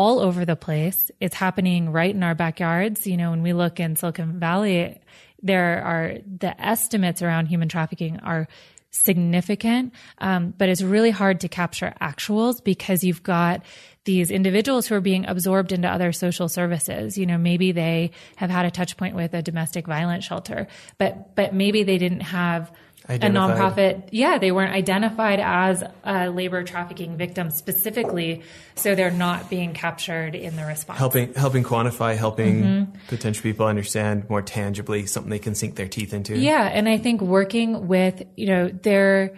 all 0.00 0.18
over 0.18 0.46
the 0.46 0.56
place. 0.56 1.10
It's 1.20 1.34
happening 1.34 1.92
right 1.92 2.14
in 2.14 2.22
our 2.22 2.34
backyards. 2.34 3.06
You 3.06 3.18
know, 3.18 3.32
when 3.32 3.42
we 3.42 3.52
look 3.52 3.78
in 3.78 3.96
Silicon 3.96 4.40
Valley, 4.40 4.98
there 5.42 5.82
are 5.84 6.14
the 6.38 6.58
estimates 6.58 7.20
around 7.20 7.46
human 7.46 7.68
trafficking 7.68 8.18
are 8.20 8.48
significant, 8.90 9.92
um, 10.16 10.54
but 10.56 10.70
it's 10.70 10.80
really 10.80 11.10
hard 11.10 11.40
to 11.40 11.48
capture 11.48 11.92
actuals 12.00 12.64
because 12.64 13.04
you've 13.04 13.22
got 13.22 13.62
these 14.04 14.30
individuals 14.30 14.86
who 14.86 14.94
are 14.94 15.02
being 15.02 15.26
absorbed 15.26 15.70
into 15.70 15.86
other 15.86 16.12
social 16.12 16.48
services. 16.48 17.18
You 17.18 17.26
know, 17.26 17.36
maybe 17.36 17.70
they 17.70 18.12
have 18.36 18.48
had 18.48 18.64
a 18.64 18.70
touch 18.70 18.96
point 18.96 19.14
with 19.14 19.34
a 19.34 19.42
domestic 19.42 19.86
violence 19.86 20.24
shelter, 20.24 20.66
but 20.96 21.36
but 21.36 21.52
maybe 21.54 21.82
they 21.82 21.98
didn't 21.98 22.20
have 22.20 22.72
Identified. 23.10 23.50
a 23.50 23.60
nonprofit. 23.60 24.08
Yeah, 24.12 24.38
they 24.38 24.52
weren't 24.52 24.72
identified 24.72 25.40
as 25.40 25.82
a 26.04 26.30
labor 26.30 26.62
trafficking 26.62 27.16
victim 27.16 27.50
specifically, 27.50 28.42
so 28.76 28.94
they're 28.94 29.10
not 29.10 29.50
being 29.50 29.72
captured 29.72 30.36
in 30.36 30.54
the 30.54 30.64
response. 30.64 30.98
Helping, 30.98 31.34
helping 31.34 31.64
quantify, 31.64 32.16
helping 32.16 32.62
mm-hmm. 32.62 32.98
potential 33.08 33.42
people 33.42 33.66
understand 33.66 34.30
more 34.30 34.42
tangibly 34.42 35.06
something 35.06 35.30
they 35.30 35.40
can 35.40 35.56
sink 35.56 35.74
their 35.74 35.88
teeth 35.88 36.14
into. 36.14 36.38
Yeah, 36.38 36.62
and 36.62 36.88
I 36.88 36.98
think 36.98 37.20
working 37.20 37.88
with 37.88 38.22
you 38.36 38.46
know 38.46 38.68
there 38.68 39.34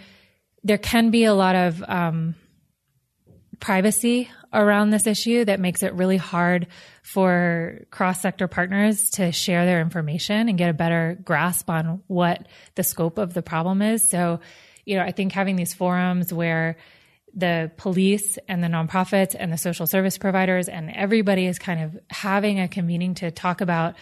there 0.62 0.78
can 0.78 1.10
be 1.10 1.24
a 1.24 1.34
lot 1.34 1.56
of 1.56 1.82
um, 1.88 2.34
privacy 3.62 4.28
around 4.52 4.90
this 4.90 5.06
issue 5.06 5.44
that 5.44 5.60
makes 5.60 5.84
it 5.84 5.94
really 5.94 6.16
hard 6.16 6.66
for 7.02 7.86
cross 7.90 8.20
sector 8.20 8.48
partners 8.48 9.08
to 9.10 9.30
share 9.30 9.64
their 9.64 9.80
information 9.80 10.48
and 10.48 10.58
get 10.58 10.68
a 10.68 10.74
better 10.74 11.16
grasp 11.24 11.70
on 11.70 12.02
what 12.08 12.46
the 12.74 12.82
scope 12.82 13.18
of 13.18 13.34
the 13.34 13.40
problem 13.40 13.80
is. 13.80 14.10
So, 14.10 14.40
you 14.84 14.96
know, 14.96 15.02
I 15.02 15.12
think 15.12 15.32
having 15.32 15.54
these 15.54 15.72
forums 15.72 16.32
where 16.34 16.76
the 17.34 17.70
police 17.76 18.36
and 18.48 18.62
the 18.62 18.68
nonprofits 18.68 19.36
and 19.38 19.52
the 19.52 19.56
social 19.56 19.86
service 19.86 20.18
providers 20.18 20.68
and 20.68 20.90
everybody 20.90 21.46
is 21.46 21.58
kind 21.58 21.80
of 21.80 21.98
having 22.10 22.58
a 22.58 22.66
convening 22.66 23.14
to 23.14 23.30
talk 23.30 23.60
about 23.60 23.94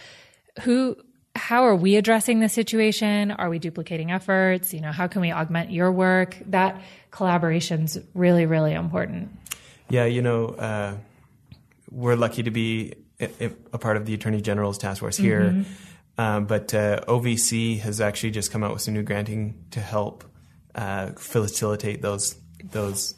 who 0.63 0.97
how 1.33 1.63
are 1.63 1.75
we 1.75 1.95
addressing 1.95 2.41
the 2.41 2.49
situation? 2.49 3.31
Are 3.31 3.49
we 3.49 3.57
duplicating 3.57 4.11
efforts? 4.11 4.73
You 4.73 4.81
know, 4.81 4.91
how 4.91 5.07
can 5.07 5.21
we 5.21 5.31
augment 5.31 5.71
your 5.71 5.89
work? 5.89 6.35
That 6.47 6.81
collaboration's 7.09 7.97
really, 8.13 8.45
really 8.45 8.73
important. 8.73 9.29
Yeah, 9.91 10.05
you 10.05 10.21
know, 10.21 10.47
uh, 10.47 10.95
we're 11.89 12.15
lucky 12.15 12.43
to 12.43 12.51
be 12.51 12.93
a, 13.19 13.51
a, 13.73 13.77
part 13.77 13.97
of 13.97 14.05
the 14.05 14.13
Attorney 14.13 14.41
General's 14.41 14.77
task 14.77 15.01
force 15.01 15.17
here. 15.17 15.51
Mm-hmm. 15.51 16.21
Um, 16.21 16.45
but 16.45 16.73
uh, 16.73 17.01
OVC 17.07 17.79
has 17.79 18.01
actually 18.01 18.31
just 18.31 18.51
come 18.51 18.63
out 18.63 18.73
with 18.73 18.81
some 18.81 18.93
new 18.93 19.03
granting 19.03 19.65
to 19.71 19.79
help 19.79 20.23
uh, 20.75 21.11
facilitate 21.17 22.01
those 22.01 22.35
those 22.63 23.15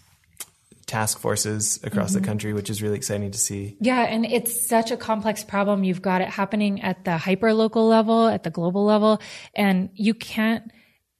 task 0.86 1.20
forces 1.20 1.80
across 1.84 2.12
mm-hmm. 2.12 2.22
the 2.22 2.26
country, 2.28 2.54
which 2.54 2.70
is 2.70 2.82
really 2.82 2.96
exciting 2.96 3.32
to 3.32 3.38
see. 3.38 3.78
Yeah, 3.80 4.02
and 4.02 4.26
it's 4.26 4.68
such 4.68 4.92
a 4.92 4.98
complex 4.98 5.44
problem. 5.44 5.84
You've 5.84 6.02
got 6.02 6.22
it 6.22 6.30
happening 6.30 6.82
at 6.82 7.06
the 7.06 7.18
hyper 7.18 7.54
local 7.54 7.88
level, 7.88 8.28
at 8.28 8.44
the 8.44 8.50
global 8.50 8.86
level, 8.86 9.22
and 9.56 9.90
you 9.94 10.14
can't. 10.14 10.72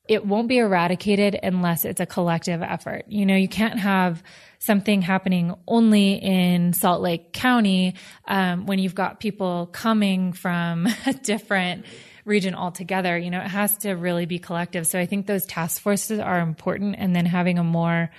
It 0.08 0.26
won't 0.26 0.50
be 0.50 0.58
eradicated 0.58 1.40
unless 1.42 1.86
it's 1.86 2.02
a 2.02 2.06
collective 2.06 2.62
effort. 2.62 3.06
You 3.08 3.26
know, 3.26 3.36
you 3.36 3.48
can't 3.48 3.80
have 3.80 4.22
something 4.60 5.02
happening 5.02 5.56
only 5.68 6.16
in 6.16 6.74
Salt 6.74 7.02
Lake 7.02 7.32
County 7.32 7.96
um, 8.28 8.66
when 8.66 8.80
you've 8.80 8.96
got 8.96 9.20
people 9.20 9.70
coming 9.72 10.34
from 10.34 10.88
a 11.06 11.14
different 11.14 11.86
region 12.26 12.54
altogether. 12.54 13.18
You 13.18 13.32
know, 13.32 13.40
it 13.40 13.48
has 13.48 13.78
to 13.80 13.94
really 13.94 14.26
be 14.26 14.40
collective. 14.40 14.88
So 14.88 15.00
I 15.00 15.06
think 15.06 15.26
those 15.26 15.46
task 15.46 15.82
forces 15.82 16.20
are 16.20 16.40
important, 16.40 16.96
and 16.98 17.16
then 17.16 17.26
having 17.26 17.58
a 17.58 17.64
more 17.64 18.10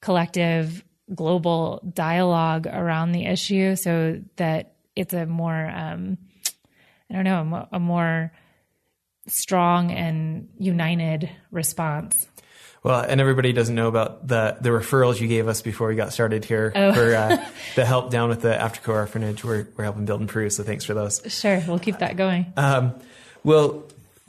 collective 0.00 0.84
global 1.14 1.82
dialogue 1.94 2.66
around 2.66 3.12
the 3.12 3.26
issue 3.26 3.76
so 3.76 4.20
that 4.36 4.74
it's 4.94 5.14
a 5.14 5.26
more 5.26 5.68
um, 5.68 6.18
I 7.10 7.14
don't 7.14 7.24
know 7.24 7.68
a 7.70 7.78
more 7.78 8.32
strong 9.26 9.90
and 9.90 10.48
united 10.58 11.30
response. 11.50 12.26
Well, 12.82 13.00
and 13.00 13.20
everybody 13.20 13.52
doesn't 13.52 13.74
know 13.74 13.88
about 13.88 14.28
the 14.28 14.58
the 14.60 14.68
referrals 14.68 15.20
you 15.20 15.26
gave 15.26 15.48
us 15.48 15.60
before 15.60 15.88
we 15.88 15.96
got 15.96 16.12
started 16.12 16.44
here 16.44 16.72
oh. 16.74 16.92
for 16.92 17.16
uh, 17.16 17.44
the 17.74 17.84
help 17.84 18.12
down 18.12 18.28
with 18.28 18.42
the 18.42 18.54
aftercare 18.54 18.94
orphanage. 18.94 19.44
We're 19.44 19.66
we're 19.76 19.84
helping 19.84 20.04
build 20.04 20.20
and 20.20 20.28
Peru, 20.28 20.50
so 20.50 20.62
thanks 20.62 20.84
for 20.84 20.94
those. 20.94 21.20
Sure, 21.26 21.60
we'll 21.66 21.80
keep 21.80 21.98
that 21.98 22.16
going. 22.16 22.52
Um, 22.56 22.94
well, 23.42 23.82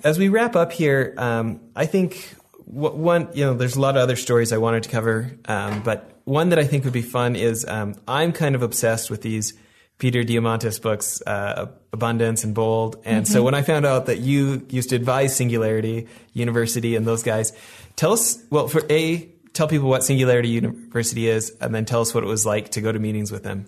as 0.03 0.17
we 0.17 0.29
wrap 0.29 0.55
up 0.55 0.71
here, 0.71 1.13
um, 1.17 1.59
I 1.75 1.85
think 1.85 2.33
what, 2.65 2.95
one 2.95 3.29
you 3.33 3.45
know 3.45 3.53
there's 3.53 3.75
a 3.75 3.81
lot 3.81 3.95
of 3.95 4.01
other 4.01 4.15
stories 4.15 4.51
I 4.51 4.57
wanted 4.57 4.83
to 4.83 4.89
cover, 4.89 5.31
um, 5.45 5.83
but 5.83 6.11
one 6.23 6.49
that 6.49 6.57
I 6.57 6.65
think 6.65 6.83
would 6.83 6.93
be 6.93 7.03
fun 7.03 7.35
is 7.35 7.63
um, 7.63 7.93
I'm 8.07 8.31
kind 8.31 8.55
of 8.55 8.63
obsessed 8.63 9.11
with 9.11 9.21
these 9.21 9.53
Peter 9.97 10.23
Diamandis 10.23 10.81
books, 10.81 11.21
uh, 11.25 11.67
Abundance 11.91 12.43
and 12.43 12.53
Bold. 12.53 12.97
And 13.03 13.25
mm-hmm. 13.25 13.33
so 13.33 13.43
when 13.43 13.55
I 13.55 13.63
found 13.63 13.85
out 13.85 14.05
that 14.05 14.19
you 14.19 14.65
used 14.69 14.89
to 14.89 14.95
advise 14.95 15.35
Singularity 15.35 16.07
University 16.33 16.95
and 16.95 17.05
those 17.07 17.23
guys, 17.23 17.51
tell 17.95 18.13
us, 18.13 18.37
well, 18.51 18.67
for 18.67 18.83
A, 18.89 19.29
tell 19.53 19.67
people 19.67 19.89
what 19.89 20.03
Singularity 20.03 20.49
University 20.49 21.27
is, 21.27 21.51
and 21.59 21.73
then 21.73 21.85
tell 21.85 22.01
us 22.01 22.13
what 22.13 22.23
it 22.23 22.27
was 22.27 22.45
like 22.45 22.69
to 22.71 22.81
go 22.81 22.91
to 22.91 22.99
meetings 22.99 23.31
with 23.31 23.43
them. 23.43 23.65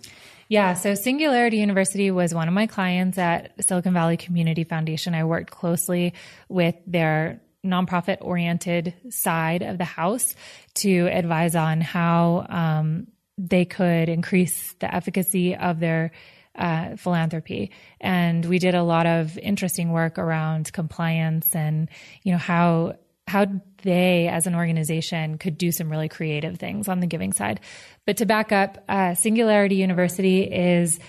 Yeah, 0.48 0.74
so 0.74 0.96
Singularity 0.96 1.58
University 1.58 2.10
was 2.10 2.34
one 2.34 2.48
of 2.48 2.54
my 2.54 2.66
clients 2.66 3.18
at 3.18 3.54
Silicon 3.64 3.94
Valley 3.94 4.18
Community 4.18 4.64
Foundation. 4.64 5.14
I 5.14 5.24
worked 5.24 5.52
closely 5.52 6.14
with 6.48 6.76
their 6.88 7.42
nonprofit 7.64 8.18
oriented 8.22 8.94
side 9.10 9.62
of 9.62 9.78
the 9.78 9.86
house 9.86 10.36
to 10.76 11.08
advise 11.08 11.56
on 11.56 11.82
how 11.82 12.46
um, 12.50 13.08
they 13.40 13.66
could 13.66 14.10
increase 14.10 14.74
the 14.80 14.94
efficacy 14.94 15.56
of 15.56 15.80
their 15.80 16.12
uh, 16.56 16.98
philanthropy. 16.98 17.72
And 18.02 18.44
we 18.44 18.60
did 18.60 18.76
a 18.76 18.84
lot 18.84 19.06
of 19.06 19.38
interesting 19.38 19.92
work 19.92 20.20
around 20.20 20.74
compliance 20.74 21.56
and, 21.56 21.90
you 22.24 22.34
know, 22.34 22.38
how 22.38 22.96
how 23.28 23.46
they 23.84 24.28
as 24.28 24.48
an 24.48 24.56
organization 24.56 25.38
could 25.38 25.56
do 25.56 25.72
some 25.72 25.90
really 25.90 26.10
creative 26.10 26.58
things 26.58 26.88
on 26.88 27.00
the 27.00 27.06
giving 27.08 27.32
side. 27.32 27.60
But 28.06 28.18
to 28.18 28.26
back 28.26 28.52
up, 28.52 28.84
uh, 28.90 29.14
Singularity 29.14 29.76
University 29.76 30.42
is 30.42 31.00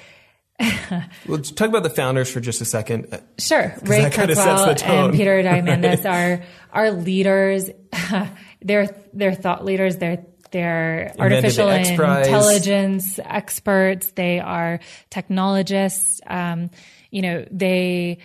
well, 1.27 1.39
talk 1.39 1.69
about 1.69 1.83
the 1.83 1.91
founders 1.91 2.31
for 2.31 2.41
just 2.41 2.61
a 2.61 2.67
second. 2.67 3.19
Sure, 3.39 3.75
Ray 3.83 4.03
Kurzweil 4.11 4.83
and 4.83 5.15
Peter 5.15 5.43
Diamandis 5.43 6.05
are 6.11 6.45
are 6.71 6.91
leaders. 6.91 7.71
they're 8.61 8.95
they're 9.15 9.35
thought 9.35 9.65
leaders. 9.65 9.97
They're 9.97 10.23
they're 10.51 11.13
artificial 11.19 11.69
intelligence 11.69 13.19
experts. 13.25 14.13
They 14.13 14.41
are 14.41 14.81
technologists. 15.11 16.21
Um, 16.27 16.71
you 17.11 17.23
know, 17.23 17.47
they 17.51 18.19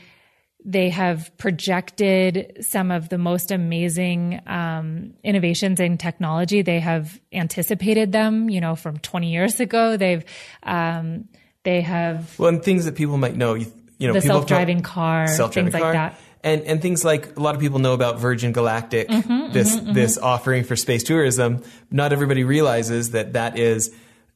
they 0.64 0.90
have 0.90 1.32
projected 1.38 2.58
some 2.62 2.90
of 2.90 3.10
the 3.10 3.18
most 3.18 3.52
amazing 3.52 4.42
um, 4.48 5.14
innovations 5.24 5.80
in 5.80 5.98
technology. 5.98 6.64
They 6.64 6.80
have 6.80 7.20
anticipated 7.32 8.12
them. 8.12 8.50
You 8.50 8.62
know, 8.62 8.76
from 8.76 8.98
20 8.98 9.32
years 9.32 9.60
ago. 9.60 9.98
They've 9.98 10.24
um, 10.64 11.30
they 11.64 11.82
have 11.82 12.38
well, 12.40 12.50
and 12.50 12.64
things 12.64 12.86
that 12.86 12.96
people 12.96 13.18
might 13.18 13.36
know. 13.36 13.54
You, 13.54 13.72
you 13.98 14.08
know, 14.08 14.14
the 14.14 14.22
self-driving 14.22 14.82
car, 14.82 15.28
self-driving 15.28 15.72
things 15.72 15.82
car. 15.82 15.94
like 15.94 16.14
that 16.14 16.20
and 16.46 16.62
and 16.62 16.82
things 16.82 17.04
like 17.04 17.36
a 17.36 17.42
lot 17.42 17.56
of 17.56 17.62
people 17.62 17.80
know 17.80 17.94
about 17.94 18.20
Virgin 18.20 18.54
Galactic, 18.54 19.10
mm-hmm, 19.10 19.52
this 19.52 19.76
mm-hmm, 19.76 19.94
this 19.94 20.16
mm-hmm. 20.16 20.26
offering 20.26 20.64
for 20.64 20.76
space 20.76 21.04
tourism. 21.04 21.64
Not 21.92 22.14
everybody 22.14 22.44
realizes 22.44 23.12
that 23.12 23.34
that 23.34 23.58
is 23.58 23.94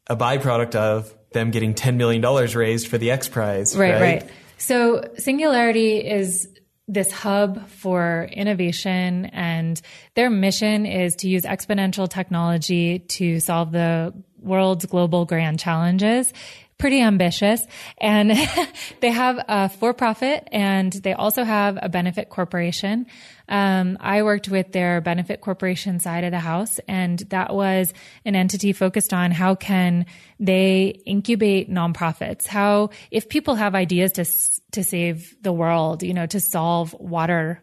a 0.08 0.18
byproduct 0.18 0.76
of 0.76 1.14
them 1.32 1.52
getting 1.52 1.76
ten 1.76 1.96
million 1.98 2.22
dollars 2.22 2.56
raised 2.56 2.88
for 2.88 2.98
the 2.98 3.12
X 3.12 3.30
Prize. 3.30 3.78
Right, 3.78 3.94
right, 3.94 4.02
right. 4.02 4.32
So 4.58 5.10
Singularity 5.18 5.98
is 5.98 6.50
this 6.88 7.12
hub 7.12 7.70
for 7.70 8.28
innovation 8.32 9.26
and 9.28 9.80
their 10.16 10.32
mission 10.32 10.88
is 10.88 11.16
to 11.18 11.30
use 11.30 11.44
exponential 11.44 12.10
technology 12.10 12.98
to 12.98 13.40
solve 13.40 13.72
the 13.72 14.12
world's 14.40 14.88
global 14.88 15.26
grand 15.26 15.60
challenges 15.60 16.34
pretty 16.80 17.02
ambitious 17.02 17.68
and 18.00 18.32
they 19.02 19.12
have 19.12 19.38
a 19.48 19.70
for 19.70 19.94
profit 19.94 20.48
and 20.52 20.92
they 20.94 21.14
also 21.14 21.44
have 21.44 21.78
a 21.80 21.90
benefit 21.90 22.30
corporation. 22.30 23.06
Um, 23.48 23.98
I 24.00 24.24
worked 24.24 24.48
with 24.48 24.72
their 24.72 25.02
benefit 25.02 25.42
corporation 25.42 26.00
side 26.00 26.24
of 26.24 26.32
the 26.32 26.40
house 26.40 26.80
and 26.88 27.20
that 27.30 27.54
was 27.54 27.94
an 28.26 28.36
entity 28.36 28.74
focused 28.74 29.14
on 29.14 29.32
how 29.32 29.56
can 29.56 30.06
they 30.40 31.02
incubate 31.06 31.70
nonprofits? 31.70 32.48
How, 32.48 32.92
if 33.12 33.28
people 33.28 33.56
have 33.56 33.76
ideas 33.76 34.14
to, 34.14 34.26
to 34.72 34.84
save 34.84 35.36
the 35.42 35.54
world, 35.54 36.02
you 36.02 36.14
know, 36.14 36.26
to 36.28 36.40
solve 36.40 36.96
water 36.98 37.62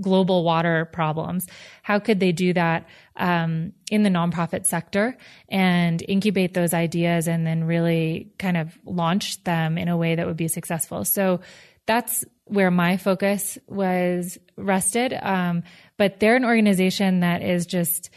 global 0.00 0.44
water 0.44 0.88
problems. 0.92 1.46
How 1.82 1.98
could 1.98 2.18
they 2.20 2.32
do 2.32 2.52
that 2.54 2.88
um, 3.16 3.72
in 3.90 4.02
the 4.02 4.10
nonprofit 4.10 4.66
sector 4.66 5.16
and 5.48 6.02
incubate 6.08 6.54
those 6.54 6.72
ideas 6.74 7.28
and 7.28 7.46
then 7.46 7.64
really 7.64 8.32
kind 8.38 8.56
of 8.56 8.76
launch 8.84 9.42
them 9.44 9.78
in 9.78 9.88
a 9.88 9.96
way 9.96 10.14
that 10.14 10.26
would 10.26 10.36
be 10.36 10.48
successful? 10.48 11.04
So 11.04 11.40
that's 11.86 12.24
where 12.44 12.70
my 12.70 12.96
focus 12.96 13.58
was 13.66 14.38
rested. 14.56 15.12
Um, 15.20 15.62
but 15.96 16.20
they're 16.20 16.36
an 16.36 16.44
organization 16.44 17.20
that 17.20 17.42
is 17.42 17.66
just, 17.66 18.10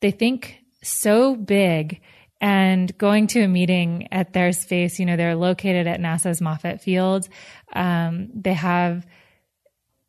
they 0.00 0.10
think 0.10 0.58
so 0.82 1.36
big 1.36 2.00
and 2.40 2.96
going 2.98 3.28
to 3.28 3.42
a 3.42 3.48
meeting 3.48 4.08
at 4.10 4.32
their 4.32 4.52
space, 4.52 4.98
you 4.98 5.06
know, 5.06 5.16
they're 5.16 5.36
located 5.36 5.86
at 5.86 6.00
NASA's 6.00 6.40
Moffett 6.40 6.80
Field. 6.80 7.28
Um, 7.72 8.30
they 8.34 8.54
have 8.54 9.06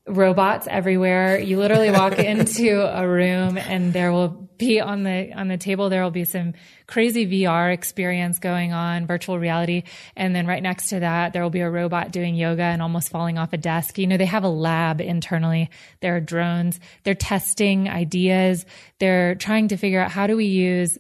robots 0.08 0.68
everywhere. 0.70 1.40
You 1.40 1.58
literally 1.58 1.92
walk 1.92 2.20
into 2.20 2.82
a 2.82 3.08
room 3.08 3.58
and 3.58 3.94
there 3.94 4.12
will 4.12 4.44
be 4.58 4.80
on 4.80 5.04
the 5.04 5.34
on 5.34 5.48
the 5.48 5.58
table 5.58 5.90
there 5.90 6.04
will 6.04 6.12
be 6.12 6.26
some 6.26 6.54
crazy 6.86 7.26
VR 7.26 7.74
experience 7.74 8.40
going 8.40 8.72
on, 8.72 9.08
virtual 9.08 9.40
reality, 9.40 9.84
and 10.16 10.36
then 10.36 10.46
right 10.46 10.62
next 10.62 10.90
to 10.90 11.00
that 11.00 11.34
there 11.34 11.42
will 11.42 11.50
be 11.50 11.62
a 11.62 11.70
robot 11.70 12.12
doing 12.12 12.36
yoga 12.36 12.64
and 12.64 12.82
almost 12.82 13.10
falling 13.10 13.38
off 13.38 13.54
a 13.54 13.58
desk. 13.58 13.98
You 13.98 14.08
know, 14.08 14.18
they 14.18 14.26
have 14.26 14.44
a 14.44 14.50
lab 14.50 15.02
internally. 15.02 15.70
There 16.02 16.16
are 16.16 16.22
drones. 16.22 16.80
They're 17.04 17.16
testing 17.16 17.90
ideas. 17.90 18.66
They're 19.00 19.36
trying 19.36 19.70
to 19.70 19.78
figure 19.78 20.00
out 20.00 20.12
how 20.12 20.28
do 20.28 20.38
we 20.38 20.46
use 20.46 20.98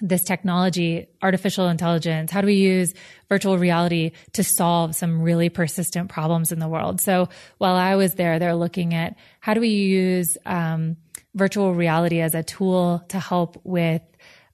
this 0.00 0.22
technology, 0.22 1.06
artificial 1.22 1.68
intelligence? 1.68 2.30
How 2.30 2.40
do 2.40 2.46
we 2.46 2.54
use 2.54 2.94
virtual 3.28 3.58
reality 3.58 4.12
to 4.32 4.44
solve 4.44 4.94
some 4.94 5.22
really 5.22 5.48
persistent 5.48 6.08
problems 6.08 6.52
in 6.52 6.58
the 6.58 6.68
world? 6.68 7.00
So 7.00 7.28
while 7.58 7.76
I 7.76 7.96
was 7.96 8.14
there, 8.14 8.38
they're 8.38 8.54
looking 8.54 8.94
at 8.94 9.16
how 9.40 9.54
do 9.54 9.60
we 9.60 9.68
use 9.68 10.36
um, 10.46 10.96
virtual 11.34 11.74
reality 11.74 12.20
as 12.20 12.34
a 12.34 12.42
tool 12.42 13.04
to 13.08 13.20
help 13.20 13.60
with 13.64 14.02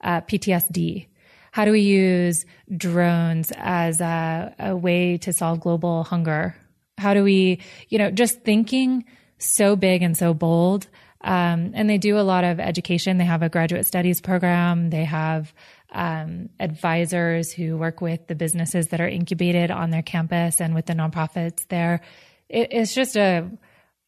uh, 0.02 0.20
PTSD? 0.22 1.06
How 1.52 1.64
do 1.64 1.72
we 1.72 1.80
use 1.80 2.44
drones 2.74 3.52
as 3.56 4.00
a, 4.00 4.54
a 4.58 4.76
way 4.76 5.18
to 5.18 5.32
solve 5.32 5.60
global 5.60 6.02
hunger? 6.02 6.56
How 6.98 7.14
do 7.14 7.24
we, 7.24 7.60
you 7.88 7.98
know, 7.98 8.10
just 8.10 8.42
thinking 8.42 9.04
so 9.38 9.76
big 9.76 10.02
and 10.02 10.16
so 10.16 10.34
bold 10.34 10.88
um, 11.22 11.72
and 11.74 11.88
they 11.88 11.98
do 11.98 12.18
a 12.18 12.22
lot 12.22 12.44
of 12.44 12.58
education. 12.60 13.18
They 13.18 13.24
have 13.24 13.42
a 13.42 13.48
graduate 13.48 13.86
studies 13.86 14.20
program. 14.20 14.90
They 14.90 15.04
have 15.04 15.52
um, 15.92 16.48
advisors 16.58 17.52
who 17.52 17.76
work 17.76 18.00
with 18.00 18.26
the 18.26 18.34
businesses 18.34 18.88
that 18.88 19.00
are 19.00 19.08
incubated 19.08 19.70
on 19.70 19.90
their 19.90 20.02
campus 20.02 20.60
and 20.60 20.74
with 20.74 20.86
the 20.86 20.94
nonprofits 20.94 21.66
there. 21.68 22.00
It, 22.48 22.68
it's 22.72 22.94
just 22.94 23.16
a 23.16 23.50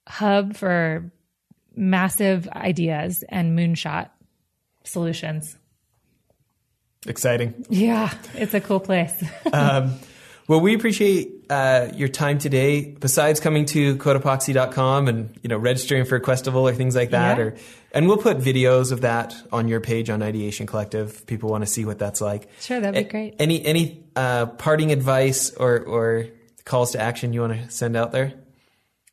hub 0.09 0.57
for 0.57 1.13
massive 1.77 2.49
ideas 2.49 3.25
and 3.29 3.59
moonshot 3.59 4.11
solutions. 4.85 5.57
Exciting. 7.07 7.67
Yeah, 7.69 8.13
it's 8.35 8.55
a 8.55 8.61
cool 8.61 8.81
place. 8.81 9.13
um, 9.53 9.95
well, 10.49 10.61
we 10.61 10.75
appreciate 10.75 11.34
uh, 11.51 11.89
your 11.95 12.09
time 12.09 12.39
today. 12.39 12.91
Besides 12.91 13.41
coming 13.41 13.67
to 13.67 13.97
cotopaxi.com 13.97 15.09
and 15.09 15.39
you 15.43 15.49
know 15.49 15.59
registering 15.59 16.05
for 16.05 16.17
a 16.17 16.21
Questival 16.21 16.69
or 16.69 16.73
things 16.73 16.97
like 16.97 17.11
that, 17.11 17.39
yeah. 17.39 17.45
or 17.45 17.57
and 17.93 18.07
we'll 18.09 18.19
put 18.19 18.39
videos 18.39 18.93
of 18.93 19.03
that 19.03 19.35
on 19.53 19.69
your 19.69 19.81
page 19.81 20.11
on 20.11 20.23
Ideation 20.23 20.67
Collective. 20.67 21.27
People 21.27 21.51
want 21.51 21.63
to 21.63 21.67
see 21.67 21.85
what 21.85 21.99
that's 21.99 22.21
like. 22.21 22.49
Sure, 22.61 22.81
that'd 22.81 23.05
be 23.05 23.11
great. 23.11 23.37
Any 23.39 23.65
any 23.65 24.05
uh, 24.17 24.47
parting 24.47 24.93
advice 24.93 25.51
or 25.51 25.81
or 25.81 26.27
calls 26.65 26.93
to 26.93 27.01
action 27.01 27.33
you 27.33 27.41
want 27.41 27.53
to 27.53 27.71
send 27.71 27.97
out 27.97 28.13
there? 28.13 28.35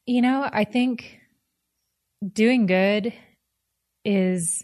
You 0.06 0.22
know, 0.22 0.50
I 0.52 0.64
think 0.64 1.20
doing 2.34 2.66
good 2.66 3.14
is 4.04 4.64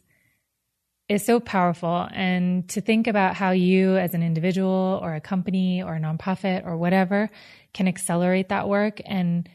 is 1.09 1.25
so 1.25 1.39
powerful. 1.39 2.07
And 2.11 2.67
to 2.69 2.81
think 2.81 3.07
about 3.07 3.35
how 3.35 3.51
you, 3.51 3.95
as 3.97 4.13
an 4.13 4.23
individual 4.23 4.99
or 5.01 5.15
a 5.15 5.21
company 5.21 5.81
or 5.81 5.95
a 5.95 5.99
nonprofit 5.99 6.65
or 6.65 6.77
whatever, 6.77 7.29
can 7.73 7.87
accelerate 7.87 8.49
that 8.49 8.67
work 8.67 9.01
and 9.05 9.47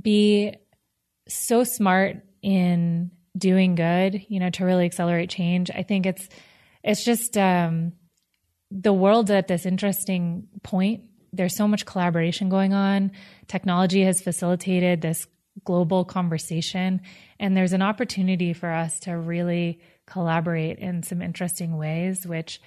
be 0.00 0.54
so 1.28 1.64
smart 1.64 2.18
in 2.42 3.10
doing 3.36 3.74
good, 3.74 4.24
you 4.28 4.40
know, 4.40 4.50
to 4.50 4.64
really 4.64 4.84
accelerate 4.84 5.30
change. 5.30 5.70
I 5.70 5.82
think 5.82 6.06
it's, 6.06 6.28
it's 6.82 7.04
just, 7.04 7.36
um, 7.36 7.92
the 8.70 8.92
world 8.92 9.30
at 9.30 9.48
this 9.48 9.66
interesting 9.66 10.46
point. 10.62 11.02
There's 11.32 11.56
so 11.56 11.66
much 11.66 11.86
collaboration 11.86 12.48
going 12.48 12.72
on. 12.72 13.12
Technology 13.48 14.02
has 14.04 14.20
facilitated 14.20 15.00
this 15.00 15.26
global 15.64 16.04
conversation, 16.04 17.00
and 17.38 17.56
there's 17.56 17.72
an 17.72 17.82
opportunity 17.82 18.52
for 18.52 18.70
us 18.70 19.00
to 19.00 19.16
really 19.16 19.80
collaborate 20.06 20.78
in 20.78 21.02
some 21.02 21.22
interesting 21.22 21.76
ways, 21.76 22.26
which 22.26 22.60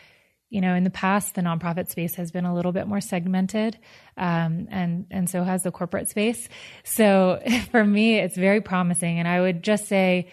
you 0.53 0.61
know, 0.61 0.75
in 0.75 0.83
the 0.83 0.91
past, 0.91 1.33
the 1.33 1.41
nonprofit 1.41 1.89
space 1.89 2.13
has 2.13 2.29
been 2.29 2.45
a 2.45 2.53
little 2.53 2.71
bit 2.71 2.85
more 2.85 3.01
segmented, 3.01 3.75
um, 4.17 4.67
and 4.69 5.07
and 5.09 5.27
so 5.27 5.43
has 5.43 5.63
the 5.63 5.71
corporate 5.71 6.09
space. 6.09 6.47
So 6.83 7.41
for 7.71 7.83
me, 7.83 8.19
it's 8.19 8.37
very 8.37 8.61
promising. 8.61 9.17
And 9.17 9.27
I 9.27 9.41
would 9.41 9.63
just 9.63 9.87
say, 9.87 10.27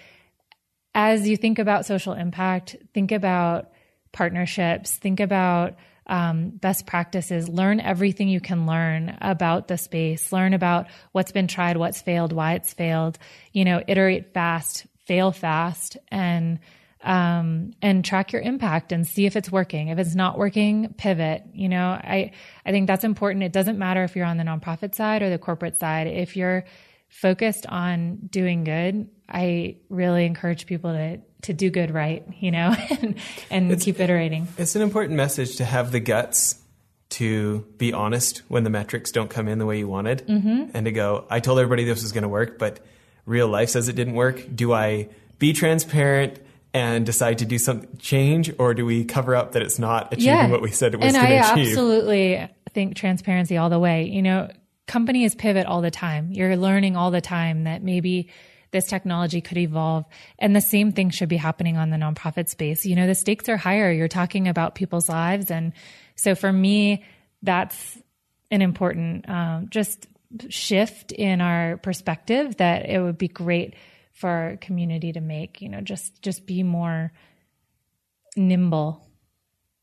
as 0.94 1.26
you 1.26 1.38
think 1.38 1.58
about 1.58 1.86
social 1.86 2.12
impact, 2.12 2.76
think 2.92 3.12
about 3.12 3.70
partnerships, 4.12 4.94
think 4.94 5.20
about 5.20 5.76
um, 6.10 6.50
best 6.50 6.86
practices. 6.86 7.48
Learn 7.48 7.80
everything 7.80 8.28
you 8.28 8.40
can 8.40 8.66
learn 8.66 9.16
about 9.20 9.68
the 9.68 9.78
space. 9.78 10.32
Learn 10.32 10.52
about 10.52 10.88
what's 11.12 11.30
been 11.32 11.46
tried, 11.46 11.76
what's 11.76 12.02
failed, 12.02 12.32
why 12.32 12.54
it's 12.54 12.74
failed. 12.74 13.16
You 13.52 13.64
know, 13.64 13.82
iterate 13.86 14.34
fast, 14.34 14.86
fail 15.06 15.30
fast, 15.30 15.96
and 16.08 16.58
um, 17.02 17.72
and 17.80 18.04
track 18.04 18.32
your 18.32 18.42
impact 18.42 18.92
and 18.92 19.06
see 19.06 19.24
if 19.24 19.36
it's 19.36 19.50
working. 19.50 19.88
If 19.88 19.98
it's 19.98 20.14
not 20.14 20.36
working, 20.36 20.92
pivot. 20.98 21.44
You 21.54 21.68
know, 21.70 21.86
I, 21.88 22.32
I 22.66 22.72
think 22.72 22.88
that's 22.88 23.04
important. 23.04 23.44
It 23.44 23.52
doesn't 23.52 23.78
matter 23.78 24.04
if 24.04 24.16
you're 24.16 24.26
on 24.26 24.36
the 24.36 24.44
nonprofit 24.44 24.94
side 24.94 25.22
or 25.22 25.30
the 25.30 25.38
corporate 25.38 25.78
side. 25.78 26.08
If 26.08 26.36
you're 26.36 26.64
focused 27.08 27.66
on 27.66 28.18
doing 28.28 28.64
good, 28.64 29.08
I 29.28 29.76
really 29.88 30.26
encourage 30.26 30.66
people 30.66 30.92
to, 30.92 31.20
to 31.42 31.52
do 31.52 31.70
good 31.70 31.90
right, 31.90 32.24
you 32.38 32.50
know, 32.50 32.74
and, 33.02 33.14
and 33.50 33.80
keep 33.80 34.00
iterating. 34.00 34.48
It's 34.58 34.76
an 34.76 34.82
important 34.82 35.16
message 35.16 35.56
to 35.56 35.64
have 35.64 35.92
the 35.92 36.00
guts 36.00 36.56
to 37.10 37.66
be 37.76 37.92
honest 37.92 38.38
when 38.46 38.62
the 38.62 38.70
metrics 38.70 39.10
don't 39.10 39.28
come 39.28 39.48
in 39.48 39.58
the 39.58 39.66
way 39.66 39.78
you 39.78 39.88
wanted 39.88 40.24
mm-hmm. 40.26 40.70
and 40.72 40.84
to 40.86 40.92
go, 40.92 41.26
I 41.28 41.40
told 41.40 41.58
everybody 41.58 41.84
this 41.84 42.02
was 42.02 42.12
going 42.12 42.22
to 42.22 42.28
work, 42.28 42.56
but 42.56 42.78
real 43.26 43.48
life 43.48 43.70
says 43.70 43.88
it 43.88 43.96
didn't 43.96 44.14
work. 44.14 44.44
Do 44.54 44.72
I 44.72 45.08
be 45.38 45.52
transparent? 45.52 46.40
and 46.72 47.04
decide 47.04 47.38
to 47.38 47.44
do 47.44 47.58
some 47.58 47.84
change, 47.98 48.52
or 48.58 48.74
do 48.74 48.86
we 48.86 49.04
cover 49.04 49.34
up 49.34 49.52
that 49.52 49.62
it's 49.62 49.78
not 49.78 50.12
achieving 50.12 50.34
yeah. 50.34 50.48
what 50.48 50.62
we 50.62 50.70
said 50.70 50.94
it 50.94 51.00
was 51.00 51.12
going 51.12 51.14
to 51.14 51.20
achieve? 51.20 51.42
And 51.42 51.58
I 51.58 51.68
absolutely 51.68 52.48
think 52.72 52.94
transparency 52.94 53.56
all 53.56 53.70
the 53.70 53.78
way. 53.78 54.04
You 54.04 54.22
know, 54.22 54.48
companies 54.86 55.34
pivot 55.34 55.66
all 55.66 55.80
the 55.80 55.90
time. 55.90 56.30
You're 56.30 56.56
learning 56.56 56.96
all 56.96 57.10
the 57.10 57.20
time 57.20 57.64
that 57.64 57.82
maybe 57.82 58.28
this 58.70 58.86
technology 58.86 59.40
could 59.40 59.58
evolve. 59.58 60.04
And 60.38 60.54
the 60.54 60.60
same 60.60 60.92
thing 60.92 61.10
should 61.10 61.28
be 61.28 61.36
happening 61.36 61.76
on 61.76 61.90
the 61.90 61.96
nonprofit 61.96 62.48
space. 62.48 62.84
You 62.84 62.96
know, 62.96 63.06
the 63.06 63.14
stakes 63.14 63.48
are 63.48 63.56
higher. 63.56 63.90
You're 63.90 64.08
talking 64.08 64.48
about 64.48 64.74
people's 64.74 65.08
lives. 65.08 65.50
And 65.50 65.72
so 66.14 66.34
for 66.34 66.52
me, 66.52 67.04
that's 67.42 67.98
an 68.50 68.62
important 68.62 69.28
um, 69.28 69.68
just 69.70 70.06
shift 70.48 71.12
in 71.12 71.40
our 71.40 71.76
perspective 71.78 72.56
that 72.58 72.88
it 72.88 73.00
would 73.00 73.18
be 73.18 73.28
great 73.28 73.74
for 74.12 74.28
our 74.28 74.56
community 74.56 75.12
to 75.12 75.20
make 75.20 75.60
you 75.60 75.68
know 75.68 75.80
just 75.80 76.20
just 76.22 76.46
be 76.46 76.62
more 76.62 77.12
nimble 78.36 79.04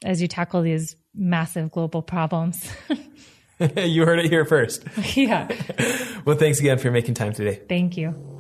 as 0.06 0.22
you 0.22 0.28
tackle 0.28 0.62
these 0.62 0.96
massive 1.14 1.72
global 1.72 2.02
problems 2.02 2.72
you 3.76 4.06
heard 4.06 4.20
it 4.20 4.30
here 4.30 4.46
first 4.46 4.84
yeah 5.16 5.48
well 6.24 6.38
thanks 6.38 6.60
again 6.60 6.78
for 6.78 6.92
making 6.92 7.14
time 7.14 7.34
today 7.34 7.62
thank 7.68 7.98
you 7.98 8.37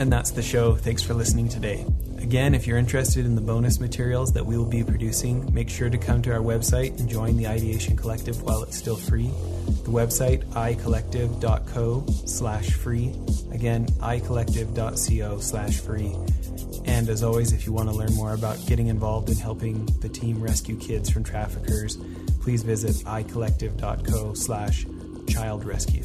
and 0.00 0.12
that's 0.12 0.32
the 0.32 0.42
show 0.42 0.74
thanks 0.74 1.02
for 1.02 1.14
listening 1.14 1.48
today 1.48 1.86
Again, 2.22 2.54
if 2.54 2.66
you're 2.66 2.76
interested 2.76 3.24
in 3.24 3.34
the 3.34 3.40
bonus 3.40 3.80
materials 3.80 4.32
that 4.34 4.44
we 4.44 4.56
will 4.58 4.68
be 4.68 4.84
producing, 4.84 5.52
make 5.54 5.70
sure 5.70 5.88
to 5.88 5.96
come 5.96 6.20
to 6.22 6.32
our 6.32 6.40
website 6.40 7.00
and 7.00 7.08
join 7.08 7.36
the 7.36 7.46
Ideation 7.46 7.96
Collective 7.96 8.42
while 8.42 8.62
it's 8.62 8.76
still 8.76 8.96
free. 8.96 9.28
The 9.28 9.90
website 9.90 10.44
icollective.co 10.50 12.04
slash 12.26 12.70
free. 12.70 13.14
Again, 13.52 13.86
icollective.co 13.86 15.40
slash 15.40 15.80
free. 15.80 16.14
And 16.84 17.08
as 17.08 17.22
always, 17.22 17.52
if 17.52 17.66
you 17.66 17.72
want 17.72 17.88
to 17.88 17.94
learn 17.94 18.14
more 18.14 18.34
about 18.34 18.64
getting 18.66 18.88
involved 18.88 19.30
in 19.30 19.36
helping 19.36 19.86
the 20.00 20.08
team 20.08 20.42
rescue 20.42 20.76
kids 20.76 21.08
from 21.08 21.24
traffickers, 21.24 21.96
please 22.42 22.62
visit 22.62 22.96
icollective.co 23.06 24.34
slash 24.34 24.86
child 25.26 25.64
rescue. 25.64 26.04